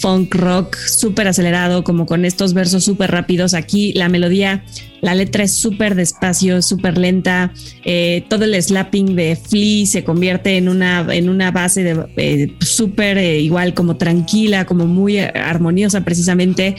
funk 0.00 0.34
rock 0.34 0.76
súper 0.76 1.28
acelerado, 1.28 1.84
como 1.84 2.06
con 2.06 2.24
estos 2.24 2.54
versos 2.54 2.84
súper 2.84 3.10
rápidos. 3.10 3.54
Aquí 3.54 3.92
la 3.94 4.08
melodía 4.08 4.64
la 5.04 5.14
letra 5.14 5.44
es 5.44 5.52
súper 5.52 5.96
despacio, 5.96 6.62
súper 6.62 6.96
lenta. 6.96 7.52
Eh, 7.84 8.24
todo 8.30 8.44
el 8.44 8.54
slapping 8.54 9.14
de 9.14 9.36
Flea 9.36 9.84
se 9.84 10.02
convierte 10.02 10.56
en 10.56 10.66
una, 10.66 11.06
en 11.10 11.28
una 11.28 11.50
base 11.50 11.82
de 11.82 12.06
eh, 12.16 12.56
súper 12.60 13.18
eh, 13.18 13.38
igual, 13.38 13.74
como 13.74 13.98
tranquila, 13.98 14.64
como 14.64 14.86
muy 14.86 15.18
armoniosa 15.18 16.00
precisamente. 16.00 16.76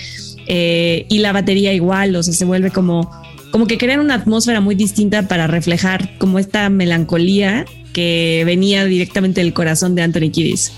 y 0.47 1.17
la 1.19 1.33
batería 1.33 1.71
igual, 1.73 2.15
o 2.15 2.23
sea, 2.23 2.33
se 2.33 2.45
vuelve 2.45 2.71
como, 2.71 3.11
como 3.51 3.67
que 3.67 3.77
crean 3.77 3.99
una 3.99 4.15
atmósfera 4.15 4.59
muy 4.59 4.73
distinta 4.73 5.27
para 5.27 5.45
reflejar 5.45 6.17
como 6.17 6.39
esta 6.39 6.67
melancolía 6.69 7.65
que 7.93 8.41
venía 8.43 8.85
directamente 8.85 9.41
del 9.41 9.53
corazón 9.53 9.93
de 9.93 10.01
Anthony 10.01 10.31
Kiddis. 10.31 10.71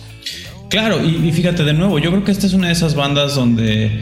Claro, 0.70 1.04
y, 1.04 1.32
fíjate 1.32 1.64
de 1.64 1.74
nuevo, 1.74 2.00
yo 2.00 2.12
creo 2.12 2.24
que 2.24 2.32
esta 2.32 2.46
es 2.46 2.54
una 2.54 2.68
de 2.68 2.74
esas 2.74 2.96
bandas 2.96 3.36
donde 3.36 4.02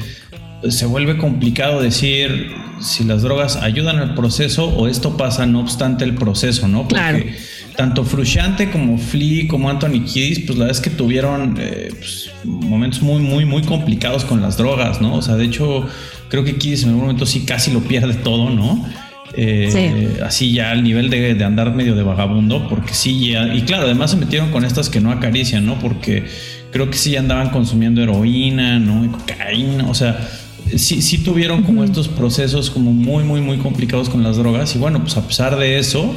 se 0.69 0.85
vuelve 0.85 1.17
complicado 1.17 1.81
decir 1.81 2.51
si 2.81 3.03
las 3.03 3.21
drogas 3.21 3.55
ayudan 3.57 3.99
al 3.99 4.15
proceso 4.15 4.65
o 4.65 4.87
esto 4.87 5.15
pasa 5.15 5.45
no 5.45 5.59
obstante 5.59 6.03
el 6.03 6.15
proceso, 6.15 6.67
¿no? 6.67 6.87
Porque 6.87 7.35
tanto 7.75 8.03
Frusciante 8.03 8.71
como 8.71 8.97
Flea 8.97 9.47
como 9.47 9.69
Anthony 9.69 10.03
Kiddis, 10.05 10.39
pues 10.39 10.57
la 10.57 10.65
verdad 10.65 10.81
es 10.81 10.81
que 10.81 10.89
tuvieron 10.89 11.55
eh, 11.59 11.89
pues, 11.95 12.31
momentos 12.43 13.01
muy, 13.01 13.21
muy, 13.21 13.45
muy 13.45 13.61
complicados 13.61 14.25
con 14.25 14.41
las 14.41 14.57
drogas, 14.57 15.01
¿no? 15.01 15.15
O 15.15 15.21
sea, 15.21 15.35
de 15.35 15.45
hecho, 15.45 15.85
creo 16.29 16.43
que 16.43 16.57
Kiddis 16.57 16.83
en 16.83 16.89
algún 16.89 17.03
momento 17.03 17.25
sí 17.25 17.45
casi 17.45 17.71
lo 17.71 17.81
pierde 17.81 18.15
todo, 18.15 18.49
¿no? 18.49 18.85
Eh, 19.37 20.17
así 20.23 20.53
ya 20.53 20.71
al 20.71 20.81
nivel 20.81 21.09
de, 21.09 21.43
andar 21.43 21.73
medio 21.73 21.95
de 21.95 22.03
vagabundo, 22.03 22.67
porque 22.69 22.93
sí, 22.93 23.31
ya, 23.31 23.53
y 23.53 23.63
claro, 23.63 23.83
además 23.83 24.11
se 24.11 24.17
metieron 24.17 24.49
con 24.51 24.63
estas 24.63 24.89
que 24.89 25.01
no 25.01 25.11
acarician, 25.11 25.65
¿no? 25.65 25.77
Porque 25.79 26.23
creo 26.71 26.89
que 26.89 26.97
sí 26.97 27.15
andaban 27.17 27.49
consumiendo 27.49 28.01
heroína, 28.01 28.79
¿no? 28.79 29.03
Y 29.03 29.09
cocaína, 29.09 29.89
o 29.89 29.93
sea, 29.93 30.25
sí, 30.75 31.01
sí 31.01 31.17
tuvieron 31.17 31.63
como 31.63 31.83
estos 31.83 32.07
procesos 32.07 32.69
como 32.69 32.93
muy, 32.93 33.23
muy, 33.23 33.41
muy 33.41 33.57
complicados 33.57 34.09
con 34.09 34.23
las 34.23 34.37
drogas. 34.37 34.75
Y 34.75 34.79
bueno, 34.79 35.01
pues 35.01 35.17
a 35.17 35.27
pesar 35.27 35.57
de 35.57 35.79
eso, 35.79 36.13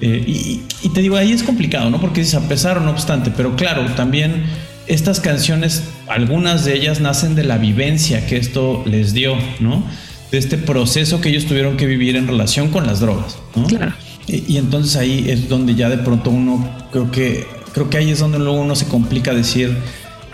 eh, 0.00 0.24
y, 0.26 0.88
te 0.90 1.00
digo, 1.00 1.16
ahí 1.16 1.32
es 1.32 1.42
complicado, 1.42 1.90
¿no? 1.90 2.00
Porque 2.00 2.20
dices 2.20 2.34
a 2.34 2.48
pesar 2.48 2.78
o 2.78 2.80
no 2.80 2.90
obstante, 2.90 3.30
pero 3.34 3.56
claro, 3.56 3.84
también 3.94 4.44
estas 4.86 5.20
canciones, 5.20 5.84
algunas 6.06 6.64
de 6.64 6.74
ellas 6.74 7.00
nacen 7.00 7.34
de 7.34 7.44
la 7.44 7.58
vivencia 7.58 8.26
que 8.26 8.36
esto 8.36 8.84
les 8.86 9.12
dio, 9.12 9.36
¿no? 9.60 9.84
De 10.30 10.38
este 10.38 10.58
proceso 10.58 11.20
que 11.20 11.28
ellos 11.28 11.46
tuvieron 11.46 11.76
que 11.76 11.86
vivir 11.86 12.16
en 12.16 12.26
relación 12.26 12.68
con 12.68 12.86
las 12.86 13.00
drogas, 13.00 13.38
¿no? 13.54 13.66
Claro. 13.66 13.92
Y, 14.26 14.56
entonces 14.56 14.96
ahí 14.96 15.26
es 15.28 15.48
donde 15.48 15.74
ya 15.76 15.88
de 15.88 15.98
pronto 15.98 16.30
uno, 16.30 16.68
creo 16.90 17.10
que, 17.12 17.46
creo 17.72 17.88
que 17.88 17.98
ahí 17.98 18.10
es 18.10 18.18
donde 18.18 18.38
luego 18.38 18.60
uno 18.60 18.74
se 18.74 18.86
complica 18.86 19.32
decir, 19.32 19.76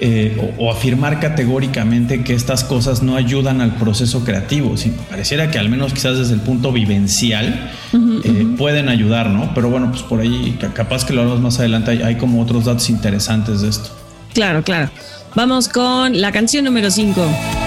eh, 0.00 0.54
o, 0.58 0.72
afirmar 0.72 1.20
categóricamente 1.20 2.24
que 2.24 2.32
estas 2.32 2.64
cosas 2.64 3.02
no 3.02 3.16
ayudan 3.16 3.60
al 3.60 3.76
proceso 3.76 4.24
creativo. 4.24 4.78
Si 4.78 4.90
pareciera 5.10 5.50
que 5.50 5.58
al 5.58 5.68
menos 5.68 5.92
quizás 5.92 6.18
desde 6.18 6.34
el 6.34 6.40
punto 6.40 6.72
vivencial 6.72 7.70
eh, 7.92 8.46
pueden 8.56 8.88
ayudar, 8.88 9.28
¿no? 9.28 9.52
Pero 9.54 9.68
bueno, 9.68 9.90
pues 9.90 10.02
por 10.02 10.20
ahí 10.20 10.58
capaz 10.74 11.04
que 11.04 11.12
lo 11.12 11.20
hablamos 11.20 11.42
más 11.42 11.58
adelante, 11.58 11.90
hay, 11.90 12.02
hay 12.02 12.16
como 12.16 12.40
otros 12.40 12.64
datos 12.64 12.88
interesantes 12.88 13.60
de 13.60 13.68
esto. 13.68 13.90
Claro, 14.32 14.62
claro. 14.62 14.90
Vamos 15.34 15.68
con 15.68 16.20
la 16.20 16.32
canción 16.32 16.64
número 16.64 16.90
5. 16.90 17.61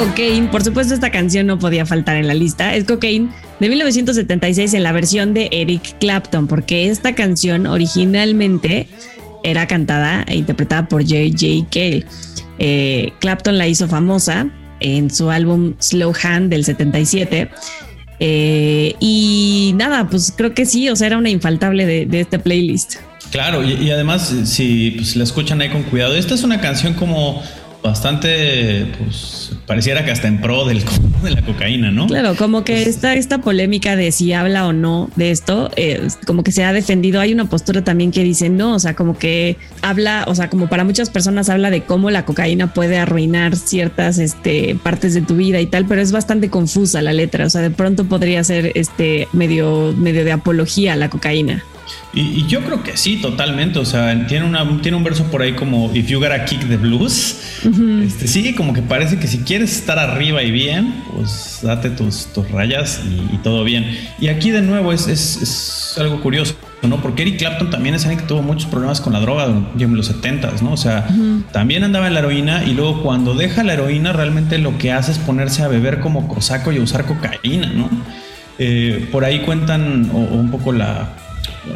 Cocaine. 0.00 0.48
Por 0.48 0.64
supuesto, 0.64 0.94
esta 0.94 1.10
canción 1.10 1.46
no 1.46 1.58
podía 1.58 1.84
faltar 1.84 2.16
en 2.16 2.26
la 2.26 2.32
lista. 2.32 2.74
Es 2.74 2.84
Cocaine 2.84 3.28
de 3.60 3.68
1976 3.68 4.72
en 4.72 4.82
la 4.82 4.92
versión 4.92 5.34
de 5.34 5.50
Eric 5.52 5.98
Clapton, 5.98 6.46
porque 6.46 6.88
esta 6.88 7.14
canción 7.14 7.66
originalmente 7.66 8.88
era 9.44 9.66
cantada 9.66 10.24
e 10.26 10.36
interpretada 10.36 10.88
por 10.88 11.02
J.J. 11.02 11.66
Cale. 11.70 12.06
Eh, 12.58 13.12
Clapton 13.20 13.58
la 13.58 13.68
hizo 13.68 13.88
famosa 13.88 14.48
en 14.80 15.10
su 15.10 15.30
álbum 15.30 15.74
Slow 15.78 16.14
Hand 16.22 16.48
del 16.48 16.64
77. 16.64 17.50
Eh, 18.20 18.94
y 19.00 19.72
nada, 19.76 20.08
pues 20.08 20.32
creo 20.34 20.54
que 20.54 20.64
sí, 20.64 20.88
o 20.88 20.96
sea, 20.96 21.08
era 21.08 21.18
una 21.18 21.28
infaltable 21.28 21.84
de, 21.84 22.20
este 22.20 22.38
playlist. 22.38 22.96
Claro, 23.30 23.62
y, 23.62 23.74
y 23.74 23.90
además, 23.90 24.34
si 24.44 24.92
pues, 24.92 25.14
la 25.14 25.24
escuchan 25.24 25.60
ahí 25.60 25.68
con 25.68 25.82
cuidado, 25.82 26.14
esta 26.14 26.34
es 26.34 26.42
una 26.42 26.58
canción 26.62 26.94
como 26.94 27.42
bastante, 27.82 28.86
pues 28.98 29.52
pareciera 29.66 30.04
que 30.04 30.10
hasta 30.10 30.28
en 30.28 30.40
pro 30.40 30.64
del, 30.64 30.82
de 31.22 31.30
la 31.30 31.42
cocaína, 31.42 31.90
¿no? 31.90 32.06
Claro, 32.06 32.34
como 32.36 32.64
que 32.64 32.82
esta, 32.82 33.14
esta 33.14 33.38
polémica 33.38 33.96
de 33.96 34.12
si 34.12 34.32
habla 34.32 34.66
o 34.66 34.72
no 34.72 35.10
de 35.16 35.30
esto, 35.30 35.70
eh, 35.76 36.08
como 36.26 36.42
que 36.42 36.52
se 36.52 36.64
ha 36.64 36.72
defendido. 36.72 37.20
Hay 37.20 37.32
una 37.32 37.46
postura 37.46 37.82
también 37.84 38.10
que 38.10 38.22
dice 38.22 38.48
no, 38.48 38.74
o 38.74 38.78
sea, 38.78 38.94
como 38.94 39.16
que 39.16 39.56
habla, 39.82 40.24
o 40.26 40.34
sea, 40.34 40.50
como 40.50 40.68
para 40.68 40.84
muchas 40.84 41.10
personas 41.10 41.48
habla 41.48 41.70
de 41.70 41.82
cómo 41.82 42.10
la 42.10 42.24
cocaína 42.24 42.74
puede 42.74 42.98
arruinar 42.98 43.56
ciertas 43.56 44.18
este, 44.18 44.76
partes 44.82 45.14
de 45.14 45.22
tu 45.22 45.36
vida 45.36 45.60
y 45.60 45.66
tal, 45.66 45.86
pero 45.86 46.00
es 46.00 46.12
bastante 46.12 46.50
confusa 46.50 47.02
la 47.02 47.12
letra. 47.12 47.46
O 47.46 47.50
sea, 47.50 47.60
de 47.60 47.70
pronto 47.70 48.04
podría 48.04 48.42
ser 48.44 48.72
este 48.74 49.28
medio, 49.32 49.94
medio 49.96 50.24
de 50.24 50.32
apología 50.32 50.94
a 50.94 50.96
la 50.96 51.10
cocaína. 51.10 51.64
Y, 52.12 52.20
y, 52.20 52.46
yo 52.48 52.60
creo 52.62 52.82
que 52.82 52.96
sí, 52.96 53.16
totalmente. 53.16 53.78
O 53.78 53.84
sea, 53.84 54.26
tiene, 54.26 54.44
una, 54.44 54.80
tiene 54.82 54.96
un 54.96 55.04
verso 55.04 55.24
por 55.30 55.42
ahí 55.42 55.52
como 55.52 55.92
If 55.94 56.08
you 56.08 56.18
gotta 56.18 56.44
kick 56.44 56.68
the 56.68 56.76
blues. 56.76 57.60
Uh 57.64 57.68
-huh. 57.68 58.02
este, 58.02 58.26
sí, 58.26 58.52
como 58.54 58.72
que 58.72 58.82
parece 58.82 59.18
que 59.18 59.28
si 59.28 59.38
quieres 59.38 59.76
estar 59.76 59.98
arriba 59.98 60.42
y 60.42 60.50
bien, 60.50 61.04
pues 61.14 61.60
date 61.62 61.90
tus, 61.90 62.26
tus 62.32 62.50
rayas 62.50 63.00
y, 63.08 63.34
y, 63.34 63.38
todo 63.38 63.62
bien. 63.62 63.96
Y 64.20 64.26
aquí 64.28 64.50
de 64.50 64.62
nuevo 64.62 64.92
es, 64.92 65.06
es, 65.06 65.36
es, 65.40 65.98
algo 65.98 66.20
curioso, 66.20 66.56
¿no? 66.82 67.00
Porque 67.00 67.22
Eric 67.22 67.38
Clapton 67.38 67.70
también 67.70 67.94
es 67.94 68.02
alguien 68.02 68.20
que 68.20 68.26
tuvo 68.26 68.42
muchos 68.42 68.66
problemas 68.66 69.00
con 69.00 69.12
la 69.12 69.20
droga 69.20 69.44
en 69.78 69.96
los 69.96 70.10
70s, 70.10 70.62
¿no? 70.62 70.72
O 70.72 70.76
sea, 70.76 71.06
uh 71.08 71.12
-huh. 71.12 71.44
también 71.52 71.84
andaba 71.84 72.08
en 72.08 72.14
la 72.14 72.20
heroína 72.20 72.64
y 72.64 72.74
luego 72.74 73.02
cuando 73.02 73.34
deja 73.34 73.62
la 73.62 73.74
heroína 73.74 74.12
realmente 74.12 74.58
lo 74.58 74.78
que 74.78 74.90
hace 74.90 75.12
es 75.12 75.18
ponerse 75.18 75.62
a 75.62 75.68
beber 75.68 76.00
como 76.00 76.26
cosaco 76.26 76.72
y 76.72 76.78
a 76.78 76.82
usar 76.82 77.04
cocaína, 77.06 77.68
¿no? 77.72 77.88
Eh, 78.58 79.08
por 79.12 79.24
ahí 79.24 79.40
cuentan 79.40 80.10
o, 80.12 80.18
o 80.18 80.34
un 80.34 80.50
poco 80.50 80.72
la 80.72 81.19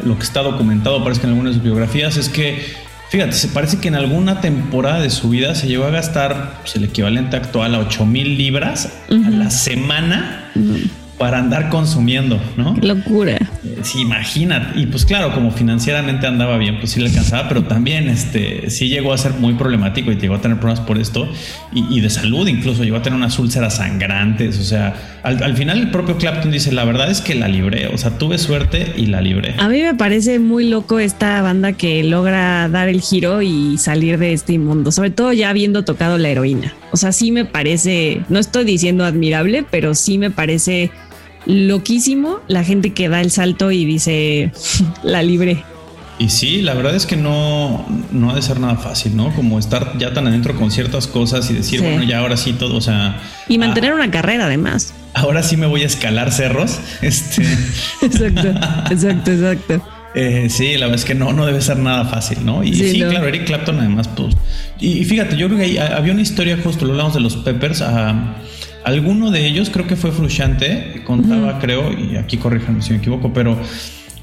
lo 0.03 0.17
que 0.17 0.23
está 0.23 0.41
documentado, 0.41 1.03
parece 1.03 1.21
que 1.21 1.27
en 1.27 1.33
algunas 1.33 1.61
biografías, 1.61 2.17
es 2.17 2.29
que, 2.29 2.73
fíjate, 3.09 3.33
se 3.33 3.47
parece 3.49 3.79
que 3.79 3.87
en 3.87 3.95
alguna 3.95 4.41
temporada 4.41 4.99
de 4.99 5.09
su 5.09 5.29
vida 5.29 5.55
se 5.55 5.67
llegó 5.67 5.85
a 5.85 5.89
gastar 5.89 6.59
pues, 6.61 6.75
el 6.75 6.83
equivalente 6.83 7.37
actual 7.37 7.75
a 7.75 7.79
8 7.79 8.05
mil 8.05 8.37
libras 8.37 8.89
uh 9.09 9.13
-huh. 9.13 9.27
a 9.27 9.29
la 9.29 9.49
semana. 9.49 10.51
Uh 10.55 10.59
-huh 10.59 10.89
para 11.17 11.39
andar 11.39 11.69
consumiendo, 11.69 12.39
¿no? 12.57 12.75
Qué 12.75 12.87
locura. 12.87 13.37
Sí, 13.83 14.01
imagínate. 14.01 14.79
Y 14.79 14.87
pues 14.87 15.05
claro, 15.05 15.33
como 15.33 15.51
financieramente 15.51 16.27
andaba 16.27 16.57
bien, 16.57 16.79
pues 16.79 16.91
sí 16.91 16.99
le 16.99 17.07
alcanzaba, 17.07 17.47
pero 17.47 17.63
también 17.63 18.09
este 18.09 18.69
sí 18.69 18.89
llegó 18.89 19.13
a 19.13 19.17
ser 19.17 19.33
muy 19.33 19.53
problemático 19.53 20.11
y 20.11 20.17
llegó 20.17 20.35
a 20.35 20.41
tener 20.41 20.59
problemas 20.59 20.85
por 20.85 20.97
esto 20.97 21.29
y, 21.73 21.99
de 21.99 22.09
salud, 22.09 22.47
incluso 22.47 22.83
llegó 22.83 22.97
a 22.97 23.01
tener 23.01 23.17
unas 23.17 23.37
úlceras 23.37 23.77
sangrantes. 23.77 24.59
O 24.59 24.63
sea, 24.63 25.19
al, 25.23 25.43
al, 25.43 25.55
final 25.55 25.79
el 25.79 25.91
propio 25.91 26.17
Clapton 26.17 26.51
dice: 26.51 26.71
La 26.71 26.85
verdad 26.85 27.09
es 27.09 27.21
que 27.21 27.35
la 27.35 27.47
libré. 27.47 27.87
O 27.87 27.97
sea, 27.97 28.17
tuve 28.17 28.37
suerte 28.37 28.93
y 28.97 29.07
la 29.07 29.21
libré. 29.21 29.55
A 29.57 29.67
mí 29.67 29.81
me 29.81 29.93
parece 29.93 30.39
muy 30.39 30.67
loco 30.69 30.99
esta 30.99 31.41
banda 31.41 31.73
que 31.73 32.03
logra 32.03 32.69
dar 32.69 32.89
el 32.89 33.01
giro 33.01 33.41
y 33.41 33.77
salir 33.77 34.17
de 34.17 34.33
este 34.33 34.57
mundo, 34.57 34.91
sobre 34.91 35.09
todo 35.09 35.33
ya 35.33 35.49
habiendo 35.49 35.83
tocado 35.83 36.17
la 36.17 36.29
heroína. 36.29 36.73
O 36.91 36.97
sea, 36.97 37.11
sí 37.11 37.31
me 37.31 37.45
parece, 37.45 38.21
no 38.29 38.39
estoy 38.39 38.63
diciendo 38.63 39.03
admirable, 39.03 39.65
pero 39.69 39.95
sí 39.95 40.17
me 40.17 40.31
parece 40.31 40.91
loquísimo 41.45 42.39
la 42.47 42.63
gente 42.63 42.93
que 42.93 43.09
da 43.09 43.21
el 43.21 43.31
salto 43.31 43.71
y 43.71 43.85
dice 43.85 44.51
la 45.03 45.23
libre. 45.23 45.63
Y 46.17 46.29
sí, 46.29 46.61
la 46.61 46.73
verdad 46.73 46.95
es 46.95 47.05
que 47.05 47.17
no, 47.17 47.85
no 48.11 48.31
ha 48.31 48.35
de 48.35 48.41
ser 48.41 48.59
nada 48.59 48.77
fácil, 48.77 49.17
¿no? 49.17 49.33
Como 49.35 49.59
estar 49.59 49.97
ya 49.97 50.13
tan 50.13 50.27
adentro 50.27 50.55
con 50.55 50.71
ciertas 50.71 51.07
cosas 51.07 51.49
y 51.49 51.53
decir, 51.53 51.81
sí. 51.81 51.85
bueno, 51.85 52.03
ya 52.03 52.19
ahora 52.19 52.37
sí 52.37 52.53
todo, 52.53 52.77
o 52.77 52.81
sea. 52.81 53.21
Y 53.49 53.57
mantener 53.57 53.91
ah, 53.91 53.95
una 53.95 54.11
carrera 54.11 54.45
además. 54.45 54.93
Ahora 55.13 55.43
sí 55.43 55.57
me 55.57 55.65
voy 55.65 55.83
a 55.83 55.85
escalar 55.85 56.31
cerros. 56.31 56.79
Este. 57.01 57.43
exacto, 58.01 58.47
exacto, 58.91 59.31
exacto. 59.31 59.81
Eh, 60.15 60.47
sí, 60.49 60.77
la 60.77 60.85
verdad 60.85 61.01
es 61.01 61.05
que 61.05 61.15
no, 61.15 61.33
no 61.33 61.45
debe 61.45 61.59
ser 61.59 61.77
nada 61.77 62.05
fácil, 62.05 62.45
¿no? 62.45 62.63
Y 62.63 62.73
sí, 62.73 62.91
sí 62.91 62.99
no. 62.99 63.09
claro, 63.09 63.27
Eric 63.27 63.45
Clapton 63.45 63.77
además, 63.79 64.07
pues. 64.07 64.35
Y, 64.79 65.03
fíjate, 65.03 65.35
yo 65.35 65.47
creo 65.47 65.59
que 65.59 65.65
hay, 65.65 65.77
había 65.77 66.13
una 66.13 66.21
historia, 66.21 66.57
justo 66.63 66.85
lo 66.85 66.93
hablamos 66.93 67.13
de 67.13 67.19
los 67.19 67.35
Peppers. 67.35 67.81
Uh, 67.81 68.13
Alguno 68.85 69.31
de 69.31 69.45
ellos, 69.47 69.69
creo 69.69 69.87
que 69.87 69.95
fue 69.95 70.11
Frusciante, 70.11 71.03
contaba, 71.05 71.53
uh 71.53 71.55
-huh. 71.55 71.59
creo, 71.59 71.91
y 71.91 72.17
aquí 72.17 72.37
corríjanme 72.37 72.81
si 72.81 72.91
me 72.91 72.99
equivoco, 72.99 73.33
pero 73.33 73.57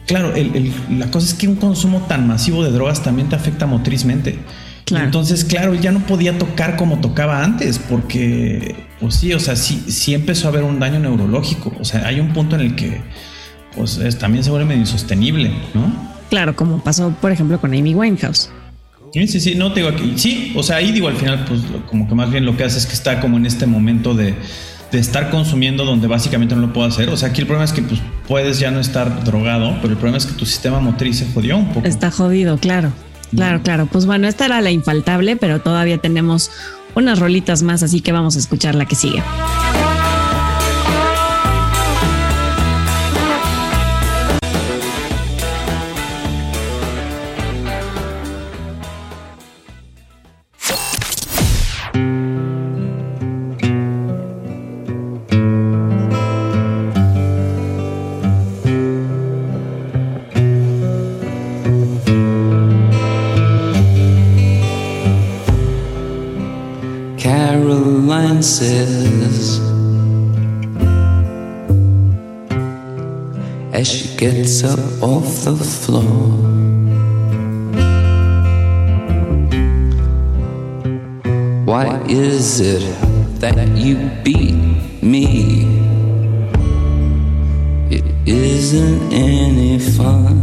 claro, 0.07 0.35
el, 0.35 0.55
el, 0.55 0.99
la 0.99 1.11
cosa 1.11 1.27
es 1.27 1.35
que 1.35 1.49
un 1.49 1.57
consumo 1.57 2.07
tan 2.09 2.29
masivo 2.29 2.63
de 2.65 2.71
drogas 2.71 3.03
también 3.03 3.29
te 3.29 3.37
afecta 3.37 3.67
motrizmente. 3.67 4.39
Claro. 4.85 5.05
Entonces, 5.07 5.45
claro, 5.45 5.75
ya 5.75 5.91
no 5.91 6.01
podía 6.01 6.39
tocar 6.39 6.77
como 6.77 7.01
tocaba 7.01 7.43
antes, 7.43 7.79
porque, 7.79 8.75
pues 9.01 9.17
sí, 9.17 9.33
o 9.33 9.41
sea, 9.41 9.57
sí, 9.57 9.85
sí 9.89 10.15
empezó 10.15 10.49
a 10.49 10.51
haber 10.51 10.65
un 10.65 10.79
daño 10.79 10.99
neurológico. 11.01 11.73
O 11.81 11.85
sea, 11.85 12.07
hay 12.07 12.21
un 12.21 12.33
punto 12.33 12.57
en 12.57 12.63
el 12.63 12.75
que, 12.77 13.01
pues, 13.77 13.99
es, 13.99 14.19
también 14.19 14.45
se 14.45 14.51
vuelve 14.51 14.67
medio 14.67 14.81
insostenible, 14.83 15.51
¿no? 15.75 15.93
Claro, 16.31 16.55
como 16.55 16.79
pasó, 16.83 17.11
por 17.21 17.33
ejemplo, 17.33 17.61
con 17.61 17.73
Amy 17.75 17.95
Winehouse. 17.95 18.51
Sí, 19.13 19.27
sí, 19.27 19.41
sí, 19.41 19.55
no 19.55 19.73
te 19.73 19.81
digo 19.81 19.93
aquí. 19.93 20.15
Sí, 20.17 20.53
o 20.57 20.63
sea, 20.63 20.77
ahí 20.77 20.91
digo 20.91 21.09
al 21.09 21.17
final, 21.17 21.45
pues 21.45 21.61
como 21.87 22.09
que 22.09 22.15
más 22.15 22.31
bien 22.31 22.47
lo 22.47 22.57
que 22.57 22.65
hace 22.65 22.79
es 22.79 22.87
que 22.87 22.95
está 22.95 23.21
como 23.21 23.37
en 23.37 23.45
este 23.45 23.67
momento 23.67 24.15
de, 24.15 24.35
de 24.91 24.99
estar 24.99 25.31
consumiendo 25.31 25.85
donde 25.85 26.07
básicamente 26.07 26.55
no 26.55 26.63
lo 26.63 26.73
puedo 26.73 26.89
hacer. 26.89 27.11
O 27.11 27.17
sea, 27.17 27.29
aquí 27.29 27.43
el 27.43 27.47
problema 27.47 27.65
es 27.65 27.73
que 27.73 27.83
pues, 27.83 28.01
puedes 28.27 28.59
ya 28.59 28.71
no 28.71 28.81
estar 28.81 29.25
drogado, 29.25 29.77
pero 29.83 29.93
el 29.93 29.99
problema 29.99 30.17
es 30.17 30.25
que 30.25 30.33
tu 30.33 30.47
sistema 30.47 30.81
motriz 30.81 31.19
se 31.19 31.27
jodió 31.33 31.59
un 31.59 31.69
poco. 31.73 31.87
Está 31.87 32.11
jodido, 32.11 32.57
claro. 32.57 32.93
Claro, 33.35 33.63
claro. 33.63 33.87
Pues 33.87 34.07
bueno, 34.07 34.29
esta 34.29 34.45
era 34.45 34.61
la 34.61 34.71
infaltable, 34.71 35.37
pero 35.37 35.61
todavía 35.61 35.99
tenemos 35.99 36.51
unas 36.95 37.19
rolitas 37.19 37.63
más, 37.63 37.83
así 37.83 38.01
que 38.01 38.13
vamos 38.13 38.37
a 38.37 38.39
escuchar 38.39 38.75
la 38.75 38.85
que 38.87 38.95
sigue. 38.95 39.23
Up 74.61 74.79
off 75.03 75.45
the 75.45 75.57
floor. 75.57 76.29
Why 81.65 81.99
is 82.07 82.61
it 82.61 82.85
that 83.41 83.57
you 83.75 83.97
beat 84.23 84.55
me? 85.03 85.65
It 87.89 88.05
isn't 88.27 89.13
any 89.13 89.79
fun. 89.79 90.37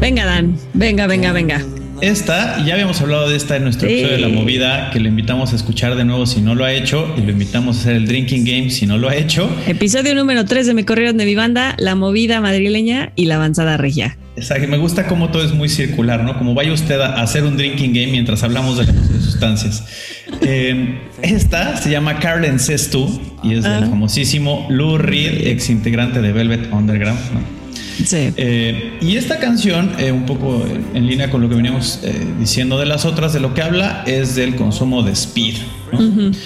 Venga, 0.00 0.22
Dan. 0.24 0.56
Venga, 0.72 1.06
venga, 1.06 1.32
venga. 1.32 1.77
Esta, 2.00 2.64
ya 2.64 2.74
habíamos 2.74 3.00
hablado 3.00 3.28
de 3.28 3.36
esta 3.36 3.56
en 3.56 3.64
nuestro 3.64 3.88
sí. 3.88 3.94
episodio 3.94 4.16
de 4.16 4.22
La 4.22 4.28
Movida, 4.28 4.90
que 4.92 5.00
lo 5.00 5.08
invitamos 5.08 5.52
a 5.52 5.56
escuchar 5.56 5.96
de 5.96 6.04
nuevo 6.04 6.26
si 6.26 6.40
no 6.40 6.54
lo 6.54 6.64
ha 6.64 6.72
hecho, 6.72 7.12
y 7.16 7.22
lo 7.22 7.32
invitamos 7.32 7.76
a 7.76 7.80
hacer 7.80 7.96
el 7.96 8.06
Drinking 8.06 8.44
Game 8.44 8.70
si 8.70 8.86
no 8.86 8.98
lo 8.98 9.08
ha 9.08 9.16
hecho. 9.16 9.50
Episodio 9.66 10.14
número 10.14 10.44
3 10.44 10.68
de 10.68 10.74
Me 10.74 10.84
Corrieron 10.84 11.16
de 11.16 11.24
mi 11.24 11.34
banda, 11.34 11.74
La 11.78 11.96
Movida 11.96 12.40
Madrileña 12.40 13.12
y 13.16 13.24
La 13.24 13.34
Avanzada 13.34 13.76
Regia. 13.76 14.16
Exacto, 14.36 14.68
me 14.68 14.78
gusta 14.78 15.08
cómo 15.08 15.30
todo 15.30 15.42
es 15.44 15.52
muy 15.52 15.68
circular, 15.68 16.22
¿no? 16.22 16.38
Como 16.38 16.54
vaya 16.54 16.72
usted 16.72 17.00
a 17.00 17.20
hacer 17.20 17.42
un 17.42 17.56
Drinking 17.56 17.92
Game 17.92 18.12
mientras 18.12 18.44
hablamos 18.44 18.78
de 18.78 18.86
las 18.86 19.24
sustancias. 19.24 19.84
Eh, 20.42 21.00
esta 21.22 21.76
se 21.78 21.90
llama 21.90 22.20
Carlen 22.20 22.60
Sestu 22.60 23.20
y 23.42 23.54
es 23.54 23.64
del 23.64 23.86
famosísimo 23.86 24.66
Lou 24.70 24.98
Reed, 24.98 25.48
ex 25.48 25.68
integrante 25.70 26.20
de 26.20 26.32
Velvet 26.32 26.70
Underground, 26.70 27.18
¿no? 27.32 27.57
Sí. 28.04 28.32
Eh, 28.36 28.98
y 29.00 29.16
esta 29.16 29.38
canción, 29.38 29.92
eh, 29.98 30.12
un 30.12 30.26
poco 30.26 30.64
en 30.94 31.06
línea 31.06 31.30
con 31.30 31.40
lo 31.40 31.48
que 31.48 31.54
veníamos 31.54 32.00
eh, 32.02 32.26
diciendo 32.38 32.78
de 32.78 32.86
las 32.86 33.04
otras, 33.04 33.32
de 33.32 33.40
lo 33.40 33.54
que 33.54 33.62
habla 33.62 34.04
es 34.06 34.34
del 34.34 34.56
consumo 34.56 35.02
de 35.02 35.12
speed. 35.12 35.56
¿no? 35.92 35.98
Uh 35.98 36.02
-huh. 36.02 36.36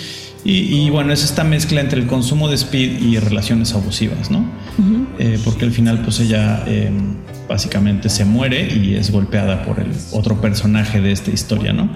y, 0.45 0.53
y, 0.53 0.91
bueno, 0.91 1.13
es 1.13 1.25
esta 1.25 1.45
mezcla 1.45 1.81
entre 1.81 2.01
el 2.01 2.07
consumo 2.07 2.49
de 2.49 2.57
speed 2.57 3.01
y 3.03 3.19
relaciones 3.19 3.75
abusivas, 3.75 4.31
¿no? 4.31 4.39
Uh 4.79 5.19
-huh. 5.19 5.39
porque 5.45 5.65
al 5.65 5.73
final, 5.73 6.03
pues 6.03 6.21
ella 6.21 6.65
básicamente 7.49 8.09
se 8.09 8.25
muere 8.25 8.73
y 8.75 8.95
es 8.95 9.11
golpeada 9.11 9.65
por 9.65 9.79
el 9.81 9.91
otro 10.13 10.41
personaje 10.41 11.01
de 11.01 11.13
esta 11.13 11.31
historia, 11.31 11.73
¿no? 11.73 11.91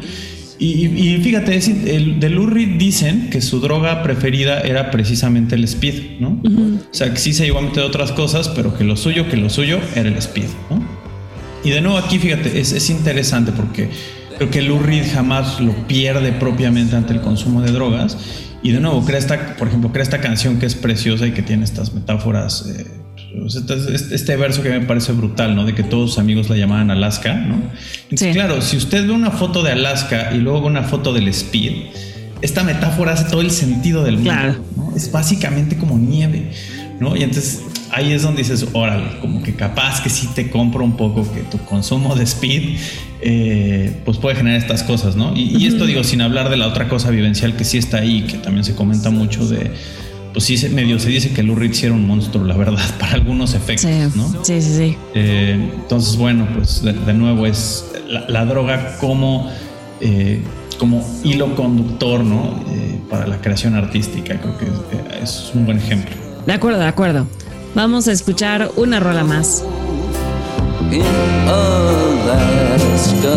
Y, 0.59 0.87
y 0.87 1.19
fíjate, 1.23 1.57
es- 1.57 1.69
el, 1.69 2.19
de 2.19 2.31
Lou 2.31 2.47
Reed 2.47 2.79
dicen 2.79 3.29
que 3.31 3.41
su 3.43 3.61
droga 3.61 4.03
preferida 4.03 4.61
era 4.61 4.91
precisamente 4.91 5.55
el 5.55 5.65
speed, 5.65 6.21
¿no? 6.21 6.41
O 6.91 6.95
sea, 6.95 7.11
que 7.13 7.19
sí 7.19 7.33
se 7.35 7.45
llegó 7.45 7.59
a 7.59 7.63
meter 7.63 7.83
otras 7.83 8.13
cosas, 8.13 8.49
pero 8.49 8.77
que 8.77 8.85
lo 8.85 8.97
suyo, 8.97 9.29
que 9.29 9.37
lo 9.37 9.51
suyo 9.51 9.79
era 9.95 10.09
el 10.09 10.17
speed, 10.17 10.49
¿no? 10.71 10.83
Y 11.65 11.71
de 11.71 11.81
nuevo 11.81 11.99
aquí, 11.99 12.19
fíjate, 12.19 12.59
es, 12.61 12.73
es 12.73 12.89
interesante 12.91 13.53
porque 13.53 13.91
creo 14.39 14.51
que 14.51 14.63
Lou 14.63 14.79
Reed 14.79 15.05
jamás 15.13 15.61
lo 15.61 15.73
pierde 15.87 16.33
propiamente 16.33 16.97
ante 16.97 17.13
el 17.13 17.21
consumo 17.21 17.61
de 17.61 17.73
drogas. 17.73 18.17
Y 18.63 18.73
de 18.73 18.81
nuevo, 18.81 19.05
crea 19.05 19.19
esta, 19.19 19.57
por 19.57 19.69
ejemplo, 19.69 19.93
crea 19.93 20.03
esta 20.03 20.21
canción 20.21 20.59
que 20.59 20.67
es 20.67 20.75
preciosa 20.75 21.27
y 21.27 21.33
que 21.33 21.43
tiene 21.43 21.65
estas 21.65 21.93
metáforas. 21.93 22.67
eh, 22.77 22.87
este, 23.47 24.15
este- 24.15 24.37
verso 24.37 24.63
que 24.63 24.71
me 24.71 24.81
parece 24.81 25.13
brutal, 25.13 25.55
¿no? 25.55 25.65
De 25.65 25.75
que 25.75 25.83
todos 25.83 26.11
sus 26.11 26.19
amigos 26.19 26.49
la 26.49 26.57
llamaban 26.57 26.91
Alaska, 26.91 27.35
¿no? 27.35 27.57
Entonces, 28.05 28.29
Sí. 28.29 28.33
claro, 28.33 28.63
si 28.63 28.77
usted 28.77 29.07
ve 29.07 29.13
una 29.13 29.31
foto 29.31 29.63
de 29.63 29.73
Alaska 29.73 30.31
y 30.35 30.39
luego 30.39 30.63
ve 30.63 30.67
una 30.69 30.83
foto 30.85 31.13
del 31.13 31.29
Speed, 31.29 31.73
esta 32.43 32.63
metáfora 32.63 33.13
hace 33.13 33.25
todo 33.31 33.41
el 33.41 33.51
sentido 33.51 34.05
del 34.05 34.17
mundo. 34.17 34.31
Claro. 34.31 34.57
¿no? 34.77 34.93
Es 34.97 35.11
básicamente 35.11 35.77
como 35.77 35.99
nieve, 35.99 36.51
¿no? 37.01 37.17
Y 37.17 37.23
entonces 37.23 37.63
ahí 37.93 38.13
es 38.13 38.23
donde 38.23 38.43
dices, 38.43 38.67
órale, 38.73 39.19
como 39.21 39.43
que 39.43 39.55
capaz 39.55 40.03
que 40.03 40.11
sí 40.11 40.29
te 40.35 40.51
compro 40.51 40.85
un 40.85 40.97
poco 40.97 41.31
que 41.33 41.41
tu 41.41 41.59
consumo 41.65 42.15
de 42.15 42.25
speed, 42.25 42.77
eh, 43.23 44.01
pues 44.05 44.19
puede 44.19 44.37
generar 44.37 44.59
estas 44.61 44.83
cosas, 44.83 45.17
¿no? 45.17 45.35
Y, 45.35 45.57
y 45.57 45.67
esto 45.67 45.87
digo, 45.87 46.05
sin 46.05 46.21
hablar 46.21 46.51
de 46.51 46.57
la 46.57 46.67
otra 46.67 46.89
cosa 46.89 47.11
vivencial 47.11 47.57
que 47.57 47.65
sí 47.65 47.79
está 47.79 47.99
ahí, 47.99 48.23
que 48.23 48.37
también 48.39 48.65
se 48.65 48.75
comenta 48.75 49.11
mucho 49.11 49.47
de, 49.49 49.71
pues 50.37 50.45
sí, 50.45 50.69
medio 50.69 50.99
se 50.99 51.09
dice 51.09 51.33
que 51.33 51.43
Lou 51.43 51.55
Reed 51.57 51.73
sí 51.73 51.87
era 51.87 51.95
un 51.95 52.07
monstruo, 52.07 52.45
la 52.45 52.55
verdad, 52.59 52.79
para 53.01 53.15
algunos 53.15 53.55
efectos, 53.55 53.91
Sí, 53.91 54.19
¿no? 54.19 54.45
sí, 54.45 54.61
sí, 54.61 54.77
sí. 54.77 54.97
Eh, 55.15 55.71
entonces, 55.77 56.17
bueno, 56.17 56.47
pues 56.55 56.83
de, 56.83 56.93
de 56.93 57.15
nuevo 57.15 57.47
es 57.47 57.87
la, 58.07 58.29
la 58.29 58.45
droga 58.45 58.99
como, 58.99 59.51
eh, 60.03 60.43
como 60.79 61.03
hilo 61.25 61.55
conductor, 61.57 62.23
¿no? 62.23 62.63
Eh, 62.69 63.01
para 63.09 63.27
la 63.27 63.41
creación 63.41 63.77
artística. 63.77 64.39
Creo 64.39 64.59
que 64.59 64.67
es 65.23 65.51
un 65.55 65.65
buen 65.65 65.79
ejemplo. 65.79 66.15
De 66.47 66.53
acuerdo, 66.53 66.81
de 66.81 66.87
acuerdo. 66.87 67.27
Vamos 67.75 68.07
a 68.07 68.13
escuchar 68.13 68.71
una 68.77 69.01
rola 69.01 69.25
más. 69.25 69.65
in 70.93 71.03
Alaska. 72.69 73.31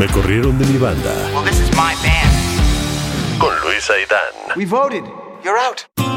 Me 0.00 0.06
corrieron 0.06 0.58
de 0.58 0.64
mi 0.64 0.78
banda. 0.78 1.12
Well, 1.34 1.44
this 1.44 1.60
is 1.60 1.70
my 1.76 1.94
band. 2.02 3.38
Con 3.38 3.52
Luis 3.62 3.90
Aidán. 3.90 4.56
We 4.56 4.64
voted. 4.64 5.04
You're 5.44 5.58
out. 5.58 6.09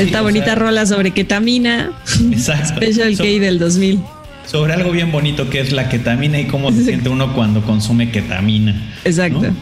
Sí, 0.00 0.06
Esta 0.06 0.20
o 0.20 0.24
bonita 0.24 0.44
sea, 0.46 0.54
rola 0.56 0.86
sobre 0.86 1.10
ketamina. 1.12 1.92
Exacto. 2.32 2.74
Special 2.82 3.16
So- 3.16 3.22
K 3.22 3.28
del 3.40 3.58
2000. 3.58 4.00
Sobre 4.46 4.72
algo 4.72 4.90
bien 4.90 5.12
bonito 5.12 5.48
que 5.48 5.60
es 5.60 5.70
la 5.72 5.88
ketamina 5.88 6.40
y 6.40 6.46
cómo 6.46 6.72
se 6.72 6.82
siente 6.84 7.08
uno 7.08 7.34
cuando 7.34 7.62
consume 7.62 8.10
ketamina. 8.10 8.74
Exacto. 9.04 9.42
¿no? 9.42 9.54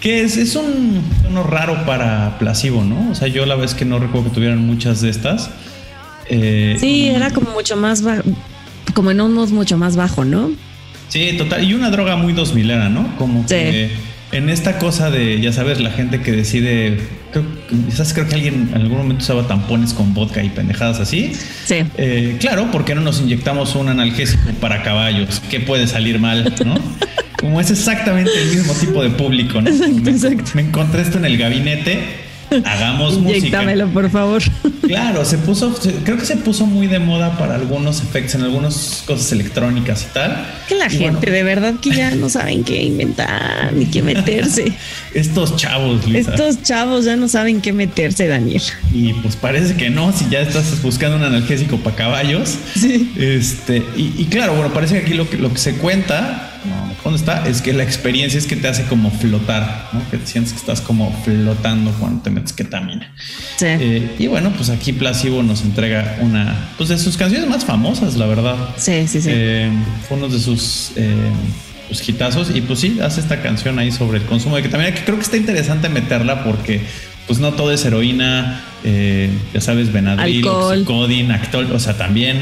Que 0.00 0.22
es, 0.22 0.38
es 0.38 0.56
un 0.56 1.02
tono 1.22 1.42
raro 1.42 1.84
para 1.84 2.38
placebo, 2.38 2.82
¿no? 2.82 3.10
O 3.10 3.14
sea, 3.14 3.28
yo 3.28 3.44
la 3.44 3.54
vez 3.56 3.74
que 3.74 3.84
no 3.84 3.98
recuerdo 3.98 4.30
que 4.30 4.34
tuvieran 4.36 4.64
muchas 4.66 5.02
de 5.02 5.10
estas. 5.10 5.50
eh, 6.30 6.76
Sí, 6.80 7.08
era 7.08 7.30
como 7.30 7.50
mucho 7.50 7.76
más 7.76 8.00
bajo, 8.02 8.22
como 8.94 9.10
en 9.10 9.20
unos 9.20 9.50
mucho 9.52 9.76
más 9.76 9.96
bajo, 9.96 10.24
¿no? 10.24 10.50
Sí, 11.08 11.34
total. 11.36 11.64
Y 11.64 11.74
una 11.74 11.90
droga 11.90 12.16
muy 12.16 12.32
2000 12.32 12.70
era, 12.70 12.88
¿no? 12.88 13.14
Como 13.16 13.40
Sí. 13.42 13.48
que 13.56 13.90
en 14.32 14.48
esta 14.48 14.78
cosa 14.78 15.10
de, 15.10 15.40
ya 15.40 15.52
sabes, 15.52 15.80
la 15.80 15.90
gente 15.90 16.20
que 16.20 16.32
decide. 16.32 16.98
Creo, 17.32 17.44
quizás 17.86 18.12
creo 18.12 18.28
que 18.28 18.34
alguien 18.34 18.70
en 18.74 18.82
algún 18.82 18.98
momento 18.98 19.22
usaba 19.22 19.46
tampones 19.46 19.92
con 19.92 20.14
vodka 20.14 20.42
y 20.42 20.48
pendejadas 20.48 21.00
así. 21.00 21.32
Sí. 21.64 21.76
Eh, 21.96 22.36
claro, 22.40 22.70
¿por 22.70 22.84
qué 22.84 22.94
no 22.94 23.00
nos 23.00 23.20
inyectamos 23.20 23.74
un 23.74 23.88
analgésico 23.88 24.50
para 24.60 24.82
caballos? 24.82 25.40
¿Qué 25.50 25.60
puede 25.60 25.86
salir 25.86 26.18
mal, 26.18 26.54
no? 26.64 26.74
Como 27.38 27.60
es 27.60 27.70
exactamente 27.70 28.30
el 28.40 28.56
mismo 28.56 28.72
tipo 28.74 29.02
de 29.02 29.10
público, 29.10 29.60
¿no? 29.60 29.70
Exacto, 29.70 30.02
me, 30.02 30.10
exacto. 30.10 30.50
me 30.54 30.62
encontré 30.62 31.02
esto 31.02 31.18
en 31.18 31.24
el 31.24 31.38
gabinete. 31.38 32.29
Hagamos 32.64 33.18
música. 33.18 33.62
Por 33.92 34.10
favor. 34.10 34.42
Claro, 34.86 35.24
se 35.24 35.38
puso, 35.38 35.74
creo 36.04 36.16
que 36.16 36.24
se 36.24 36.36
puso 36.36 36.66
muy 36.66 36.86
de 36.86 36.98
moda 36.98 37.38
para 37.38 37.54
algunos 37.54 38.02
efectos, 38.02 38.34
en 38.34 38.42
algunas 38.42 39.04
cosas 39.06 39.30
electrónicas 39.32 40.06
y 40.08 40.14
tal. 40.14 40.46
Que 40.68 40.74
la 40.74 40.86
Y 40.86 40.90
gente 40.90 41.10
bueno, 41.10 41.20
de 41.20 41.42
verdad 41.42 41.74
que 41.80 41.90
ya 41.90 42.10
no 42.12 42.28
saben 42.28 42.64
qué 42.64 42.82
inventar 42.82 43.72
ni 43.72 43.86
qué 43.86 44.02
meterse. 44.02 44.72
estos 45.14 45.56
chavos, 45.56 46.06
Lisa. 46.08 46.32
Estos 46.32 46.62
chavos 46.62 47.04
ya 47.04 47.16
no 47.16 47.28
saben 47.28 47.60
qué 47.60 47.72
meterse, 47.72 48.26
Daniel. 48.26 48.62
Y 48.92 49.12
pues 49.14 49.36
parece 49.36 49.74
que 49.76 49.90
no, 49.90 50.12
si 50.12 50.28
ya 50.28 50.40
estás 50.40 50.82
buscando 50.82 51.16
un 51.16 51.22
analgésico 51.22 51.78
para 51.78 51.96
caballos. 51.96 52.56
Sí. 52.74 53.12
Este, 53.16 53.78
y, 53.96 54.14
y 54.18 54.24
claro, 54.26 54.54
bueno, 54.54 54.72
parece 54.72 54.98
que 54.98 55.06
aquí 55.06 55.14
lo 55.14 55.28
que, 55.28 55.36
lo 55.36 55.52
que 55.52 55.58
se 55.58 55.74
cuenta, 55.74 56.49
¿dónde 57.02 57.18
está? 57.18 57.46
Es 57.46 57.62
que 57.62 57.72
la 57.72 57.82
experiencia 57.82 58.38
es 58.38 58.46
que 58.46 58.56
te 58.56 58.68
hace 58.68 58.84
como 58.84 59.10
flotar, 59.10 59.88
¿no? 59.92 60.02
Que 60.10 60.18
te 60.18 60.26
sientes 60.26 60.52
que 60.52 60.58
estás 60.58 60.80
como 60.80 61.12
flotando 61.24 61.90
cuando 61.92 62.22
te 62.22 62.30
metes 62.30 62.52
ketamina. 62.52 63.12
Sí. 63.56 63.66
Eh, 63.66 64.16
y 64.18 64.26
bueno, 64.26 64.52
pues 64.56 64.70
aquí 64.70 64.92
Placebo 64.92 65.42
nos 65.42 65.62
entrega 65.62 66.18
una, 66.20 66.70
pues 66.76 66.88
de 66.88 66.98
sus 66.98 67.16
canciones 67.16 67.48
más 67.48 67.64
famosas, 67.64 68.16
la 68.16 68.26
verdad. 68.26 68.56
Sí, 68.76 69.06
sí, 69.08 69.20
sí. 69.20 69.30
Eh, 69.32 69.70
fue 70.08 70.16
uno 70.18 70.28
de 70.28 70.38
sus 70.38 70.92
eh, 70.96 71.14
pues, 71.88 72.08
hitazos 72.08 72.54
y 72.54 72.60
pues 72.60 72.80
sí, 72.80 72.98
hace 73.00 73.20
esta 73.20 73.42
canción 73.42 73.78
ahí 73.78 73.90
sobre 73.90 74.18
el 74.18 74.24
consumo 74.24 74.56
de 74.56 74.62
ketamina 74.62 74.92
que 74.94 75.04
creo 75.04 75.16
que 75.16 75.22
está 75.22 75.36
interesante 75.36 75.88
meterla 75.88 76.44
porque 76.44 76.80
pues 77.26 77.38
no 77.38 77.52
todo 77.52 77.72
es 77.72 77.84
heroína, 77.84 78.60
eh, 78.82 79.30
ya 79.54 79.60
sabes, 79.60 79.92
Benadryl. 79.92 80.44
Oxycodone, 80.44 81.32
Actol, 81.32 81.70
o 81.72 81.78
sea, 81.78 81.96
también 81.96 82.38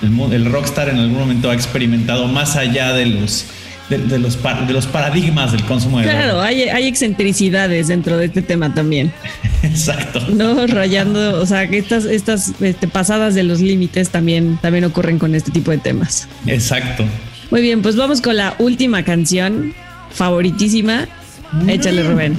el, 0.00 0.32
el 0.32 0.44
rockstar 0.44 0.88
en 0.88 0.98
algún 0.98 1.18
momento 1.18 1.50
ha 1.50 1.54
experimentado 1.54 2.28
más 2.28 2.54
allá 2.54 2.92
de 2.92 3.06
los 3.06 3.46
de, 3.88 3.98
de 3.98 4.18
los 4.18 4.38
de 4.42 4.72
los 4.72 4.86
paradigmas 4.86 5.52
del 5.52 5.64
consumo 5.64 5.98
de 5.98 6.04
Claro, 6.04 6.32
droga. 6.34 6.46
hay, 6.46 6.62
hay 6.62 6.86
excentricidades 6.86 7.88
dentro 7.88 8.16
de 8.16 8.26
este 8.26 8.42
tema 8.42 8.74
también. 8.74 9.12
Exacto. 9.62 10.20
No 10.28 10.66
rayando, 10.66 11.40
o 11.40 11.46
sea, 11.46 11.68
que 11.68 11.78
estas, 11.78 12.04
estas 12.04 12.52
este, 12.60 12.88
pasadas 12.88 13.34
de 13.34 13.42
los 13.44 13.60
límites 13.60 14.10
también, 14.10 14.58
también 14.60 14.84
ocurren 14.84 15.18
con 15.18 15.34
este 15.34 15.50
tipo 15.50 15.70
de 15.70 15.78
temas. 15.78 16.28
Exacto. 16.46 17.04
Muy 17.50 17.62
bien, 17.62 17.82
pues 17.82 17.96
vamos 17.96 18.20
con 18.20 18.36
la 18.36 18.54
última 18.58 19.02
canción 19.04 19.74
favoritísima. 20.12 21.08
Échale, 21.66 22.02
Rubén. 22.02 22.36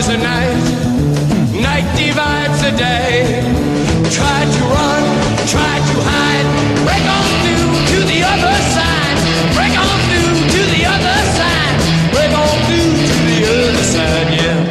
Destroys 0.00 0.06
the 0.06 0.22
night, 0.22 1.60
night 1.60 1.96
divides 1.96 2.62
the 2.62 2.70
day. 2.76 3.42
Try 4.10 4.40
to 4.44 4.62
run, 4.74 5.02
try 5.46 5.78
to 5.90 5.96
hide, 6.08 6.46
break 6.84 7.04
on 7.16 7.26
through 7.42 7.72
to 7.90 7.98
the 8.06 8.22
other 8.22 8.56
side, 8.74 9.18
break 9.54 9.74
on 9.78 9.98
through 10.08 10.36
to 10.54 10.60
the 10.74 10.82
other 10.94 11.18
side, 11.38 11.76
break 12.12 12.32
on 12.32 12.56
through 12.66 12.92
to 13.08 13.16
the 13.28 13.38
other 13.46 13.84
side, 13.84 14.28
yeah. 14.34 14.70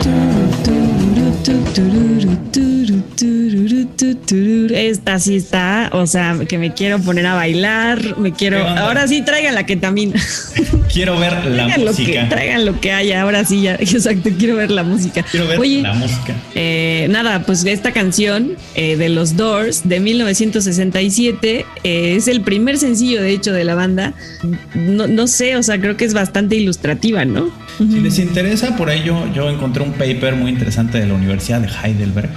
Esta 5.00 5.18
sí 5.18 5.38
está, 5.38 5.90
o 5.94 6.06
sea, 6.08 6.38
que 6.46 6.58
me 6.58 6.74
quiero 6.74 7.00
poner 7.00 7.26
a 7.26 7.34
bailar, 7.34 8.18
me 8.18 8.34
quiero. 8.34 8.68
Ahora 8.68 9.08
sí 9.08 9.22
traigan 9.22 9.56
la 9.56 9.66
ketamina. 9.66 10.20
Quiero 10.92 11.20
ver 11.20 11.34
la 11.46 11.68
traigan, 11.68 11.86
lo 11.86 11.94
que, 11.94 12.02
música. 12.02 12.30
traigan 12.30 12.66
lo 12.66 12.82
que 12.82 12.92
haya, 12.92 13.22
ahora 13.22 13.46
sí 13.46 13.62
ya, 13.62 13.76
exacto, 13.80 14.32
quiero 14.40 14.56
ver 14.56 14.72
la 14.72 14.82
música. 14.84 15.24
Quiero 15.30 15.48
ver 15.48 15.60
Oye, 15.60 15.84
la 15.84 15.94
música. 15.94 16.34
eh, 16.56 17.06
nada, 17.12 17.44
pues 17.44 17.64
esta 17.64 17.92
canción 17.94 18.54
eh, 18.74 18.98
de 18.98 19.10
los 19.10 19.38
Doors 19.38 19.88
de 19.88 20.00
1967 20.00 21.66
eh, 21.84 22.16
es 22.16 22.28
el 22.28 22.42
primer 22.42 22.78
sencillo, 22.80 23.22
de 23.22 23.32
hecho, 23.32 23.54
de 23.54 23.64
la 23.64 23.76
banda. 23.76 24.14
No, 24.74 25.06
no 25.08 25.28
sé, 25.28 25.56
o 25.56 25.64
sea, 25.64 25.80
creo 25.80 25.96
que 25.96 26.06
es 26.06 26.16
bastante 26.16 26.56
ilustrativa, 26.56 27.24
¿no? 27.24 27.52
Si 27.78 28.00
les 28.00 28.18
interesa, 28.18 28.76
por 28.76 28.90
ahí 28.90 29.04
yo, 29.06 29.32
yo 29.34 29.48
encontré 29.50 29.84
un 29.84 29.94
paper 29.94 30.36
muy 30.36 30.50
interesante 30.52 31.00
de 31.00 31.06
la 31.06 31.14
Universidad 31.14 31.62
de 31.62 31.70
Heidelberg 31.84 32.32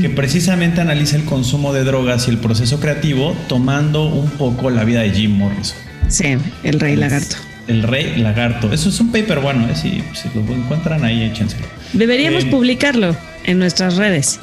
que 0.00 0.08
precisamente 0.10 0.80
analiza 0.80 1.16
el 1.16 1.24
consumo 1.24 1.72
de 1.72 1.84
drogas 1.84 2.26
y 2.28 2.30
el 2.30 2.38
proceso 2.38 2.78
creativo 2.80 3.36
tomando 3.48 4.04
un 4.04 4.30
poco 4.30 4.70
la 4.70 4.84
vida 4.84 5.00
de 5.02 5.10
Jim 5.10 5.32
Morrison. 5.36 5.76
Sí, 6.08 6.36
el 6.62 6.80
Rey 6.80 6.96
Lagarto. 6.96 7.36
El 7.66 7.82
Rey 7.82 8.16
Lagarto. 8.16 8.72
Eso 8.72 8.88
es 8.90 9.00
un 9.00 9.10
paper 9.10 9.40
bueno, 9.40 9.66
¿eh? 9.66 9.74
si, 9.74 10.02
si 10.14 10.28
lo 10.34 10.40
encuentran 10.54 11.02
ahí, 11.04 11.22
échenselo. 11.22 11.66
Deberíamos 11.92 12.44
Eh, 12.44 12.48
publicarlo 12.50 13.16
en 13.44 13.58
nuestras 13.58 13.96
redes. 13.96 14.38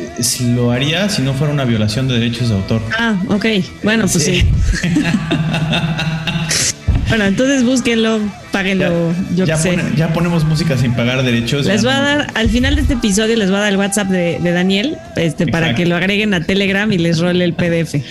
Eh, 0.00 0.22
Si 0.22 0.52
lo 0.54 0.70
haría 0.72 1.08
si 1.08 1.22
no 1.22 1.34
fuera 1.34 1.52
una 1.52 1.64
violación 1.64 2.08
de 2.08 2.14
derechos 2.14 2.48
de 2.48 2.54
autor. 2.56 2.82
Ah, 2.98 3.16
ok. 3.28 3.46
Bueno, 3.82 4.06
pues 4.08 4.24
sí. 4.24 4.40
Sí. 4.80 4.88
bueno, 7.08 7.24
entonces 7.24 7.62
búsquenlo, 7.64 8.18
páguenlo, 8.52 9.12
yo 9.34 9.44
ya, 9.44 9.56
sé. 9.56 9.70
pone- 9.70 9.82
ya 9.96 10.12
ponemos 10.12 10.44
música 10.44 10.76
sin 10.78 10.94
pagar 10.94 11.22
derechos. 11.22 11.66
Les 11.66 11.82
ya 11.82 11.88
voy 11.88 11.98
a 11.98 12.02
dar, 12.02 12.26
al 12.34 12.48
final 12.48 12.74
de 12.76 12.82
este 12.82 12.94
episodio 12.94 13.36
les 13.36 13.48
voy 13.50 13.58
a 13.58 13.62
dar 13.62 13.72
el 13.72 13.78
WhatsApp 13.78 14.08
de, 14.08 14.38
de 14.42 14.52
Daniel, 14.52 14.96
este, 15.16 15.46
para 15.46 15.74
que 15.74 15.86
lo 15.86 15.96
agreguen 15.96 16.34
a 16.34 16.44
Telegram 16.44 16.90
y 16.92 16.98
les 16.98 17.18
role 17.18 17.44
el 17.44 17.54
PDF. 17.54 17.94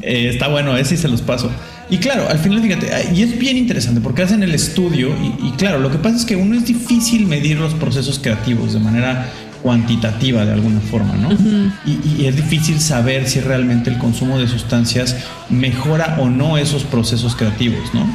Eh, 0.00 0.30
está 0.32 0.48
bueno, 0.48 0.76
ese 0.78 0.96
se 0.96 1.08
los 1.08 1.20
paso. 1.20 1.50
Y 1.90 1.98
claro, 1.98 2.26
al 2.30 2.38
final, 2.38 2.62
fíjate, 2.62 2.86
y 3.14 3.22
es 3.22 3.38
bien 3.38 3.58
interesante 3.58 4.00
porque 4.00 4.22
hacen 4.22 4.42
el 4.42 4.54
estudio 4.54 5.08
y, 5.22 5.48
y 5.48 5.50
claro, 5.58 5.78
lo 5.78 5.90
que 5.90 5.98
pasa 5.98 6.16
es 6.16 6.24
que 6.24 6.36
uno 6.36 6.56
es 6.56 6.64
difícil 6.64 7.26
medir 7.26 7.58
los 7.58 7.74
procesos 7.74 8.18
creativos 8.18 8.72
de 8.72 8.80
manera 8.80 9.26
cuantitativa 9.64 10.44
de 10.44 10.52
alguna 10.52 10.78
forma, 10.78 11.14
¿no? 11.14 11.30
y, 11.86 11.98
y 12.20 12.26
es 12.26 12.36
difícil 12.36 12.78
saber 12.80 13.26
si 13.26 13.40
realmente 13.40 13.88
el 13.88 13.96
consumo 13.96 14.38
de 14.38 14.46
sustancias 14.46 15.16
mejora 15.48 16.18
o 16.20 16.28
no 16.28 16.58
esos 16.58 16.84
procesos 16.84 17.34
creativos, 17.34 17.94
¿no? 17.94 18.06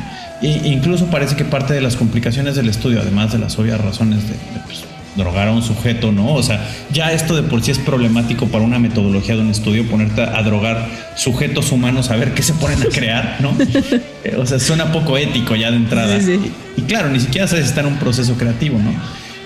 E, 0.43 0.62
incluso 0.65 1.07
parece 1.07 1.35
que 1.35 1.45
parte 1.45 1.73
de 1.73 1.81
las 1.81 1.95
complicaciones 1.95 2.55
del 2.55 2.69
estudio, 2.69 3.01
además 3.01 3.31
de 3.31 3.39
las 3.39 3.57
obvias 3.57 3.81
razones 3.81 4.27
de, 4.27 4.35
de, 4.35 4.59
pues, 4.63 4.83
drogar 5.15 5.47
a 5.47 5.51
un 5.51 5.63
sujeto, 5.63 6.12
¿no? 6.12 6.35
O 6.35 6.43
sea, 6.43 6.69
ya 6.93 7.12
esto 7.13 7.35
de 7.35 7.41
por 7.41 7.63
sí 7.63 7.71
es 7.71 7.79
problemático 7.79 8.45
para 8.45 8.63
una 8.63 8.77
metodología 8.77 9.35
de 9.35 9.41
un 9.41 9.49
estudio, 9.49 9.89
ponerte 9.89 10.21
a, 10.21 10.43
drogar 10.43 10.88
sujetos 11.15 11.71
humanos 11.71 12.12
a 12.12 12.15
ver 12.15 12.35
qué 12.35 12.43
se 12.43 12.53
ponen 12.53 12.79
a 12.83 12.85
crear, 12.85 13.38
¿no? 13.41 13.57
O 14.38 14.45
sea, 14.45 14.59
suena 14.59 14.91
poco 14.91 15.17
ético 15.17 15.55
ya 15.55 15.71
de 15.71 15.77
entrada. 15.77 16.19
Sí, 16.19 16.25
sí. 16.25 16.51
Y, 16.77 16.81
y 16.81 16.83
claro, 16.83 17.09
ni 17.09 17.19
siquiera 17.19 17.47
sabes 17.47 17.65
si 17.65 17.69
está 17.69 17.81
en 17.81 17.88
un 17.88 17.97
proceso 17.97 18.35
creativo, 18.35 18.77
¿no? 18.77 18.91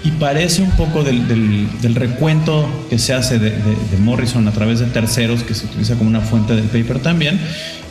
Y 0.03 0.11
parece 0.11 0.61
un 0.61 0.71
poco 0.71 1.03
del, 1.03 1.95
recuento 1.95 2.67
que 2.89 2.99
se 2.99 3.13
hace 3.13 3.39
de, 3.39 3.51
Morrison 3.99 4.47
a 4.47 4.51
través 4.51 4.79
de 4.79 4.85
terceros, 4.87 5.43
que 5.43 5.53
se 5.53 5.65
utiliza 5.65 5.95
como 5.95 6.09
una 6.09 6.21
fuente 6.21 6.55
del 6.55 6.65
paper 6.65 6.99
también. 6.99 7.39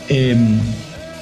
Eh, 0.08 0.36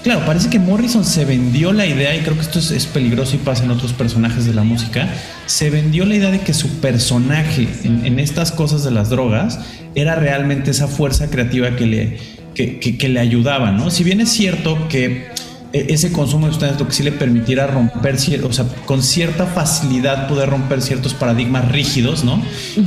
Claro, 0.02 0.24
parece 0.24 0.48
que 0.48 0.58
Morrison 0.58 1.04
se 1.04 1.26
vendió 1.26 1.74
la 1.74 1.86
idea, 1.86 2.16
y 2.16 2.20
creo 2.20 2.34
que 2.34 2.40
esto 2.40 2.58
es, 2.58 2.86
peligroso 2.86 3.36
y 3.36 3.38
pasa 3.38 3.64
en 3.64 3.70
otros 3.70 3.92
personajes 3.92 4.46
de 4.46 4.54
la 4.54 4.62
música, 4.62 5.08
se 5.44 5.68
vendió 5.68 6.06
la 6.06 6.14
idea 6.14 6.30
de 6.30 6.40
que 6.40 6.54
su 6.54 6.80
personaje 6.80 7.68
en, 7.84 8.18
estas 8.18 8.50
cosas 8.50 8.82
de 8.82 8.92
las 8.92 9.10
drogas 9.10 9.58
era 9.94 10.14
realmente 10.14 10.70
esa 10.70 10.88
fuerza 10.88 11.28
creativa 11.28 11.76
que 11.76 11.84
le, 11.84 12.18
que, 12.54 13.08
le 13.10 13.20
ayudaba, 13.20 13.72
¿no? 13.72 13.90
Si 13.90 14.02
bien 14.02 14.22
es 14.22 14.30
cierto 14.30 14.88
que 14.88 15.28
ese 15.72 16.10
consumo 16.12 16.46
de 16.46 16.52
sustancias 16.52 16.80
lo 16.80 16.86
que 16.88 16.92
sí 16.94 17.02
le 17.02 17.12
permitiera 17.12 17.66
romper, 17.66 18.16
o 18.44 18.52
sea, 18.52 18.64
con 18.86 19.02
cierta 19.02 19.46
facilidad 19.46 20.26
poder 20.28 20.50
romper 20.50 20.82
ciertos 20.82 21.14
paradigmas 21.14 21.70
rígidos, 21.70 22.24
¿no? 22.24 22.42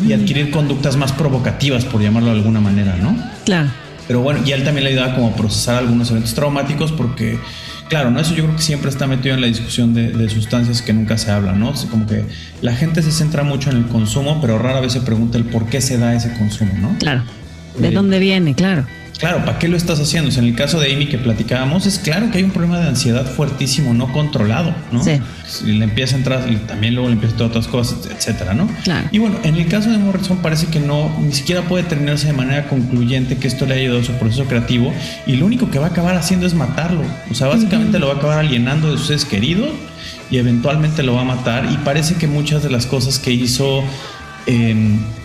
Y 0.08 0.13
adquirir 0.13 0.52
conductas 0.52 0.98
más 0.98 1.12
provocativas, 1.13 1.86
por 1.86 2.02
llamarlo 2.02 2.32
de 2.32 2.38
alguna 2.38 2.60
manera, 2.60 2.96
¿no? 3.02 3.15
Claro. 3.46 3.69
Pero 4.08 4.19
bueno, 4.22 4.41
y 4.46 4.52
él 4.52 4.63
también 4.65 4.84
le 4.84 4.89
ayudaba 4.91 5.15
como 5.15 5.30
a 5.30 5.36
procesar 5.36 5.78
algunos 5.78 6.12
eventos 6.12 6.34
traumáticos 6.34 6.91
porque, 6.91 7.39
claro, 7.88 8.12
¿no? 8.12 8.19
Eso 8.19 8.36
yo 8.36 8.43
creo 8.43 8.56
que 8.58 8.62
siempre 8.62 8.89
está 8.89 9.08
metido 9.08 9.34
en 9.34 9.39
la 9.39 9.48
discusión 9.48 9.93
de, 9.93 10.12
de 10.12 10.30
sustancias 10.30 10.82
que 10.82 10.91
nunca 10.91 11.17
se 11.17 11.32
habla, 11.32 11.54
¿no? 11.54 11.69
O 11.69 11.76
sea, 11.78 11.89
como 11.89 12.06
que 12.06 12.26
la 12.62 12.76
gente 12.76 13.02
se 13.02 13.12
centra 13.13 13.43
mucho 13.43 13.69
en 13.69 13.78
el 13.78 13.86
consumo, 13.88 14.39
pero 14.41 14.60
rara 14.60 14.82
vez 14.82 14.91
se 14.91 15.00
pregunta 15.00 15.38
el 15.38 15.46
por 15.46 15.67
qué 15.67 15.80
se 15.80 15.98
da 15.98 16.13
ese 16.15 16.34
consumo, 16.38 16.74
¿no? 16.82 16.98
Claro. 17.00 17.24
¿De 17.80 17.88
Eh, 17.88 17.91
dónde 17.91 18.19
viene? 18.19 18.56
Claro. 18.56 18.86
Claro, 19.17 19.45
¿para 19.45 19.60
qué 19.60 19.67
lo 19.67 19.78
estás 19.78 19.99
haciendo? 19.99 20.30
O 20.30 20.32
sea, 20.32 20.41
en 20.41 20.49
el 20.49 20.56
caso 20.56 20.80
de 20.80 20.93
Amy 20.93 21.08
que 21.08 21.17
platicábamos, 21.17 21.86
es 21.86 21.99
claro 21.99 22.32
que 22.32 22.39
hay 22.39 22.43
un 22.43 22.52
problema 22.52 22.80
de 22.80 22.88
ansiedad 22.88 23.26
fuertísimo, 23.26 23.93
no 23.93 24.12
controlado, 24.12 24.73
¿no? 24.91 25.04
Sí. 25.04 25.21
Le 25.65 25.84
empieza 25.84 26.15
a 26.15 26.17
entrar, 26.17 26.45
también 26.67 26.95
luego 26.95 27.10
le 27.10 27.13
empieza 27.13 27.34
a 27.34 27.36
entrar 27.36 27.49
otras 27.49 27.67
cosas, 27.67 28.10
etcétera, 28.10 28.54
¿no? 28.54 28.67
Claro. 28.84 29.08
Y 29.12 29.19
bueno, 29.19 29.38
en 29.43 29.56
el 29.56 29.67
caso 29.67 29.89
de 29.91 29.97
Morrison 29.97 30.38
parece 30.38 30.67
que 30.67 30.80
no, 30.80 31.15
ni 31.21 31.32
siquiera 31.32 31.62
puede 31.63 31.84
determinarse 31.84 32.28
de 32.28 32.34
manera 32.34 32.67
concluyente 32.67 33.38
que 33.38 33.47
esto 33.47 33.65
le 33.65 33.76
ha 33.76 33.78
ayudado 33.78 34.02
a 34.02 34.04
su 34.04 34.13
proceso 34.13 34.45
creativo 34.45 34.93
y 35.28 35.36
lo 35.36 35.45
único 35.45 35.69
que 35.69 35.80
va 35.80 35.88
a 35.88 35.89
acabar 35.89 36.15
haciendo 36.15 36.47
es 36.47 36.54
matarlo. 36.54 37.04
O 37.30 37.36
sea, 37.36 37.47
básicamente 37.47 37.99
lo 37.99 38.08
va 38.08 38.13
a 38.13 38.17
acabar 38.17 38.39
alienando 38.39 38.91
de 38.91 38.97
sus 38.97 39.08
seres 39.08 39.26
queridos 39.26 39.69
y 40.32 40.38
eventualmente 40.38 41.04
lo 41.04 41.13
va 41.13 41.21
a 41.21 41.26
matar 41.26 41.69
y 41.71 41.78
parece 41.78 42.15
que 42.15 42.28
muchas 42.28 42.63
de 42.63 42.69
las 42.69 42.88
cosas 42.88 43.19
que 43.19 43.32
hizo 43.32 43.84
eh, 44.47 44.76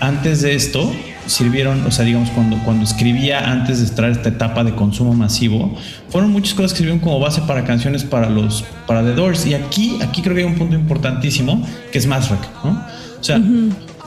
antes 0.01 0.43
de 0.43 0.55
esto 0.55 0.95
sirvieron, 1.29 1.87
o 1.87 1.91
sea, 1.91 2.05
digamos, 2.05 2.31
cuando, 2.31 2.59
cuando 2.65 2.85
escribía 2.85 3.51
antes 3.51 3.81
de 3.81 3.87
entrar 3.87 4.11
esta 4.11 4.31
etapa 4.31 4.65
de 4.65 4.75
consumo 4.75 5.15
masivo, 5.15 5.77
fueron 6.09 6.33
muchas 6.33 6.55
cosas 6.55 6.73
que 6.73 6.79
sirvieron 6.79 7.01
como 7.01 7.21
base 7.21 7.43
para 7.43 7.65
canciones 7.65 8.05
para 8.05 8.29
los 8.29 8.65
para 8.87 9.03
The 9.03 9.15
Doors. 9.15 9.47
Y 9.47 9.55
aquí, 9.55 9.99
aquí 10.03 10.23
creo 10.23 10.35
que 10.35 10.43
hay 10.43 10.47
un 10.47 10.57
punto 10.57 10.75
importantísimo 10.75 11.65
que 11.93 11.99
es 11.99 12.07
Masrek, 12.07 12.41
¿no? 12.65 12.83
O 13.21 13.25
sea, 13.25 13.41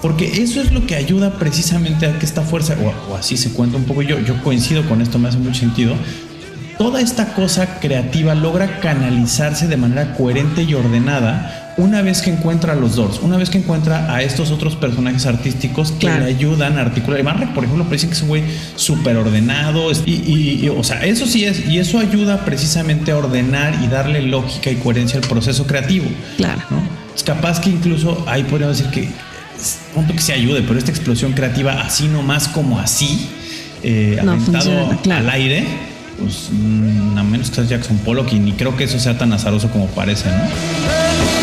porque 0.02 0.42
eso 0.42 0.62
es 0.62 0.72
lo 0.72 0.86
que 0.88 0.96
ayuda 0.96 1.34
precisamente 1.34 2.08
a 2.08 2.18
que 2.18 2.26
esta 2.26 2.42
fuerza, 2.42 2.76
o, 2.82 3.12
o 3.12 3.16
así 3.16 3.38
se 3.38 3.52
cuenta 3.52 3.78
un 3.78 3.84
poco, 3.84 4.02
yo, 4.02 4.20
yo 4.20 4.42
coincido 4.42 4.84
con 4.88 5.02
esto, 5.02 5.20
me 5.20 5.30
hace 5.30 5.38
mucho 5.38 5.60
sentido. 5.60 5.94
Toda 6.78 7.02
esta 7.02 7.36
cosa 7.36 7.80
creativa 7.80 8.34
logra 8.34 8.80
canalizarse 8.80 9.68
de 9.68 9.78
manera 9.78 10.16
coherente 10.16 10.64
y 10.64 10.74
ordenada 10.74 11.61
una 11.82 12.02
vez 12.02 12.22
que 12.22 12.30
encuentra 12.30 12.74
a 12.74 12.76
los 12.76 12.96
Doors, 12.96 13.20
una 13.22 13.38
vez 13.38 13.50
que 13.50 13.58
encuentra 13.58 14.14
a 14.14 14.22
estos 14.22 14.52
otros 14.52 14.76
personajes 14.76 15.26
artísticos 15.26 15.92
que 15.92 16.00
Claro. 16.08 16.26
le 16.26 16.30
ayudan 16.32 16.78
a 16.78 16.82
articular. 16.82 17.20
Y 17.20 17.24
Marek, 17.24 17.54
por 17.54 17.64
ejemplo, 17.64 17.86
parece 17.86 18.08
que 18.08 18.14
es 18.14 18.22
un 18.22 18.28
güey 18.30 18.44
súper 18.76 19.18
ordenado. 19.18 19.92
Y, 20.06 20.12
y- 20.12 20.60
y, 20.66 20.70
o 20.70 20.84
sea, 20.84 21.04
eso 21.06 21.26
sí 21.26 21.46
es, 21.46 21.68
y 21.68 21.80
eso 21.80 22.00
ayuda 22.00 22.46
precisamente 22.46 23.12
a 23.12 23.18
ordenar 23.18 23.74
y 23.84 23.88
darle 23.88 24.22
lógica 24.22 24.70
y 24.70 24.76
coherencia 24.76 25.20
al 25.20 25.28
proceso 25.28 25.66
creativo. 25.66 26.06
Claro. 26.38 26.62
¿no? 26.70 26.82
Es 27.16 27.24
capaz 27.24 27.60
que 27.60 27.70
incluso 27.70 28.24
ahí 28.28 28.44
podríamos 28.44 28.78
decir 28.78 28.92
que 28.92 29.10
punto 29.94 30.14
que 30.14 30.22
se 30.22 30.34
ayude, 30.34 30.62
pero 30.62 30.80
esta 30.80 30.92
explosión 30.92 31.34
creativa 31.34 31.82
así 31.82 32.08
nomás 32.08 32.48
como 32.48 32.80
así, 32.80 33.28
eh, 33.84 34.20
No 34.24 34.32
aventado 34.34 34.64
funciona, 34.64 34.98
claro. 35.02 35.22
al 35.22 35.30
aire, 35.32 35.66
pues 36.20 36.50
mm, 36.52 37.18
a 37.18 37.24
menos 37.24 37.50
que 37.50 37.56
sea 37.56 37.64
Jackson 37.66 37.98
Pollock 38.06 38.32
y 38.34 38.40
ni 38.40 38.52
creo 38.54 38.76
que 38.78 38.84
eso 38.86 39.00
sea 39.00 39.18
tan 39.18 39.34
azaroso 39.34 39.70
como 39.72 39.88
parece, 39.88 40.30
¿no? 40.30 41.41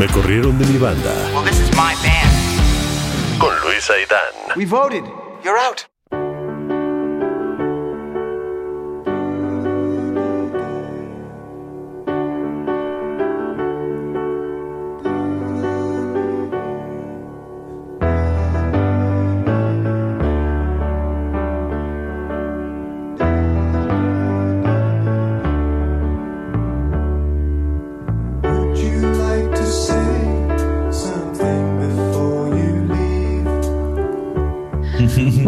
Me 0.00 0.06
corrieron 0.06 0.58
de 0.58 0.64
mi 0.64 0.78
banda. 0.78 1.12
Well, 1.34 1.44
this 1.44 1.60
is 1.60 1.70
my 1.76 1.94
band. 2.02 3.38
Con 3.38 3.52
Luis 3.66 3.90
Aidán. 3.90 4.56
We 4.56 4.64
voted. 4.64 5.04
You're 5.44 5.58
out. 5.58 5.89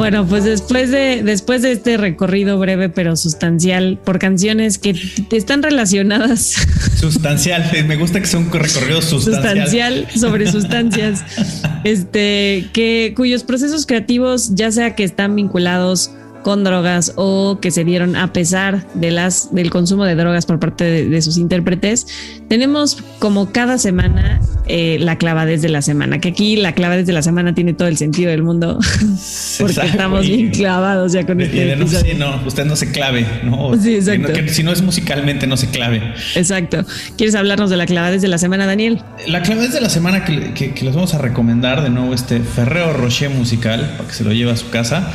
Bueno, 0.02 0.26
pues 0.26 0.42
después 0.42 0.90
de, 0.90 1.22
después 1.22 1.62
de 1.62 1.70
este 1.70 1.96
recorrido 1.96 2.58
breve 2.58 2.88
pero 2.88 3.14
sustancial 3.14 4.00
por 4.04 4.18
canciones 4.18 4.78
que 4.78 4.96
están 5.30 5.62
relacionadas 5.62 6.56
Sustancial, 6.96 7.70
eh, 7.72 7.84
me 7.84 7.94
gusta 7.94 8.18
que 8.18 8.26
sea 8.26 8.40
un 8.40 8.50
recorrido 8.50 9.00
sustancial. 9.00 9.44
sustancial 9.44 10.08
sobre 10.12 10.50
sustancias, 10.50 11.22
este, 11.84 12.68
que 12.72 13.12
cuyos 13.16 13.44
procesos 13.44 13.86
creativos, 13.86 14.56
ya 14.56 14.72
sea 14.72 14.96
que 14.96 15.04
están 15.04 15.36
vinculados 15.36 16.10
con 16.42 16.64
drogas 16.64 17.12
o 17.16 17.58
que 17.60 17.70
se 17.70 17.84
dieron 17.84 18.16
a 18.16 18.32
pesar 18.32 18.86
de 18.94 19.10
las 19.10 19.54
del 19.54 19.70
consumo 19.70 20.04
de 20.04 20.14
drogas 20.14 20.46
por 20.46 20.58
parte 20.58 20.84
de, 20.84 21.08
de 21.08 21.22
sus 21.22 21.36
intérpretes, 21.38 22.06
tenemos 22.48 22.98
como 23.18 23.52
cada 23.52 23.78
semana 23.78 24.40
eh, 24.66 24.98
la 25.00 25.18
clavadez 25.18 25.62
de 25.62 25.68
la 25.68 25.82
semana, 25.82 26.18
que 26.20 26.28
aquí 26.28 26.56
la 26.56 26.72
clavadez 26.74 27.06
de 27.06 27.12
la 27.12 27.22
semana 27.22 27.54
tiene 27.54 27.74
todo 27.74 27.88
el 27.88 27.96
sentido 27.96 28.30
del 28.30 28.42
mundo, 28.42 28.78
porque 29.58 29.72
Exacto, 29.72 29.82
estamos 29.90 30.24
y- 30.26 30.36
bien 30.36 30.50
clavados 30.50 31.12
ya 31.12 31.26
con 31.26 31.40
Y 31.40 31.44
este 31.44 31.64
de 31.64 31.76
no, 31.76 31.86
sí, 31.86 31.96
no, 32.16 32.42
usted 32.46 32.64
no 32.64 32.76
se 32.76 32.90
clave, 32.90 33.26
¿no? 33.44 33.72
Sí, 33.80 33.94
exacto. 33.96 34.32
que 34.32 34.40
no- 34.42 34.46
que 34.46 34.54
si 34.54 34.62
no 34.62 34.72
es 34.72 34.82
musicalmente, 34.82 35.46
no 35.46 35.56
se 35.56 35.68
clave. 35.68 36.02
Exacto. 36.34 36.84
¿Quieres 37.16 37.34
hablarnos 37.34 37.70
de 37.70 37.76
la 37.76 37.86
clavadez 37.86 38.22
de 38.22 38.28
la 38.28 38.38
semana, 38.38 38.66
Daniel? 38.66 39.00
La 39.26 39.42
clave 39.42 39.68
de 39.68 39.80
la 39.80 39.90
semana 39.90 40.24
que, 40.24 40.52
que- 40.54 40.72
que 40.74 40.84
les 40.84 40.94
vamos 40.94 41.14
a 41.14 41.18
recomendar 41.18 41.82
de 41.82 41.90
nuevo 41.90 42.14
este 42.14 42.40
Ferreo 42.40 42.92
Rocher 42.92 43.30
musical 43.30 43.94
para 43.96 44.08
que 44.08 44.14
se 44.14 44.24
lo 44.24 44.32
lleve 44.32 44.50
a 44.52 44.56
su 44.56 44.70
casa 44.70 45.12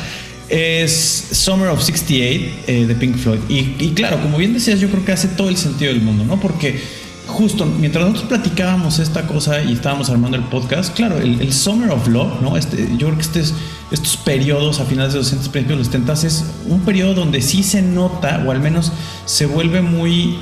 es 0.48 1.28
Summer 1.32 1.68
of 1.68 1.82
68 1.82 2.64
eh, 2.66 2.86
de 2.86 2.94
Pink 2.94 3.16
Floyd. 3.16 3.40
Y, 3.48 3.90
claro, 3.90 4.20
como 4.22 4.38
bien 4.38 4.54
decías, 4.54 4.80
yo 4.80 4.88
creo 4.90 5.04
que 5.04 5.12
hace 5.12 5.28
todo 5.28 5.48
el 5.48 5.56
sentido 5.56 5.92
del 5.92 6.02
mundo, 6.02 6.24
¿no? 6.24 6.40
Porque 6.40 6.80
justo 7.26 7.66
mientras 7.66 8.06
nosotros 8.06 8.28
platicábamos 8.28 8.98
esta 8.98 9.26
cosa 9.26 9.62
y 9.62 9.74
estábamos 9.74 10.08
armando 10.08 10.36
el 10.36 10.44
podcast, 10.44 10.94
claro, 10.96 11.18
el, 11.18 11.52
Summer 11.52 11.90
of 11.90 12.08
Love, 12.08 12.40
¿no? 12.40 12.56
Este, 12.56 12.88
yo 12.96 13.08
creo 13.08 13.16
que 13.16 13.22
este 13.22 13.40
es, 13.40 13.54
estos 13.90 14.16
periodos 14.16 14.80
a 14.80 14.84
finales 14.84 15.12
de 15.12 15.18
los 15.18 15.28
60, 15.28 15.52
principios 15.52 15.78
de 15.78 15.84
los 15.84 15.92
70 15.92 16.26
es 16.26 16.44
un 16.66 16.80
periodo 16.80 17.14
donde 17.14 17.42
sí 17.42 17.62
se 17.62 17.82
nota, 17.82 18.42
o 18.46 18.50
al 18.50 18.60
menos 18.60 18.92
se 19.26 19.44
vuelve 19.44 19.82
muy 19.82 20.38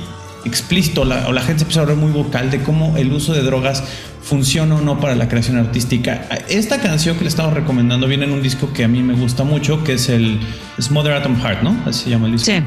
explícito, 0.47 1.05
la, 1.05 1.27
o 1.27 1.31
la 1.31 1.41
gente 1.41 1.59
se 1.59 1.63
empieza 1.63 1.81
a 1.81 1.83
hablar 1.83 1.97
muy 1.97 2.11
vocal 2.11 2.49
de 2.49 2.61
cómo 2.63 2.97
el 2.97 3.11
uso 3.13 3.33
de 3.33 3.41
drogas 3.43 3.83
funciona 4.23 4.75
o 4.75 4.81
no 4.81 4.99
para 4.99 5.15
la 5.15 5.29
creación 5.29 5.57
artística. 5.57 6.27
Esta 6.49 6.81
canción 6.81 7.17
que 7.17 7.23
le 7.23 7.29
estamos 7.29 7.53
recomendando 7.53 8.07
viene 8.07 8.25
en 8.25 8.33
un 8.33 8.41
disco 8.41 8.73
que 8.73 8.83
a 8.83 8.87
mí 8.87 9.01
me 9.01 9.13
gusta 9.13 9.43
mucho, 9.43 9.83
que 9.83 9.93
es 9.93 10.09
el 10.09 10.39
Smother 10.81 11.13
Atom 11.13 11.39
Heart, 11.41 11.61
¿no? 11.63 11.77
Así 11.85 12.05
se 12.05 12.09
llama 12.09 12.27
el 12.27 12.33
disco. 12.33 12.51
Sí. 12.51 12.61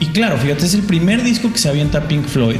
Y 0.00 0.06
claro, 0.06 0.36
fíjate, 0.38 0.66
es 0.66 0.74
el 0.74 0.82
primer 0.82 1.22
disco 1.22 1.52
que 1.52 1.58
se 1.58 1.68
avienta 1.68 2.08
Pink 2.08 2.24
Floyd. 2.24 2.58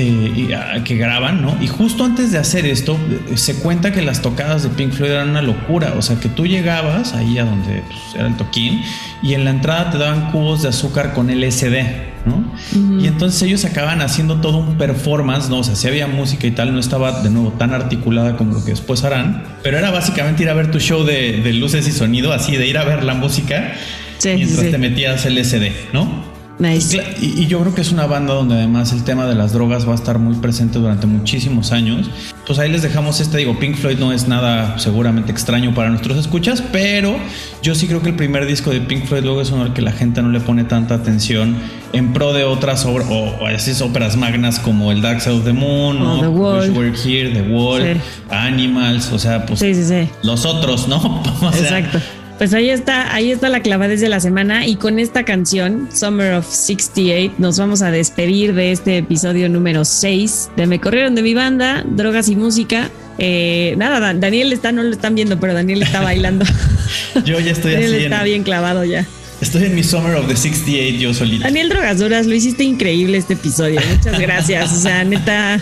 Eh, 0.00 0.32
y, 0.36 0.52
ah, 0.52 0.84
que 0.84 0.96
graban, 0.96 1.42
¿no? 1.42 1.56
Y 1.60 1.66
justo 1.66 2.04
antes 2.04 2.30
de 2.30 2.38
hacer 2.38 2.64
esto, 2.66 2.96
se 3.34 3.56
cuenta 3.56 3.90
que 3.90 4.00
las 4.00 4.22
tocadas 4.22 4.62
de 4.62 4.68
Pink 4.68 4.92
Floyd 4.92 5.10
eran 5.10 5.30
una 5.30 5.42
locura. 5.42 5.94
O 5.98 6.02
sea, 6.02 6.20
que 6.20 6.28
tú 6.28 6.46
llegabas 6.46 7.14
ahí 7.14 7.36
a 7.36 7.44
donde 7.44 7.82
pues, 7.82 8.14
era 8.14 8.28
el 8.28 8.36
toquín 8.36 8.80
y 9.24 9.34
en 9.34 9.44
la 9.44 9.50
entrada 9.50 9.90
te 9.90 9.98
daban 9.98 10.30
cubos 10.30 10.62
de 10.62 10.68
azúcar 10.68 11.14
con 11.14 11.26
LSD, 11.26 11.82
¿no? 12.26 12.54
Y 13.02 13.08
entonces 13.08 13.42
ellos 13.42 13.64
acaban 13.64 14.00
haciendo 14.00 14.36
todo 14.36 14.58
un 14.58 14.78
performance, 14.78 15.48
¿no? 15.48 15.58
O 15.58 15.64
sea, 15.64 15.74
si 15.74 15.88
había 15.88 16.06
música 16.06 16.46
y 16.46 16.52
tal, 16.52 16.72
no 16.72 16.78
estaba 16.78 17.20
de 17.22 17.30
nuevo 17.30 17.50
tan 17.58 17.74
articulada 17.74 18.36
como 18.36 18.54
lo 18.54 18.64
que 18.64 18.70
después 18.70 19.02
harán, 19.02 19.42
pero 19.64 19.78
era 19.78 19.90
básicamente 19.90 20.44
ir 20.44 20.48
a 20.48 20.54
ver 20.54 20.70
tu 20.70 20.78
show 20.78 21.02
de, 21.02 21.40
de 21.42 21.52
luces 21.54 21.88
y 21.88 21.90
sonido, 21.90 22.32
así 22.32 22.56
de 22.56 22.68
ir 22.68 22.78
a 22.78 22.84
ver 22.84 23.02
la 23.02 23.14
música 23.14 23.74
Sí, 24.18 24.30
mientras 24.34 24.66
sí. 24.66 24.70
te 24.70 24.78
metías 24.78 25.24
LSD, 25.24 25.92
¿no? 25.92 26.27
Nice. 26.58 26.96
Y, 27.20 27.42
y 27.42 27.46
yo 27.46 27.60
creo 27.60 27.74
que 27.74 27.82
es 27.82 27.92
una 27.92 28.06
banda 28.06 28.34
donde 28.34 28.56
además 28.56 28.92
el 28.92 29.04
tema 29.04 29.26
de 29.26 29.34
las 29.36 29.52
drogas 29.52 29.86
va 29.86 29.92
a 29.92 29.94
estar 29.94 30.18
muy 30.18 30.34
presente 30.36 30.78
durante 30.78 31.06
muchísimos 31.06 31.70
años. 31.70 32.10
Pues 32.46 32.58
ahí 32.58 32.70
les 32.72 32.82
dejamos 32.82 33.20
este, 33.20 33.38
digo, 33.38 33.58
Pink 33.58 33.76
Floyd 33.76 33.98
no 33.98 34.12
es 34.12 34.26
nada 34.26 34.78
seguramente 34.78 35.30
extraño 35.30 35.72
para 35.74 35.90
nuestros 35.90 36.16
escuchas, 36.18 36.62
pero 36.72 37.16
yo 37.62 37.74
sí 37.74 37.86
creo 37.86 38.02
que 38.02 38.08
el 38.08 38.16
primer 38.16 38.46
disco 38.46 38.70
de 38.70 38.80
Pink 38.80 39.04
Floyd 39.04 39.22
luego 39.22 39.40
es 39.42 39.50
uno 39.50 39.62
al 39.64 39.72
que 39.74 39.82
la 39.82 39.92
gente 39.92 40.20
no 40.22 40.30
le 40.30 40.40
pone 40.40 40.64
tanta 40.64 40.94
atención 40.94 41.54
en 41.92 42.12
pro 42.12 42.32
de 42.32 42.44
otras 42.44 42.84
obras, 42.86 43.06
o, 43.10 43.36
o 43.40 43.48
esas 43.48 43.80
óperas 43.80 44.16
magnas 44.16 44.58
como 44.58 44.90
el 44.92 45.00
Dark 45.00 45.20
Side 45.20 45.36
of 45.36 45.44
the 45.44 45.52
Moon, 45.52 45.98
O 46.02 46.16
¿no? 46.16 46.20
The 46.20 46.28
Wall. 46.28 46.70
Wish 46.70 46.76
We're 46.76 46.96
Here, 46.96 47.30
The 47.30 47.42
Wall, 47.52 47.82
Sí. 47.82 48.00
Animals, 48.30 49.12
o 49.12 49.18
sea, 49.18 49.46
pues 49.46 49.60
Sí, 49.60 49.74
sí, 49.74 49.84
sí. 49.84 50.08
los 50.22 50.44
otros, 50.44 50.88
¿no? 50.88 50.96
O 51.42 51.52
sea, 51.52 51.78
Exacto. 51.78 51.98
Pues 52.38 52.54
ahí 52.54 52.70
está, 52.70 53.12
ahí 53.14 53.32
está 53.32 53.48
la 53.48 53.60
clavadez 53.62 54.00
de 54.00 54.08
la 54.08 54.20
semana 54.20 54.64
y 54.64 54.76
con 54.76 55.00
esta 55.00 55.24
canción, 55.24 55.88
Summer 55.92 56.34
of 56.34 56.46
68, 56.48 57.34
nos 57.38 57.58
vamos 57.58 57.82
a 57.82 57.90
despedir 57.90 58.54
de 58.54 58.70
este 58.70 58.98
episodio 58.98 59.48
número 59.48 59.84
6 59.84 60.50
de 60.56 60.66
Me 60.68 60.78
Corrieron 60.78 61.16
de 61.16 61.22
mi 61.22 61.34
banda, 61.34 61.82
Drogas 61.84 62.28
y 62.28 62.36
Música. 62.36 62.90
Eh, 63.18 63.74
nada, 63.76 63.98
Dan- 63.98 64.20
Daniel 64.20 64.52
está, 64.52 64.70
no 64.70 64.84
lo 64.84 64.90
están 64.92 65.16
viendo, 65.16 65.40
pero 65.40 65.52
Daniel 65.52 65.82
está 65.82 66.00
bailando. 66.00 66.44
Yo 67.24 67.40
ya 67.40 67.50
estoy 67.50 67.72
Daniel 67.72 67.94
así 67.94 68.04
está 68.04 68.18
en, 68.18 68.24
bien 68.24 68.42
clavado 68.44 68.84
ya. 68.84 69.04
estoy 69.40 69.64
en 69.64 69.74
mi 69.74 69.82
Summer 69.82 70.14
of 70.14 70.28
the 70.28 70.36
68 70.36 70.96
yo 70.96 71.14
solito. 71.14 71.42
Daniel 71.42 71.68
Drogaduras, 71.70 72.26
lo 72.26 72.36
hiciste 72.36 72.62
increíble 72.62 73.18
este 73.18 73.34
episodio. 73.34 73.80
Muchas 73.96 74.16
gracias. 74.20 74.72
O 74.72 74.80
sea, 74.80 75.02
neta, 75.02 75.60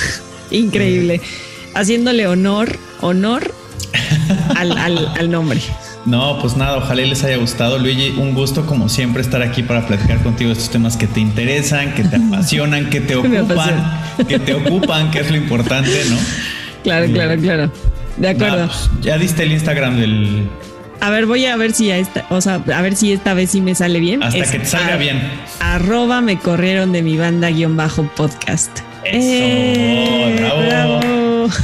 increíble. 0.50 1.20
Haciéndole 1.74 2.26
honor, 2.26 2.76
honor 3.00 3.54
al, 4.56 4.76
al- 4.76 5.12
al 5.20 5.30
nombre. 5.30 5.60
No, 6.06 6.38
pues 6.40 6.56
nada, 6.56 6.76
ojalá 6.78 7.02
les 7.02 7.24
haya 7.24 7.36
gustado. 7.36 7.78
Luigi, 7.78 8.14
un 8.16 8.32
gusto 8.32 8.64
como 8.64 8.88
siempre 8.88 9.22
estar 9.22 9.42
aquí 9.42 9.62
para 9.64 9.86
platicar 9.86 10.22
contigo 10.22 10.52
estos 10.52 10.70
temas 10.70 10.96
que 10.96 11.06
te 11.08 11.18
interesan, 11.20 11.92
que 11.94 12.04
te 12.04 12.16
apasionan, 12.28 12.88
que 12.90 13.00
te 13.00 13.16
ocupan, 13.16 14.00
que 14.28 14.38
te 14.38 14.54
ocupan, 14.54 15.10
que 15.10 15.18
es 15.20 15.30
lo 15.30 15.36
importante, 15.36 15.90
¿no? 16.08 16.16
Claro, 16.84 17.06
claro, 17.12 17.40
claro. 17.40 17.72
De 18.16 18.28
acuerdo. 18.28 18.56
Nada, 18.56 18.66
pues, 18.68 18.90
ya 19.02 19.18
diste 19.18 19.42
el 19.42 19.52
Instagram 19.52 19.98
del... 19.98 20.48
A 21.00 21.10
ver, 21.10 21.26
voy 21.26 21.44
a 21.44 21.56
ver 21.56 21.72
si 21.72 21.90
a 21.90 21.98
esta, 21.98 22.24
o 22.30 22.40
sea, 22.40 22.54
a 22.74 22.80
ver 22.82 22.96
si 22.96 23.12
esta 23.12 23.34
vez 23.34 23.50
sí 23.50 23.60
me 23.60 23.74
sale 23.74 24.00
bien. 24.00 24.22
Hasta 24.22 24.38
Es 24.38 24.50
que 24.50 24.60
te 24.60 24.64
salga 24.64 24.94
a- 24.94 24.96
bien. 24.96 25.20
Arroba 25.60 26.20
me 26.22 26.38
corrieron 26.38 26.92
de 26.92 27.02
mi 27.02 27.16
banda 27.18 27.50
guion 27.50 27.76
bajo 27.76 28.04
podcast. 28.16 28.70
Eso, 29.04 29.18
¡Eh! 29.22 30.36
bravo. 30.38 30.62
bravo. 30.62 31.00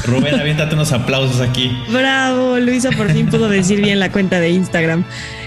Rubén, 0.04 0.38
aviéntate 0.38 0.74
unos 0.74 0.92
aplausos 0.92 1.40
aquí. 1.40 1.70
Bravo, 1.90 2.58
Luisa 2.58 2.90
por 2.90 3.10
fin 3.12 3.28
pudo 3.28 3.48
decir 3.48 3.80
bien 3.80 4.00
la 4.00 4.10
cuenta 4.10 4.40
de 4.40 4.50
Instagram. 4.50 5.04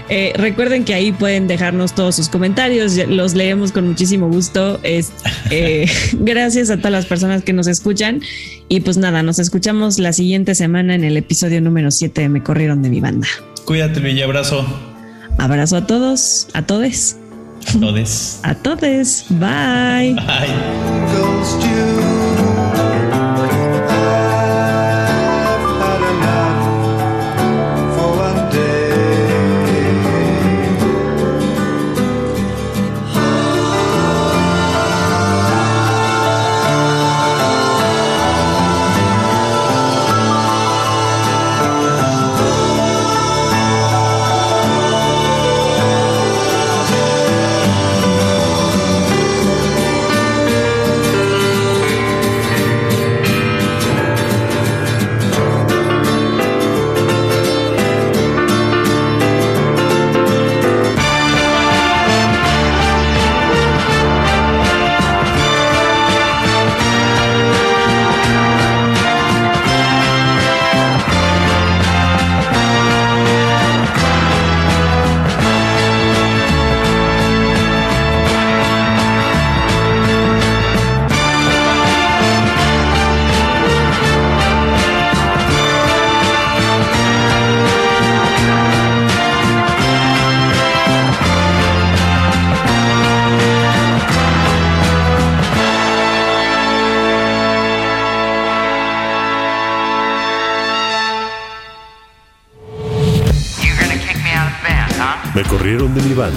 Eh, 0.08 0.32
recuerden 0.36 0.84
que 0.84 0.94
ahí 0.94 1.10
pueden 1.10 1.48
dejarnos 1.48 1.94
todos 1.94 2.14
sus 2.14 2.28
comentarios, 2.28 2.96
los 3.08 3.34
leemos 3.34 3.72
con 3.72 3.88
muchísimo 3.88 4.28
gusto. 4.28 4.78
Es, 4.82 5.10
eh, 5.50 5.90
gracias 6.20 6.70
a 6.70 6.76
todas 6.76 6.92
las 6.92 7.06
personas 7.06 7.42
que 7.42 7.52
nos 7.52 7.66
escuchan. 7.66 8.20
Y 8.68 8.80
pues 8.80 8.96
nada, 8.96 9.22
nos 9.22 9.38
escuchamos 9.38 9.98
la 9.98 10.12
siguiente 10.12 10.54
semana 10.54 10.94
en 10.94 11.04
el 11.04 11.16
episodio 11.16 11.60
número 11.60 11.90
7 11.90 12.20
de 12.20 12.28
Me 12.28 12.42
Corrieron 12.42 12.82
de 12.82 12.90
mi 12.90 13.00
banda. 13.00 13.26
Cuídate, 13.64 14.00
Luigi, 14.00 14.22
abrazo. 14.22 14.64
Abrazo 15.38 15.76
a 15.76 15.86
todos, 15.86 16.48
a 16.54 16.62
todes, 16.62 17.18
Todes. 17.80 18.40
a 18.42 18.54
todes. 18.54 19.26
Bye. 19.28 20.14
Bye. 20.14 22.05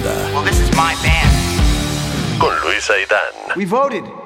Corrieron 0.02 0.12
de 0.12 0.12
mi 0.12 0.12
banda. 0.12 0.32
Well, 0.32 0.44
this 0.44 0.58
is 0.60 0.70
my 0.76 0.94
band. 1.02 2.40
Con 2.40 2.54
Luis 2.64 2.88
Aidán. 2.90 3.56
We 3.56 3.64
voted. 3.64 4.04
You're 4.04 4.14
out. 4.14 4.19